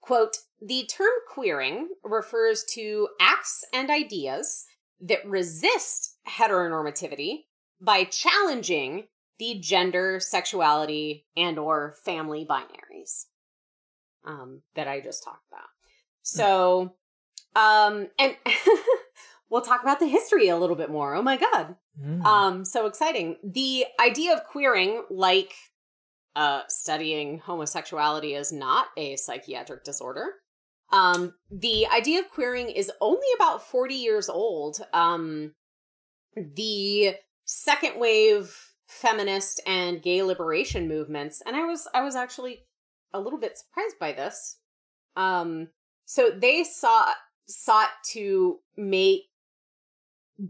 quote 0.00 0.36
the 0.60 0.86
term 0.86 1.08
queering 1.28 1.88
refers 2.04 2.64
to 2.64 3.08
acts 3.20 3.64
and 3.72 3.90
ideas 3.90 4.64
that 5.00 5.26
resist 5.26 6.16
heteronormativity 6.28 7.44
by 7.80 8.04
challenging 8.04 9.06
the 9.38 9.58
gender, 9.60 10.18
sexuality, 10.20 11.26
and 11.36 11.58
or 11.58 11.94
family 12.04 12.46
binaries 12.48 13.26
um, 14.24 14.62
that 14.74 14.88
I 14.88 15.00
just 15.00 15.22
talked 15.22 15.46
about. 15.50 15.68
So, 16.22 16.94
um, 17.56 18.08
and 18.18 18.36
we'll 19.50 19.62
talk 19.62 19.82
about 19.82 19.98
the 20.00 20.06
history 20.06 20.48
a 20.48 20.56
little 20.56 20.76
bit 20.76 20.90
more. 20.90 21.14
Oh 21.14 21.22
my 21.22 21.36
god, 21.36 21.74
Mm. 22.00 22.24
um, 22.26 22.64
so 22.64 22.86
exciting! 22.86 23.36
The 23.42 23.86
idea 23.98 24.34
of 24.34 24.44
queering, 24.44 25.02
like 25.10 25.54
uh, 26.36 26.60
studying 26.68 27.38
homosexuality, 27.38 28.34
is 28.34 28.52
not 28.52 28.88
a 28.98 29.16
psychiatric 29.16 29.82
disorder. 29.82 30.26
Um, 30.92 31.32
the 31.50 31.86
idea 31.88 32.20
of 32.20 32.28
queering 32.30 32.68
is 32.68 32.92
only 33.00 33.26
about 33.36 33.62
forty 33.66 33.94
years 33.94 34.28
old. 34.28 34.78
Um, 34.92 35.54
the 36.36 37.14
second 37.46 37.98
wave 37.98 38.54
feminist 38.88 39.60
and 39.66 40.02
gay 40.02 40.22
liberation 40.22 40.86
movements 40.86 41.42
and 41.44 41.56
i 41.56 41.64
was 41.64 41.88
i 41.92 42.02
was 42.02 42.14
actually 42.14 42.60
a 43.12 43.20
little 43.20 43.38
bit 43.38 43.58
surprised 43.58 43.98
by 43.98 44.12
this 44.12 44.58
um 45.16 45.66
so 46.04 46.30
they 46.30 46.62
sought 46.62 47.14
sought 47.46 47.90
to 48.10 48.58
make 48.76 49.22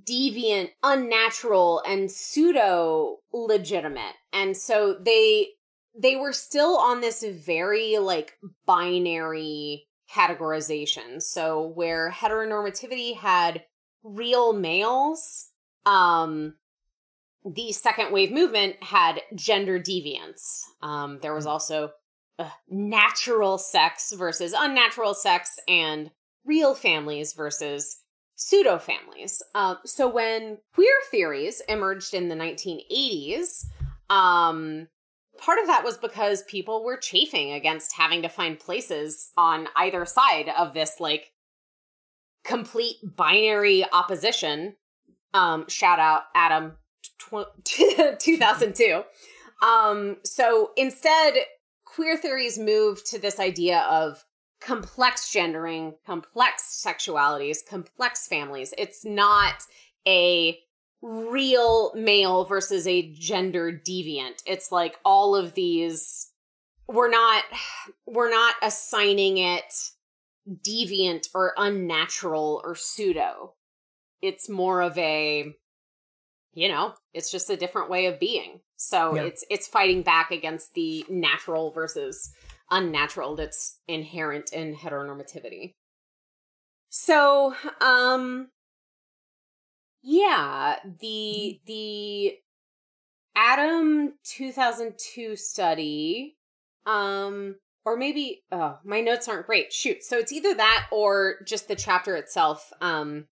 deviant 0.04 0.70
unnatural 0.82 1.82
and 1.86 2.10
pseudo 2.10 3.18
legitimate 3.32 4.14
and 4.32 4.56
so 4.56 4.96
they 5.00 5.48
they 5.96 6.16
were 6.16 6.32
still 6.32 6.76
on 6.76 7.00
this 7.00 7.24
very 7.24 7.98
like 7.98 8.32
binary 8.66 9.86
categorization 10.12 11.22
so 11.22 11.68
where 11.76 12.10
heteronormativity 12.10 13.16
had 13.16 13.62
real 14.02 14.52
males 14.52 15.50
um 15.84 16.54
the 17.54 17.72
second 17.72 18.12
wave 18.12 18.32
movement 18.32 18.82
had 18.82 19.20
gender 19.34 19.78
deviance. 19.78 20.62
Um, 20.82 21.18
there 21.22 21.34
was 21.34 21.46
also 21.46 21.90
uh, 22.38 22.48
natural 22.68 23.58
sex 23.58 24.12
versus 24.12 24.54
unnatural 24.56 25.14
sex, 25.14 25.58
and 25.68 26.10
real 26.46 26.74
families 26.74 27.32
versus 27.32 27.98
pseudo 28.36 28.78
families. 28.78 29.42
Um, 29.54 29.78
so 29.84 30.08
when 30.08 30.58
queer 30.74 30.94
theories 31.10 31.62
emerged 31.68 32.14
in 32.14 32.28
the 32.28 32.34
1980s, 32.34 33.64
um, 34.10 34.88
part 35.38 35.58
of 35.58 35.66
that 35.66 35.84
was 35.84 35.96
because 35.96 36.42
people 36.44 36.84
were 36.84 36.96
chafing 36.96 37.52
against 37.52 37.94
having 37.96 38.22
to 38.22 38.28
find 38.28 38.58
places 38.58 39.30
on 39.36 39.68
either 39.76 40.04
side 40.04 40.50
of 40.56 40.74
this 40.74 41.00
like 41.00 41.32
complete 42.44 42.96
binary 43.02 43.84
opposition. 43.92 44.76
Um, 45.34 45.68
shout 45.68 45.98
out 45.98 46.24
Adam 46.34 46.76
tw- 47.18 47.46
2002. 48.18 49.02
Um, 49.62 50.18
so 50.24 50.70
instead, 50.76 51.34
queer 51.84 52.16
theories 52.16 52.58
moved 52.58 53.06
to 53.06 53.18
this 53.18 53.40
idea 53.40 53.80
of 53.90 54.24
complex 54.66 55.30
gendering, 55.30 55.94
complex 56.04 56.82
sexualities, 56.84 57.58
complex 57.64 58.26
families. 58.26 58.74
It's 58.76 59.04
not 59.04 59.54
a 60.08 60.58
real 61.02 61.92
male 61.94 62.44
versus 62.46 62.84
a 62.88 63.12
gender 63.12 63.70
deviant. 63.70 64.42
It's 64.44 64.72
like 64.72 64.96
all 65.04 65.36
of 65.36 65.54
these 65.54 66.32
we're 66.88 67.10
not 67.10 67.44
we're 68.06 68.30
not 68.30 68.54
assigning 68.60 69.38
it 69.38 69.72
deviant 70.48 71.28
or 71.32 71.52
unnatural 71.56 72.60
or 72.64 72.74
pseudo. 72.74 73.54
It's 74.20 74.48
more 74.48 74.80
of 74.82 74.98
a 74.98 75.52
you 76.54 76.68
know, 76.68 76.94
it's 77.12 77.30
just 77.30 77.50
a 77.50 77.56
different 77.56 77.90
way 77.90 78.06
of 78.06 78.18
being. 78.18 78.60
So 78.76 79.14
Yeah. 79.14 79.22
it's 79.24 79.44
it's 79.48 79.68
fighting 79.68 80.02
back 80.02 80.32
against 80.32 80.74
the 80.74 81.04
natural 81.08 81.70
versus 81.70 82.32
unnatural 82.70 83.36
that's 83.36 83.78
inherent 83.88 84.52
in 84.52 84.74
heteronormativity. 84.74 85.74
So, 86.88 87.54
um 87.80 88.48
yeah, 90.02 90.76
the 91.00 91.60
the 91.66 92.34
Adam 93.34 94.14
2002 94.24 95.36
study 95.36 96.36
um 96.86 97.56
or 97.84 97.96
maybe 97.96 98.42
oh, 98.50 98.78
my 98.84 99.00
notes 99.00 99.28
aren't 99.28 99.46
great. 99.46 99.72
Shoot. 99.72 100.02
So 100.02 100.18
it's 100.18 100.32
either 100.32 100.54
that 100.54 100.86
or 100.90 101.36
just 101.46 101.68
the 101.68 101.76
chapter 101.76 102.16
itself 102.16 102.72
um 102.80 103.26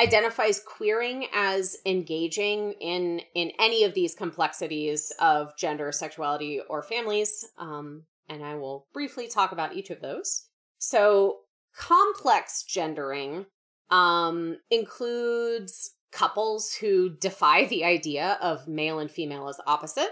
identifies 0.00 0.60
queering 0.66 1.26
as 1.34 1.76
engaging 1.84 2.72
in 2.80 3.20
in 3.34 3.52
any 3.58 3.84
of 3.84 3.94
these 3.94 4.14
complexities 4.14 5.12
of 5.20 5.56
gender, 5.56 5.92
sexuality, 5.92 6.60
or 6.68 6.82
families. 6.82 7.44
Um, 7.58 8.04
and 8.32 8.44
I 8.44 8.54
will 8.54 8.86
briefly 8.92 9.28
talk 9.28 9.52
about 9.52 9.76
each 9.76 9.90
of 9.90 10.00
those. 10.00 10.46
So, 10.78 11.38
complex 11.76 12.64
gendering 12.64 13.46
um, 13.90 14.56
includes 14.70 15.92
couples 16.10 16.74
who 16.74 17.10
defy 17.10 17.66
the 17.66 17.84
idea 17.84 18.38
of 18.40 18.68
male 18.68 18.98
and 18.98 19.10
female 19.10 19.48
as 19.48 19.60
opposite. 19.66 20.10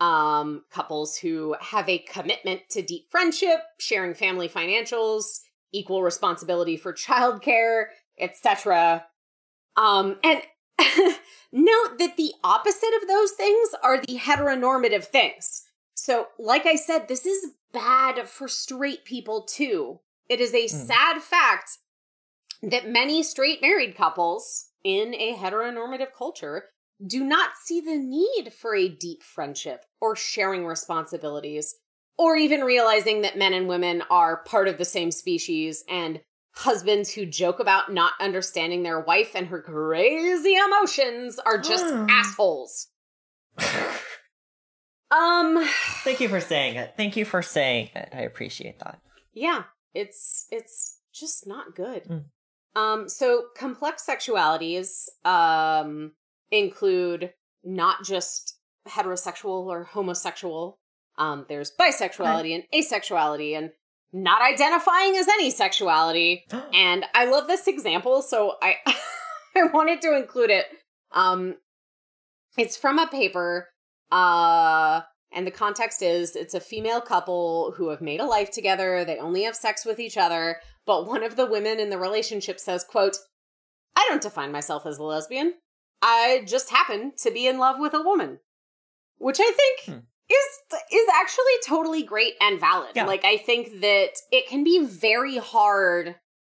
Um, 0.00 0.64
couples 0.70 1.16
who 1.16 1.56
have 1.60 1.88
a 1.88 1.98
commitment 1.98 2.62
to 2.70 2.82
deep 2.82 3.10
friendship, 3.10 3.60
sharing 3.80 4.14
family 4.14 4.48
financials, 4.48 5.40
equal 5.72 6.02
responsibility 6.02 6.76
for 6.76 6.92
childcare, 6.92 7.86
etc. 8.18 9.04
Um, 9.76 10.16
and 10.22 10.40
note 11.52 11.98
that 11.98 12.16
the 12.16 12.32
opposite 12.44 12.94
of 13.02 13.08
those 13.08 13.32
things 13.32 13.70
are 13.82 14.00
the 14.00 14.18
heteronormative 14.18 15.04
things. 15.04 15.64
So, 16.08 16.28
like 16.38 16.64
I 16.64 16.76
said, 16.76 17.06
this 17.06 17.26
is 17.26 17.52
bad 17.70 18.26
for 18.26 18.48
straight 18.48 19.04
people 19.04 19.42
too. 19.42 20.00
It 20.30 20.40
is 20.40 20.54
a 20.54 20.64
Mm. 20.64 20.70
sad 20.70 21.20
fact 21.20 21.68
that 22.62 22.88
many 22.88 23.22
straight 23.22 23.60
married 23.60 23.94
couples 23.94 24.70
in 24.82 25.12
a 25.14 25.34
heteronormative 25.34 26.14
culture 26.16 26.70
do 27.06 27.22
not 27.22 27.58
see 27.62 27.82
the 27.82 27.98
need 27.98 28.54
for 28.54 28.74
a 28.74 28.88
deep 28.88 29.22
friendship 29.22 29.84
or 30.00 30.16
sharing 30.16 30.64
responsibilities 30.64 31.74
or 32.16 32.36
even 32.36 32.62
realizing 32.62 33.20
that 33.20 33.36
men 33.36 33.52
and 33.52 33.68
women 33.68 34.02
are 34.08 34.42
part 34.44 34.66
of 34.66 34.78
the 34.78 34.86
same 34.86 35.10
species 35.10 35.84
and 35.90 36.22
husbands 36.54 37.12
who 37.12 37.26
joke 37.26 37.60
about 37.60 37.92
not 37.92 38.14
understanding 38.18 38.82
their 38.82 39.00
wife 39.00 39.32
and 39.34 39.48
her 39.48 39.60
crazy 39.60 40.54
emotions 40.54 41.38
are 41.38 41.58
just 41.58 41.84
Mm. 41.84 42.06
assholes. 42.08 42.88
Um 45.10 45.66
Thank 46.04 46.20
you 46.20 46.28
for 46.28 46.40
saying 46.40 46.76
it. 46.76 46.94
Thank 46.96 47.16
you 47.16 47.24
for 47.24 47.42
saying 47.42 47.90
it. 47.94 48.08
I 48.12 48.20
appreciate 48.22 48.78
that. 48.80 49.00
yeah, 49.32 49.64
it's 49.94 50.46
it's 50.50 51.00
just 51.14 51.46
not 51.46 51.74
good. 51.74 52.04
Mm. 52.04 52.24
Um 52.76 53.08
so 53.08 53.44
complex 53.56 54.06
sexualities 54.06 55.06
um 55.24 56.12
include 56.50 57.32
not 57.64 58.04
just 58.04 58.58
heterosexual 58.86 59.66
or 59.66 59.84
homosexual. 59.84 60.78
Um 61.16 61.46
there's 61.48 61.72
bisexuality 61.78 62.54
and 62.54 62.64
asexuality 62.74 63.56
and 63.56 63.70
not 64.12 64.40
identifying 64.42 65.16
as 65.16 65.28
any 65.28 65.50
sexuality. 65.50 66.44
And 66.74 67.04
I 67.14 67.26
love 67.26 67.46
this 67.46 67.66
example, 67.66 68.22
so 68.22 68.54
I 68.62 68.76
I 69.56 69.64
wanted 69.72 70.00
to 70.02 70.16
include 70.16 70.50
it. 70.50 70.66
Um 71.12 71.56
it's 72.56 72.76
from 72.76 72.98
a 72.98 73.06
paper 73.06 73.68
uh 74.10 75.02
and 75.30 75.46
the 75.46 75.50
context 75.50 76.00
is 76.02 76.34
it's 76.36 76.54
a 76.54 76.60
female 76.60 77.00
couple 77.02 77.74
who 77.76 77.90
have 77.90 78.00
made 78.00 78.20
a 78.20 78.24
life 78.24 78.50
together. 78.50 79.04
They 79.04 79.18
only 79.18 79.42
have 79.42 79.54
sex 79.54 79.84
with 79.84 79.98
each 80.00 80.16
other, 80.16 80.56
but 80.86 81.06
one 81.06 81.22
of 81.22 81.36
the 81.36 81.44
women 81.46 81.78
in 81.78 81.90
the 81.90 81.98
relationship 81.98 82.58
says, 82.58 82.82
quote, 82.82 83.16
"I 83.94 84.06
don't 84.08 84.22
define 84.22 84.52
myself 84.52 84.86
as 84.86 84.96
a 84.98 85.02
lesbian. 85.02 85.54
I 86.00 86.44
just 86.46 86.70
happen 86.70 87.12
to 87.18 87.30
be 87.30 87.46
in 87.46 87.58
love 87.58 87.76
with 87.78 87.92
a 87.92 88.02
woman." 88.02 88.40
Which 89.18 89.38
I 89.40 89.50
think 89.50 89.80
Hmm. 89.84 90.04
is 90.30 90.78
is 90.92 91.08
actually 91.14 91.56
totally 91.66 92.02
great 92.02 92.34
and 92.40 92.58
valid. 92.58 92.92
Yeah. 92.94 93.04
Like 93.04 93.24
I 93.24 93.36
think 93.36 93.80
that 93.80 94.12
it 94.32 94.46
can 94.48 94.64
be 94.64 94.84
very 94.84 95.36
hard. 95.36 96.14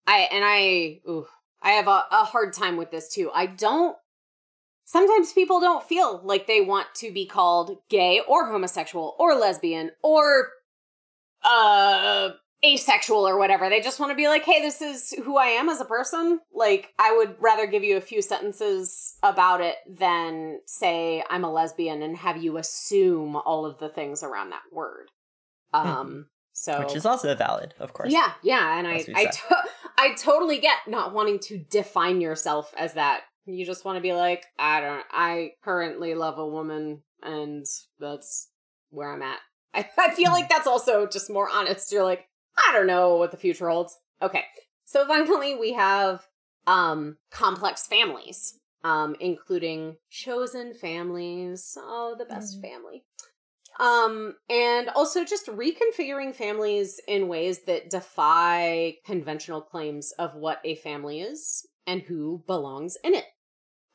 I 0.07 0.29
and 0.31 0.45
I 0.45 1.01
ooh, 1.09 1.27
I 1.63 1.71
have 1.73 1.87
a, 1.89 2.05
a 2.11 2.25
hard 2.25 2.53
time 2.53 2.77
with 2.77 2.91
this 2.91 3.09
too. 3.09 3.31
I 3.33 3.47
don't 3.47 3.97
sometimes 4.89 5.35
people 5.35 5.61
don't 5.61 5.85
feel 5.85 6.21
like 6.25 6.47
they 6.47 6.63
want 6.63 6.87
to 6.97 7.13
be 7.13 7.27
called 7.27 7.77
gay 7.91 8.23
or 8.27 8.47
homosexual 8.51 9.15
or 9.19 9.35
lesbian 9.35 9.91
or 10.03 10.49
uh 11.45 12.31
asexual 12.65 13.29
or 13.29 13.39
whatever. 13.39 13.69
They 13.69 13.81
just 13.81 14.01
want 14.01 14.11
to 14.11 14.17
be 14.17 14.27
like, 14.27 14.45
"Hey, 14.45 14.61
this 14.61 14.81
is 14.83 15.13
who 15.25 15.37
I 15.37 15.49
am 15.49 15.69
as 15.69 15.81
a 15.81 15.85
person." 15.85 16.41
Like 16.53 16.93
I 16.99 17.15
would 17.17 17.37
rather 17.39 17.67
give 17.67 17.85
you 17.85 17.97
a 17.97 18.01
few 18.01 18.23
sentences 18.23 19.17
about 19.23 19.61
it 19.61 19.77
than 19.89 20.61
say 20.67 21.23
I'm 21.31 21.45
a 21.45 21.53
lesbian 21.53 22.03
and 22.03 22.17
have 22.17 22.39
you 22.43 22.57
assume 22.57 23.37
all 23.37 23.67
of 23.67 23.79
the 23.79 23.89
things 23.91 24.23
around 24.23 24.51
that 24.51 24.63
word. 24.73 25.11
Um 25.73 26.27
so 26.53 26.81
Which 26.81 26.97
is 26.97 27.07
also 27.07 27.33
valid, 27.37 27.75
of 27.79 27.93
course. 27.93 28.11
yeah, 28.11 28.33
yeah, 28.43 28.79
and 28.79 28.89
I 28.89 29.05
I, 29.15 29.25
to- 29.27 29.65
I 29.99 30.15
totally 30.15 30.59
get 30.59 30.79
not 30.89 31.13
wanting 31.15 31.39
to 31.41 31.59
define 31.59 32.21
yourself 32.21 32.75
as 32.77 32.95
that. 32.95 33.21
You 33.49 33.65
just 33.65 33.85
want 33.85 33.97
to 33.97 34.03
be 34.03 34.13
like, 34.13 34.45
I 34.59 34.81
don't. 34.81 35.05
I 35.11 35.53
currently 35.65 36.15
love 36.15 36.39
a 36.39 36.47
woman, 36.47 37.03
and 37.23 37.65
that's 37.99 38.51
where 38.91 39.11
I'm 39.13 39.23
at. 39.23 39.39
I, 39.75 39.89
I 39.99 40.11
feel 40.11 40.33
like 40.33 40.49
that's 40.49 40.67
also 40.67 41.07
just 41.07 41.31
more 41.31 41.49
honest. 41.49 41.91
You're 41.91 42.05
like, 42.05 42.29
I 42.57 42.73
don't 42.75 42.87
know 42.87 43.17
what 43.17 43.31
the 43.31 43.37
future 43.39 43.69
holds. 43.69 43.97
Okay, 44.21 44.45
so 44.85 45.07
finally 45.07 45.55
we 45.55 45.73
have 45.73 46.27
um 46.67 47.17
complex 47.31 47.87
families, 47.87 48.59
um 48.85 49.17
including 49.19 49.97
chosen 50.11 50.75
families. 50.75 51.77
Oh, 51.81 52.17
the 52.19 52.27
best 52.27 52.59
Mm. 52.59 52.63
family. 52.63 53.05
Um, 53.81 54.35
and 54.51 54.89
also 54.89 55.25
just 55.25 55.47
reconfiguring 55.47 56.35
families 56.35 57.01
in 57.07 57.29
ways 57.29 57.61
that 57.67 57.91
defy 57.91 58.97
conventional 59.07 59.61
claims 59.63 60.11
of 60.19 60.35
what 60.35 60.61
a 60.65 60.75
family 60.75 61.21
is 61.21 61.65
and 61.87 62.03
who 62.03 62.43
belongs 62.47 62.97
in 63.05 63.15
it. 63.15 63.25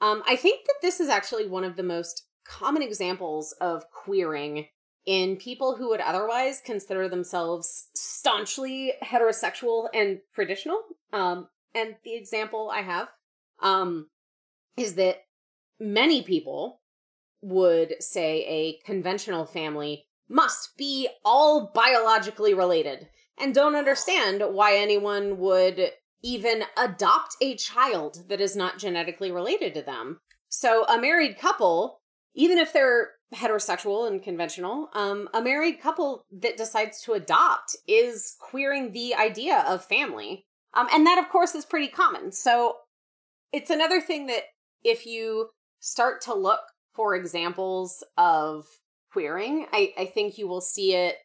Um, 0.01 0.23
I 0.27 0.35
think 0.35 0.65
that 0.65 0.75
this 0.81 0.99
is 0.99 1.09
actually 1.09 1.47
one 1.47 1.63
of 1.63 1.75
the 1.75 1.83
most 1.83 2.25
common 2.45 2.81
examples 2.81 3.53
of 3.61 3.89
queering 3.89 4.67
in 5.05 5.35
people 5.35 5.75
who 5.75 5.89
would 5.89 5.99
otherwise 5.99 6.61
consider 6.65 7.09
themselves 7.09 7.89
staunchly 7.95 8.93
heterosexual 9.03 9.87
and 9.93 10.19
traditional. 10.33 10.79
Um, 11.11 11.47
and 11.75 11.95
the 12.03 12.15
example 12.15 12.71
I 12.73 12.81
have 12.81 13.09
um, 13.61 14.07
is 14.77 14.95
that 14.95 15.23
many 15.79 16.21
people 16.23 16.81
would 17.41 17.95
say 17.99 18.45
a 18.47 18.85
conventional 18.85 19.45
family 19.45 20.05
must 20.29 20.77
be 20.77 21.09
all 21.25 21.71
biologically 21.73 22.53
related 22.53 23.07
and 23.37 23.53
don't 23.53 23.75
understand 23.75 24.41
why 24.51 24.77
anyone 24.77 25.37
would 25.39 25.91
even 26.23 26.63
adopt 26.77 27.35
a 27.41 27.55
child 27.55 28.23
that 28.29 28.41
is 28.41 28.55
not 28.55 28.79
genetically 28.79 29.31
related 29.31 29.73
to 29.73 29.81
them. 29.81 30.19
So 30.49 30.85
a 30.85 30.99
married 30.99 31.37
couple, 31.37 31.99
even 32.33 32.57
if 32.57 32.71
they're 32.71 33.11
heterosexual 33.35 34.07
and 34.07 34.23
conventional, 34.23 34.89
um, 34.93 35.27
a 35.33 35.41
married 35.41 35.81
couple 35.81 36.23
that 36.31 36.57
decides 36.57 37.01
to 37.01 37.13
adopt 37.13 37.75
is 37.87 38.35
queering 38.39 38.93
the 38.93 39.15
idea 39.15 39.63
of 39.67 39.83
family. 39.83 40.45
Um, 40.73 40.87
and 40.93 41.05
that, 41.05 41.17
of 41.17 41.29
course, 41.29 41.53
is 41.55 41.65
pretty 41.65 41.87
common. 41.87 42.31
So 42.31 42.77
it's 43.51 43.69
another 43.69 44.01
thing 44.01 44.27
that 44.27 44.43
if 44.83 45.05
you 45.05 45.49
start 45.79 46.21
to 46.21 46.33
look 46.33 46.61
for 46.95 47.15
examples 47.15 48.03
of 48.17 48.65
queering, 49.11 49.67
I, 49.71 49.93
I 49.97 50.05
think 50.05 50.37
you 50.37 50.47
will 50.47 50.61
see 50.61 50.93
it 50.93 51.17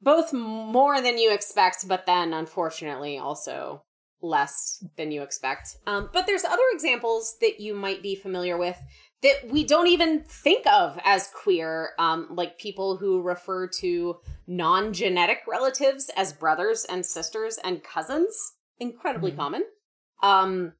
both 0.00 0.32
more 0.32 1.00
than 1.00 1.18
you 1.18 1.32
expect, 1.32 1.88
but 1.88 2.06
then 2.06 2.32
unfortunately 2.32 3.18
also 3.18 3.82
less 4.26 4.84
than 4.96 5.10
you 5.10 5.22
expect. 5.22 5.76
Um, 5.86 6.10
but 6.12 6.26
there's 6.26 6.44
other 6.44 6.62
examples 6.72 7.36
that 7.40 7.60
you 7.60 7.74
might 7.74 8.02
be 8.02 8.14
familiar 8.14 8.56
with 8.56 8.78
that 9.22 9.48
we 9.50 9.64
don't 9.64 9.86
even 9.86 10.22
think 10.24 10.66
of 10.66 10.98
as 11.04 11.28
queer, 11.28 11.90
um, 11.98 12.28
like 12.30 12.58
people 12.58 12.96
who 12.96 13.22
refer 13.22 13.66
to 13.66 14.16
non 14.46 14.92
genetic 14.92 15.38
relatives 15.48 16.10
as 16.16 16.32
brothers 16.32 16.84
and 16.84 17.04
sisters 17.04 17.58
and 17.64 17.82
cousins. 17.82 18.54
Incredibly 18.78 19.32
Mhm. 19.32 19.36
common. 19.36 19.64
Um, 20.22 20.74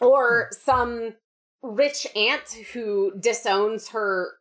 or 0.00 0.50
some 0.52 1.14
rich 1.62 2.06
aunt 2.14 2.48
who 2.72 3.12
disowns 3.18 3.88
her 3.90 4.38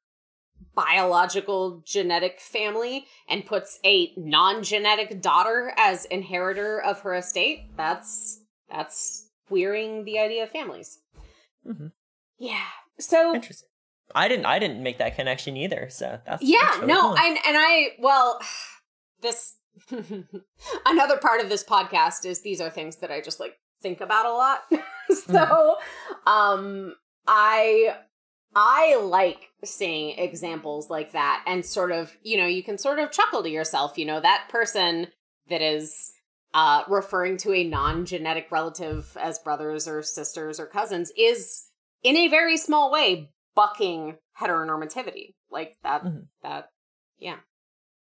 biological 0.74 1.82
genetic 1.86 2.39
family 2.39 3.08
and 3.30 3.45
puts 3.45 3.80
a 3.86 4.14
non-genetic 4.18 5.22
daughter 5.22 5.74
as 5.78 6.06
inheritor 6.06 6.82
of 6.82 7.01
her 7.01 7.16
estate 7.16 7.66
that's 7.78 8.41
that's 8.70 9.30
queering 9.47 10.03
the 10.05 10.20
idea 10.20 10.43
of 10.43 10.49
families 10.51 10.99
Mhm. 11.68 11.91
yeah 12.38 12.66
so 12.99 13.34
Interesting. 13.36 13.70
I 14.13 14.28
didn't 14.28 14.45
I 14.45 14.59
didn't 14.59 14.84
make 14.84 14.99
that 14.99 15.16
connection 15.16 15.57
either. 15.57 15.88
So 15.89 16.20
that's 16.26 16.41
yeah, 16.43 16.59
that's 16.61 16.78
really 16.78 16.93
no, 16.93 17.01
cool. 17.01 17.18
and 17.18 17.38
and 17.45 17.57
I 17.57 17.89
well, 17.99 18.39
this 19.22 19.55
another 20.86 21.18
part 21.18 21.41
of 21.41 21.49
this 21.49 21.63
podcast 21.63 22.26
is 22.26 22.41
these 22.41 22.61
are 22.61 22.70
things 22.70 22.97
that 22.97 23.11
I 23.11 23.20
just 23.22 23.39
like 23.39 23.55
think 23.82 24.01
about 24.01 24.26
a 24.26 24.32
lot. 24.32 24.61
so, 25.26 25.78
um, 26.26 26.93
I 27.28 27.95
I 28.55 28.95
like 28.97 29.49
seeing 29.63 30.18
examples 30.18 30.89
like 30.89 31.11
that 31.11 31.43
and 31.47 31.66
sort 31.66 31.91
of, 31.91 32.16
you 32.22 32.38
know, 32.38 32.45
you 32.45 32.63
can 32.63 32.78
sort 32.78 32.99
of 32.99 33.11
chuckle 33.11 33.43
to 33.43 33.49
yourself, 33.49 33.97
you 33.97 34.05
know, 34.05 34.22
that 34.22 34.47
person 34.49 35.07
that 35.49 35.61
is 35.61 36.11
uh, 36.56 36.84
referring 36.88 37.36
to 37.36 37.53
a 37.53 37.66
non 37.66 38.06
genetic 38.06 38.47
relative 38.49 39.16
as 39.22 39.38
brothers 39.39 39.88
or 39.89 40.01
sisters 40.01 40.58
or 40.58 40.66
cousins 40.66 41.12
is 41.18 41.66
in 42.01 42.16
a 42.16 42.30
very 42.30 42.56
small 42.56 42.89
way 42.89 43.30
bucking 43.56 44.16
heteronormativity. 44.39 45.36
Like 45.51 45.78
that, 45.84 46.03
Mhm. 46.06 46.28
that, 46.43 46.70
yeah. 47.20 47.39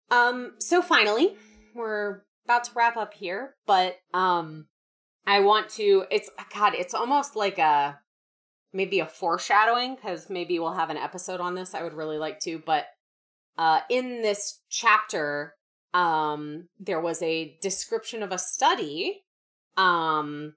Um, 0.10 0.56
so 0.60 0.82
finally, 0.82 1.38
we're 1.76 2.24
about 2.46 2.64
to 2.66 2.72
wrap 2.74 2.98
up 2.98 3.14
here, 3.14 3.56
but, 3.68 3.96
um, 4.14 4.68
I 5.28 5.42
want 5.42 5.70
to, 5.72 6.06
it's, 6.10 6.30
God, 6.52 6.74
it's 6.74 6.96
almost 6.96 7.36
like 7.36 7.60
a, 7.60 8.00
maybe 8.74 9.00
a 9.00 9.06
foreshadowing 9.06 9.94
because 9.96 10.28
maybe 10.30 10.58
we'll 10.58 10.74
have 10.74 10.90
an 10.90 10.98
episode 10.98 11.40
on 11.40 11.54
this. 11.54 11.76
I 11.76 11.84
would 11.84 11.94
really 11.94 12.18
like 12.18 12.40
to, 12.42 12.58
but 12.58 12.88
uh, 13.60 13.82
in 13.90 14.24
this 14.24 14.60
chapter, 14.70 15.56
um, 15.94 16.68
there 16.80 17.02
was 17.02 17.22
a 17.22 17.58
description 17.62 18.22
of 18.24 18.32
a 18.32 18.38
study, 18.38 19.24
um, 19.78 20.54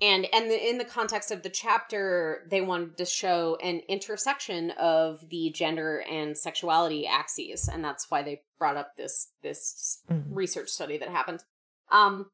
and 0.00 0.26
and 0.32 0.50
the, 0.50 0.68
in 0.70 0.78
the 0.78 0.84
context 0.84 1.30
of 1.30 1.42
the 1.42 1.50
chapter, 1.50 2.46
they 2.50 2.60
wanted 2.60 2.96
to 2.98 3.04
show 3.04 3.56
an 3.62 3.80
intersection 3.88 4.70
of 4.72 5.20
the 5.30 5.50
gender 5.50 6.02
and 6.10 6.36
sexuality 6.36 7.06
axes, 7.06 7.68
and 7.68 7.84
that's 7.84 8.10
why 8.10 8.22
they 8.22 8.42
brought 8.58 8.76
up 8.76 8.96
this 8.96 9.28
this 9.42 10.02
Mhm. 10.10 10.24
research 10.30 10.68
study 10.70 10.98
that 10.98 11.08
happened. 11.08 11.44
Um, 11.90 12.30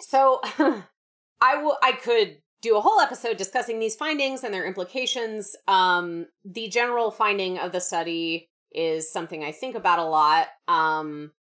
so 0.00 0.40
I 1.40 1.56
will. 1.62 1.78
I 1.82 1.92
could 1.92 2.38
do 2.60 2.76
a 2.76 2.80
whole 2.80 3.00
episode 3.00 3.36
discussing 3.36 3.78
these 3.80 3.96
findings 3.96 4.44
and 4.44 4.54
their 4.54 4.64
implications. 4.66 5.56
Um, 5.66 6.26
the 6.44 6.68
general 6.68 7.10
finding 7.10 7.58
of 7.58 7.72
the 7.72 7.80
study 7.80 8.48
is 8.70 9.10
something 9.12 9.42
I 9.42 9.50
think 9.52 9.74
about 9.74 9.98
a 9.98 10.04
lot. 10.04 10.48
Um, 10.68 11.32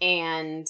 and 0.00 0.66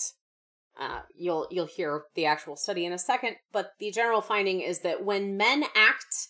uh, 0.79 1.01
you'll 1.15 1.47
you'll 1.51 1.67
hear 1.67 2.05
the 2.15 2.27
actual 2.27 2.57
study 2.57 2.87
in 2.87 2.93
a 2.93 2.99
second. 2.99 3.37
But 3.53 3.73
the 3.79 3.91
general 3.91 4.21
finding 4.21 4.61
is 4.61 4.81
that 4.81 5.05
when 5.05 5.37
men 5.37 5.65
act 5.75 6.29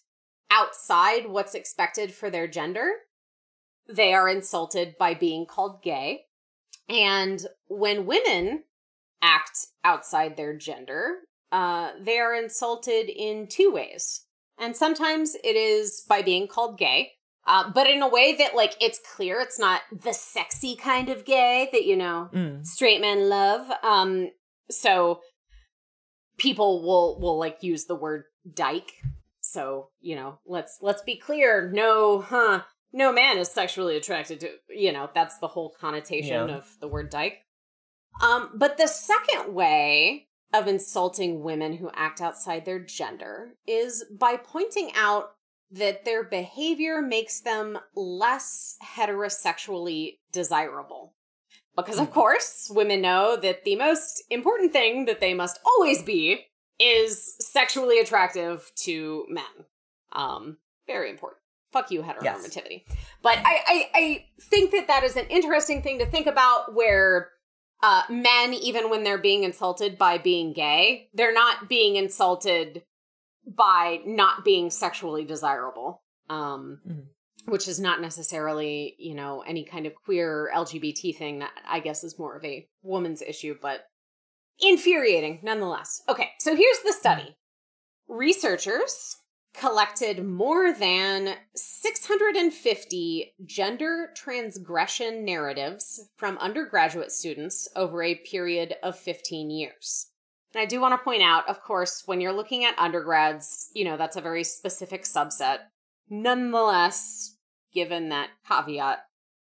outside 0.51 1.29
what's 1.29 1.55
expected 1.55 2.13
for 2.13 2.31
their 2.31 2.47
gender, 2.49 2.91
they 3.89 4.15
are 4.15 4.29
insulted 4.29 4.97
by 4.99 5.15
being 5.15 5.47
called 5.47 5.83
gay. 5.83 6.23
And 6.89 7.45
when 7.69 8.07
women 8.07 8.65
act 9.21 9.67
outside 9.85 10.37
their 10.37 10.57
gender, 10.57 11.19
uh, 11.53 11.91
they 12.01 12.19
are 12.19 12.35
insulted 12.35 13.11
in 13.11 13.47
two 13.47 13.71
ways. 13.71 14.25
And 14.59 14.77
sometimes 14.77 15.37
it 15.45 15.57
is 15.57 16.05
by 16.09 16.23
being 16.23 16.49
called 16.49 16.79
gay, 16.79 17.13
uh, 17.49 17.71
but 17.73 17.89
in 17.89 18.03
a 18.03 18.09
way 18.09 18.37
that, 18.37 18.55
like, 18.55 18.75
it's 18.81 19.01
clear 19.17 19.41
it's 19.41 19.59
not 19.59 19.81
the 19.91 20.13
sexy 20.13 20.77
kind 20.77 21.09
of 21.09 21.25
gay 21.25 21.69
that, 21.73 21.85
you 21.87 21.97
know, 21.97 22.29
Mm. 22.33 22.65
straight 22.65 23.01
men 23.01 23.29
love. 23.29 23.69
Um, 23.83 24.31
so 24.71 25.21
people 26.37 26.83
will, 26.83 27.19
will 27.21 27.39
like 27.39 27.63
use 27.63 27.87
the 27.87 27.95
word 27.97 28.25
dyke. 28.55 28.93
So, 29.41 29.89
you 30.01 30.15
know, 30.15 30.39
let's, 30.47 30.79
let's 30.83 31.03
be 31.03 31.17
clear. 31.17 31.71
No, 31.73 32.21
huh, 32.21 32.63
no 32.93 33.13
man 33.13 33.39
is 33.39 33.49
sexually 33.51 33.97
attracted 33.97 34.41
to, 34.41 34.51
you 34.69 34.93
know, 34.93 35.09
that's 35.15 35.39
the 35.39 35.49
whole 35.49 35.75
connotation 35.81 36.49
Yeah. 36.49 36.57
of 36.57 36.77
the 36.81 36.89
word 36.89 37.11
dyke. 37.11 37.39
Um, 38.23 38.51
but 38.55 38.77
the 38.77 38.87
second 38.89 39.55
way 39.55 40.29
of 40.53 40.67
insulting 40.67 41.43
women 41.43 41.75
who 41.75 41.91
act 41.95 42.21
outside 42.21 42.65
their 42.65 42.79
gender 42.79 43.55
is 43.67 44.05
by 44.19 44.37
pointing 44.37 44.91
out 44.95 45.31
that 45.71 46.05
their 46.05 46.23
behavior 46.25 47.03
makes 47.03 47.41
them 47.41 47.79
less 47.95 48.77
heterosexually 48.83 50.19
desirable. 50.33 51.15
Because, 51.77 51.99
of 51.99 52.09
Mhm. 52.09 52.13
course, 52.15 52.69
women 52.71 53.01
know 53.03 53.37
that 53.37 53.65
the 53.65 53.77
most 53.77 54.25
important 54.31 54.73
thing 54.73 55.05
that 55.05 55.21
they 55.21 55.35
must 55.35 55.61
always 55.65 56.03
be 56.03 56.47
is 56.79 57.37
sexually 57.39 57.99
attractive 58.01 58.73
to 58.77 59.27
men. 59.29 59.67
Um, 60.13 60.59
very 60.87 61.11
important. 61.11 61.41
Fuck 61.71 61.91
you, 61.91 62.03
heteronormativity. 62.03 62.85
But 63.23 63.39
I, 63.39 63.63
I, 63.67 63.91
I 63.95 64.27
think 64.41 64.71
that 64.71 64.87
that 64.87 65.05
is 65.05 65.17
an 65.17 65.27
interesting 65.27 65.83
thing 65.83 65.99
to 65.99 66.07
think 66.07 66.27
about 66.27 66.75
where 66.75 67.31
uh, 67.83 68.03
men, 68.09 68.55
even 68.55 68.91
when 68.91 69.05
they're 69.05 69.19
being 69.19 69.45
insulted 69.45 69.99
by 69.99 70.19
being 70.19 70.53
gay, 70.53 71.11
they're 71.15 71.33
not 71.33 71.69
being 71.69 71.95
insulted 71.97 72.83
by 73.57 74.01
not 74.05 74.45
being 74.45 74.71
sexually 74.71 75.25
desirable. 75.25 76.03
Um, 76.29 76.81
Mhm. 76.87 77.07
which 77.47 77.67
is 77.67 77.81
not 77.81 78.03
necessarily, 78.03 78.95
you 78.99 79.15
know, 79.15 79.41
any 79.41 79.65
kind 79.65 79.87
of 79.87 79.95
queer 79.95 80.51
LGBT 80.55 81.17
thing 81.17 81.39
that 81.39 81.53
I 81.67 81.81
guess 81.81 82.05
is 82.05 82.19
more 82.19 82.37
of 82.37 82.45
a 82.45 82.69
woman's 82.83 83.23
issue, 83.23 83.57
but 83.63 83.87
infuriating 84.59 85.41
nonetheless. 85.43 86.03
Okay, 86.09 86.31
so 86.41 86.55
here's 86.55 86.81
the 86.81 86.93
study. 86.93 87.39
Researchers 88.07 89.17
collected 89.55 90.25
more 90.25 90.73
than 90.73 91.37
650 91.55 93.35
gender 93.47 94.11
transgression 94.15 95.25
narratives 95.25 96.09
from 96.17 96.37
undergraduate 96.39 97.13
students 97.13 97.67
over 97.75 98.03
a 98.03 98.17
period 98.17 98.77
of 98.83 98.99
15 98.99 99.51
years. 99.51 100.11
And 100.55 100.63
I 100.63 100.67
do 100.67 100.81
want 100.81 100.93
to 100.99 101.05
point 101.05 101.23
out, 101.23 101.49
of 101.49 101.63
course, 101.63 102.03
when 102.07 102.21
you're 102.21 102.33
looking 102.33 102.65
at 102.65 102.79
undergrads, 102.79 103.69
you 103.75 103.85
know, 103.85 103.97
that's 103.97 104.17
a 104.17 104.21
very 104.23 104.45
specific 104.45 105.05
subset. 105.05 105.59
Nonetheless, 106.09 107.37
given 107.73 108.09
that 108.09 108.31
caveat, 108.49 109.01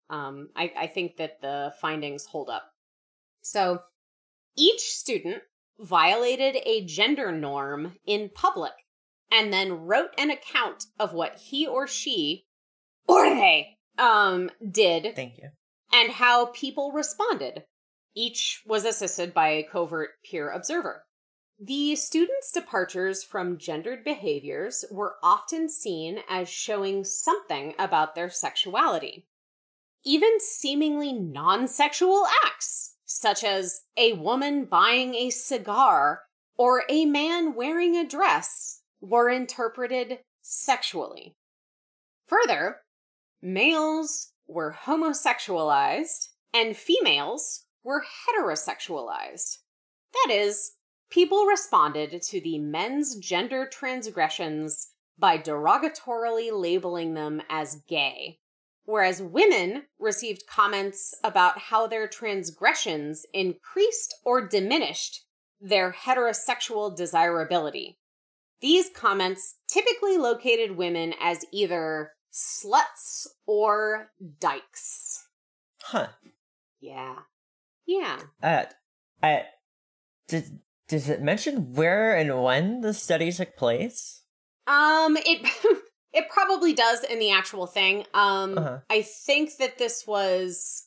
um, 0.09 0.49
I, 0.55 0.71
I 0.77 0.87
think 0.87 1.17
that 1.17 1.41
the 1.41 1.73
findings 1.81 2.25
hold 2.25 2.49
up. 2.49 2.63
So 3.41 3.79
each 4.57 4.81
student 4.81 5.43
violated 5.79 6.57
a 6.65 6.85
gender 6.85 7.31
norm 7.31 7.95
in 8.05 8.29
public 8.33 8.73
and 9.31 9.53
then 9.53 9.85
wrote 9.85 10.11
an 10.17 10.31
account 10.31 10.85
of 10.99 11.13
what 11.13 11.35
he 11.37 11.67
or 11.67 11.87
she 11.87 12.45
or 13.07 13.23
they 13.23 13.77
um 13.97 14.49
did 14.69 15.15
Thank 15.15 15.37
you. 15.37 15.49
and 15.93 16.11
how 16.11 16.47
people 16.47 16.91
responded. 16.91 17.63
Each 18.19 18.63
was 18.65 18.83
assisted 18.83 19.31
by 19.31 19.49
a 19.49 19.61
covert 19.61 20.23
peer 20.23 20.49
observer. 20.49 21.05
The 21.59 21.95
students' 21.95 22.51
departures 22.51 23.23
from 23.23 23.59
gendered 23.59 24.03
behaviors 24.03 24.83
were 24.89 25.17
often 25.21 25.69
seen 25.69 26.23
as 26.27 26.49
showing 26.49 27.03
something 27.03 27.75
about 27.77 28.15
their 28.15 28.31
sexuality. 28.31 29.27
Even 30.03 30.39
seemingly 30.39 31.13
non 31.13 31.67
sexual 31.67 32.25
acts, 32.43 32.95
such 33.05 33.43
as 33.43 33.81
a 33.95 34.13
woman 34.13 34.65
buying 34.65 35.13
a 35.13 35.29
cigar 35.29 36.23
or 36.57 36.85
a 36.89 37.05
man 37.05 37.53
wearing 37.53 37.95
a 37.95 38.03
dress, 38.03 38.81
were 38.99 39.29
interpreted 39.29 40.21
sexually. 40.41 41.35
Further, 42.25 42.77
males 43.43 44.33
were 44.47 44.75
homosexualized 44.85 46.29
and 46.51 46.75
females 46.75 47.66
were 47.83 48.03
heterosexualized. 48.03 49.57
That 50.13 50.33
is, 50.33 50.73
people 51.09 51.45
responded 51.45 52.21
to 52.21 52.41
the 52.41 52.59
men's 52.59 53.15
gender 53.17 53.67
transgressions 53.71 54.91
by 55.17 55.37
derogatorily 55.37 56.49
labeling 56.51 57.13
them 57.13 57.41
as 57.49 57.81
gay, 57.87 58.39
whereas 58.85 59.21
women 59.21 59.83
received 59.99 60.47
comments 60.47 61.15
about 61.23 61.57
how 61.57 61.87
their 61.87 62.07
transgressions 62.07 63.25
increased 63.33 64.15
or 64.23 64.47
diminished 64.47 65.25
their 65.59 65.91
heterosexual 65.91 66.95
desirability. 66.95 67.97
These 68.61 68.89
comments 68.89 69.55
typically 69.67 70.17
located 70.17 70.77
women 70.77 71.13
as 71.19 71.45
either 71.51 72.13
sluts 72.31 73.27
or 73.45 74.11
dykes. 74.39 75.27
Huh. 75.81 76.07
Yeah. 76.79 77.15
Yeah. 77.87 78.19
Uh, 78.43 78.65
I 79.23 79.45
did. 80.27 80.59
Does 80.87 81.09
it 81.09 81.21
mention 81.21 81.73
where 81.73 82.15
and 82.15 82.43
when 82.43 82.81
the 82.81 82.93
study 82.93 83.31
took 83.31 83.57
place? 83.57 84.23
Um 84.67 85.17
it 85.17 85.47
it 86.13 86.29
probably 86.29 86.73
does 86.73 87.03
in 87.03 87.19
the 87.19 87.31
actual 87.31 87.65
thing. 87.67 88.05
Um 88.13 88.57
Uh-huh. 88.57 88.79
I 88.89 89.01
think 89.01 89.57
that 89.57 89.77
this 89.77 90.05
was 90.05 90.85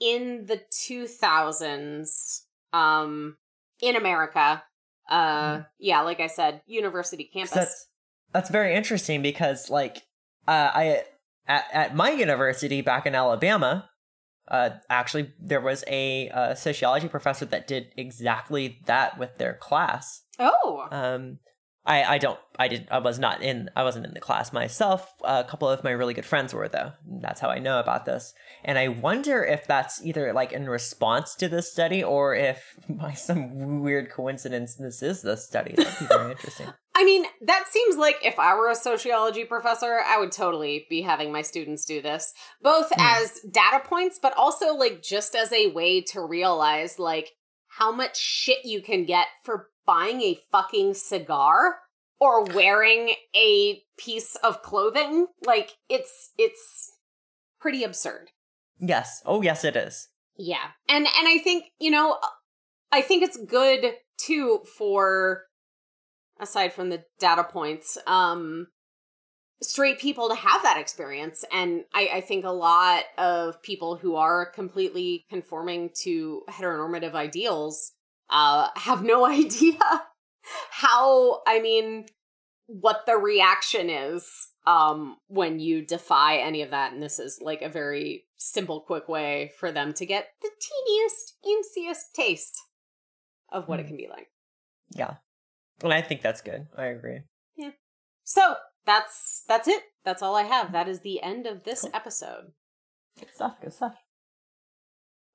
in 0.00 0.46
the 0.46 0.60
2000s 0.72 2.42
um 2.72 3.36
in 3.80 3.96
America. 3.96 4.62
Uh 5.08 5.62
yeah, 5.78 6.02
like 6.02 6.20
I 6.20 6.28
said, 6.28 6.62
university 6.66 7.24
campus. 7.24 7.54
That's 7.54 7.86
that's 8.32 8.50
very 8.50 8.74
interesting 8.74 9.22
because 9.22 9.68
like 9.70 10.02
uh, 10.46 10.70
I 10.72 11.02
at, 11.48 11.64
at 11.72 11.96
my 11.96 12.10
university 12.10 12.80
back 12.80 13.06
in 13.06 13.14
Alabama, 13.16 13.89
uh, 14.50 14.70
actually, 14.88 15.32
there 15.40 15.60
was 15.60 15.84
a, 15.86 16.28
a 16.28 16.56
sociology 16.56 17.08
professor 17.08 17.44
that 17.46 17.66
did 17.66 17.92
exactly 17.96 18.80
that 18.86 19.18
with 19.18 19.36
their 19.36 19.54
class. 19.54 20.22
Oh. 20.38 20.88
Um, 20.90 21.38
I, 21.86 22.04
I 22.04 22.18
don't 22.18 22.38
I 22.58 22.68
did 22.68 22.88
I 22.90 22.98
was 22.98 23.18
not 23.18 23.42
in 23.42 23.70
I 23.74 23.84
wasn't 23.84 24.04
in 24.04 24.12
the 24.12 24.20
class 24.20 24.52
myself. 24.52 25.12
a 25.24 25.44
couple 25.44 25.68
of 25.68 25.82
my 25.82 25.92
really 25.92 26.14
good 26.14 26.26
friends 26.26 26.52
were 26.52 26.68
though. 26.68 26.92
That's 27.20 27.40
how 27.40 27.48
I 27.48 27.58
know 27.58 27.80
about 27.80 28.04
this. 28.04 28.34
And 28.64 28.78
I 28.78 28.88
wonder 28.88 29.42
if 29.42 29.66
that's 29.66 30.04
either 30.04 30.32
like 30.34 30.52
in 30.52 30.68
response 30.68 31.34
to 31.36 31.48
this 31.48 31.72
study 31.72 32.04
or 32.04 32.34
if 32.34 32.76
by 32.88 33.12
some 33.12 33.80
weird 33.80 34.10
coincidence 34.10 34.76
this 34.76 35.02
is 35.02 35.22
the 35.22 35.36
study. 35.36 35.74
That'd 35.74 35.98
be 35.98 36.06
very 36.06 36.32
interesting. 36.32 36.68
I 36.94 37.04
mean, 37.04 37.24
that 37.46 37.64
seems 37.68 37.96
like 37.96 38.16
if 38.22 38.38
I 38.38 38.54
were 38.56 38.68
a 38.68 38.74
sociology 38.74 39.44
professor, 39.44 40.00
I 40.04 40.18
would 40.18 40.32
totally 40.32 40.86
be 40.90 41.00
having 41.00 41.32
my 41.32 41.40
students 41.40 41.86
do 41.86 42.02
this, 42.02 42.34
both 42.60 42.90
mm. 42.90 42.96
as 42.98 43.40
data 43.50 43.80
points, 43.82 44.18
but 44.20 44.36
also 44.36 44.74
like 44.74 45.00
just 45.00 45.34
as 45.34 45.50
a 45.52 45.68
way 45.68 46.02
to 46.02 46.20
realize 46.20 46.98
like 46.98 47.30
how 47.68 47.90
much 47.90 48.18
shit 48.18 48.64
you 48.64 48.82
can 48.82 49.06
get 49.06 49.28
for 49.44 49.68
buying 49.90 50.22
a 50.22 50.38
fucking 50.52 50.94
cigar 50.94 51.78
or 52.20 52.44
wearing 52.44 53.12
a 53.34 53.82
piece 53.98 54.36
of 54.36 54.62
clothing. 54.62 55.26
Like 55.44 55.72
it's 55.88 56.30
it's 56.38 56.92
pretty 57.60 57.82
absurd. 57.82 58.30
Yes. 58.78 59.20
Oh 59.26 59.42
yes 59.42 59.64
it 59.64 59.74
is. 59.74 60.08
Yeah. 60.36 60.68
And 60.88 61.06
and 61.06 61.28
I 61.28 61.38
think, 61.38 61.64
you 61.80 61.90
know, 61.90 62.18
I 62.92 63.02
think 63.02 63.24
it's 63.24 63.36
good 63.36 63.94
too 64.16 64.60
for 64.78 65.42
aside 66.38 66.72
from 66.72 66.90
the 66.90 67.02
data 67.18 67.42
points, 67.42 67.98
um 68.06 68.68
straight 69.60 69.98
people 69.98 70.28
to 70.28 70.36
have 70.36 70.62
that 70.62 70.78
experience. 70.78 71.44
And 71.52 71.82
I, 71.92 72.10
I 72.14 72.20
think 72.20 72.44
a 72.44 72.50
lot 72.50 73.02
of 73.18 73.60
people 73.60 73.96
who 73.96 74.14
are 74.14 74.46
completely 74.46 75.26
conforming 75.28 75.90
to 76.02 76.42
heteronormative 76.48 77.14
ideals 77.14 77.92
uh, 78.30 78.68
have 78.76 79.02
no 79.02 79.26
idea 79.38 79.78
how, 80.70 81.42
I 81.46 81.60
mean, 81.60 82.06
what 82.66 83.04
the 83.06 83.16
reaction 83.16 83.90
is 83.90 84.48
um, 84.66 85.16
when 85.28 85.58
you 85.58 85.84
defy 85.84 86.36
any 86.36 86.62
of 86.62 86.70
that. 86.70 86.92
And 86.92 87.02
this 87.02 87.18
is 87.18 87.40
like 87.42 87.62
a 87.62 87.68
very 87.68 88.24
simple, 88.36 88.80
quick 88.80 89.08
way 89.08 89.52
for 89.58 89.72
them 89.72 89.92
to 89.94 90.06
get 90.06 90.28
the 90.42 90.50
teeniest, 90.60 91.34
insiest 91.44 92.14
taste 92.14 92.56
of 93.52 93.68
what 93.68 93.78
mm. 93.78 93.80
it 93.80 93.82
hmm. 93.84 93.88
can 93.88 93.96
be 93.96 94.08
like. 94.08 94.28
Yeah. 94.94 95.14
And 95.82 95.92
I 95.92 96.02
think 96.02 96.22
that's 96.22 96.42
good. 96.42 96.66
I 96.76 96.86
agree. 96.86 97.20
Yeah. 97.56 97.70
So 98.24 98.56
that's 98.86 99.44
that's 99.48 99.68
it. 99.68 99.82
That's 100.04 100.22
all 100.22 100.36
I 100.36 100.42
have. 100.42 100.72
That 100.72 100.88
is 100.88 101.00
the 101.00 101.22
end 101.22 101.46
of 101.46 101.64
this 101.64 101.82
cool. 101.82 101.90
episode. 101.94 102.52
Good 103.18 103.32
stuff. 103.34 103.60
Good 103.60 103.72
stuff. 103.72 103.94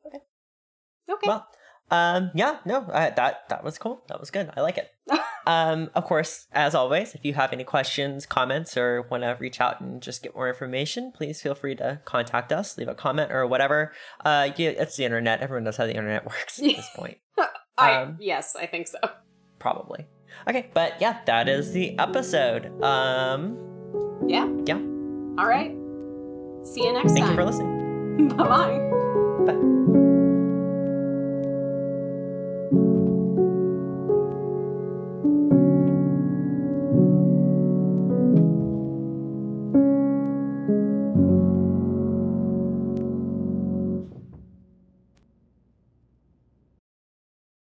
Okay. 0.06 0.20
Okay. 1.10 1.28
Well, 1.28 1.48
um, 1.92 2.32
yeah, 2.34 2.58
no, 2.66 2.88
I, 2.92 3.12
that 3.12 3.48
that 3.50 3.64
was 3.64 3.78
cool. 3.78 4.04
That 4.08 4.20
was 4.20 4.32
good. 4.32 4.50
I 4.58 4.62
like 4.62 4.78
it. 4.78 4.92
um, 5.46 5.92
of 5.94 6.04
course, 6.06 6.48
as 6.52 6.74
always, 6.74 7.14
if 7.14 7.24
you 7.24 7.36
have 7.36 7.54
any 7.54 7.64
questions, 7.64 8.26
comments, 8.26 8.76
or 8.76 9.04
want 9.04 9.24
to 9.24 9.38
reach 9.40 9.62
out 9.62 9.82
and 9.82 10.02
just 10.02 10.24
get 10.24 10.36
more 10.36 10.50
information, 10.50 11.12
please 11.16 11.42
feel 11.42 11.54
free 11.54 11.76
to 11.76 12.02
contact 12.06 12.52
us, 12.52 12.78
leave 12.78 12.88
a 12.88 12.96
comment 12.96 13.32
or 13.32 13.46
whatever. 13.46 13.94
Uh, 14.24 14.50
yeah, 14.56 14.70
it's 14.70 14.98
the 14.98 15.06
internet. 15.06 15.42
Everyone 15.42 15.64
knows 15.64 15.78
how 15.78 15.86
the 15.86 15.96
internet 15.96 16.26
works 16.26 16.60
at 16.60 16.66
this 16.66 16.90
point. 16.96 17.18
I 17.78 17.96
um, 17.96 18.18
yes, 18.20 18.56
I 18.56 18.66
think 18.66 18.88
so. 18.88 18.98
Probably. 19.60 20.08
Okay, 20.48 20.70
but 20.74 21.00
yeah, 21.00 21.20
that 21.26 21.48
is 21.48 21.72
the 21.72 21.98
episode. 22.00 22.82
Um, 22.84 23.58
yeah, 24.28 24.52
yeah. 24.66 24.80
All 25.38 25.48
right. 25.48 25.72
See 26.66 26.84
you 26.84 26.94
next 26.94 27.14
Thank 27.14 27.26
time. 27.26 27.28
Thank 27.28 27.30
you 27.30 27.36
for 27.36 27.46
listening. 27.46 28.30
bye 28.30 28.48
bye. 29.46 29.85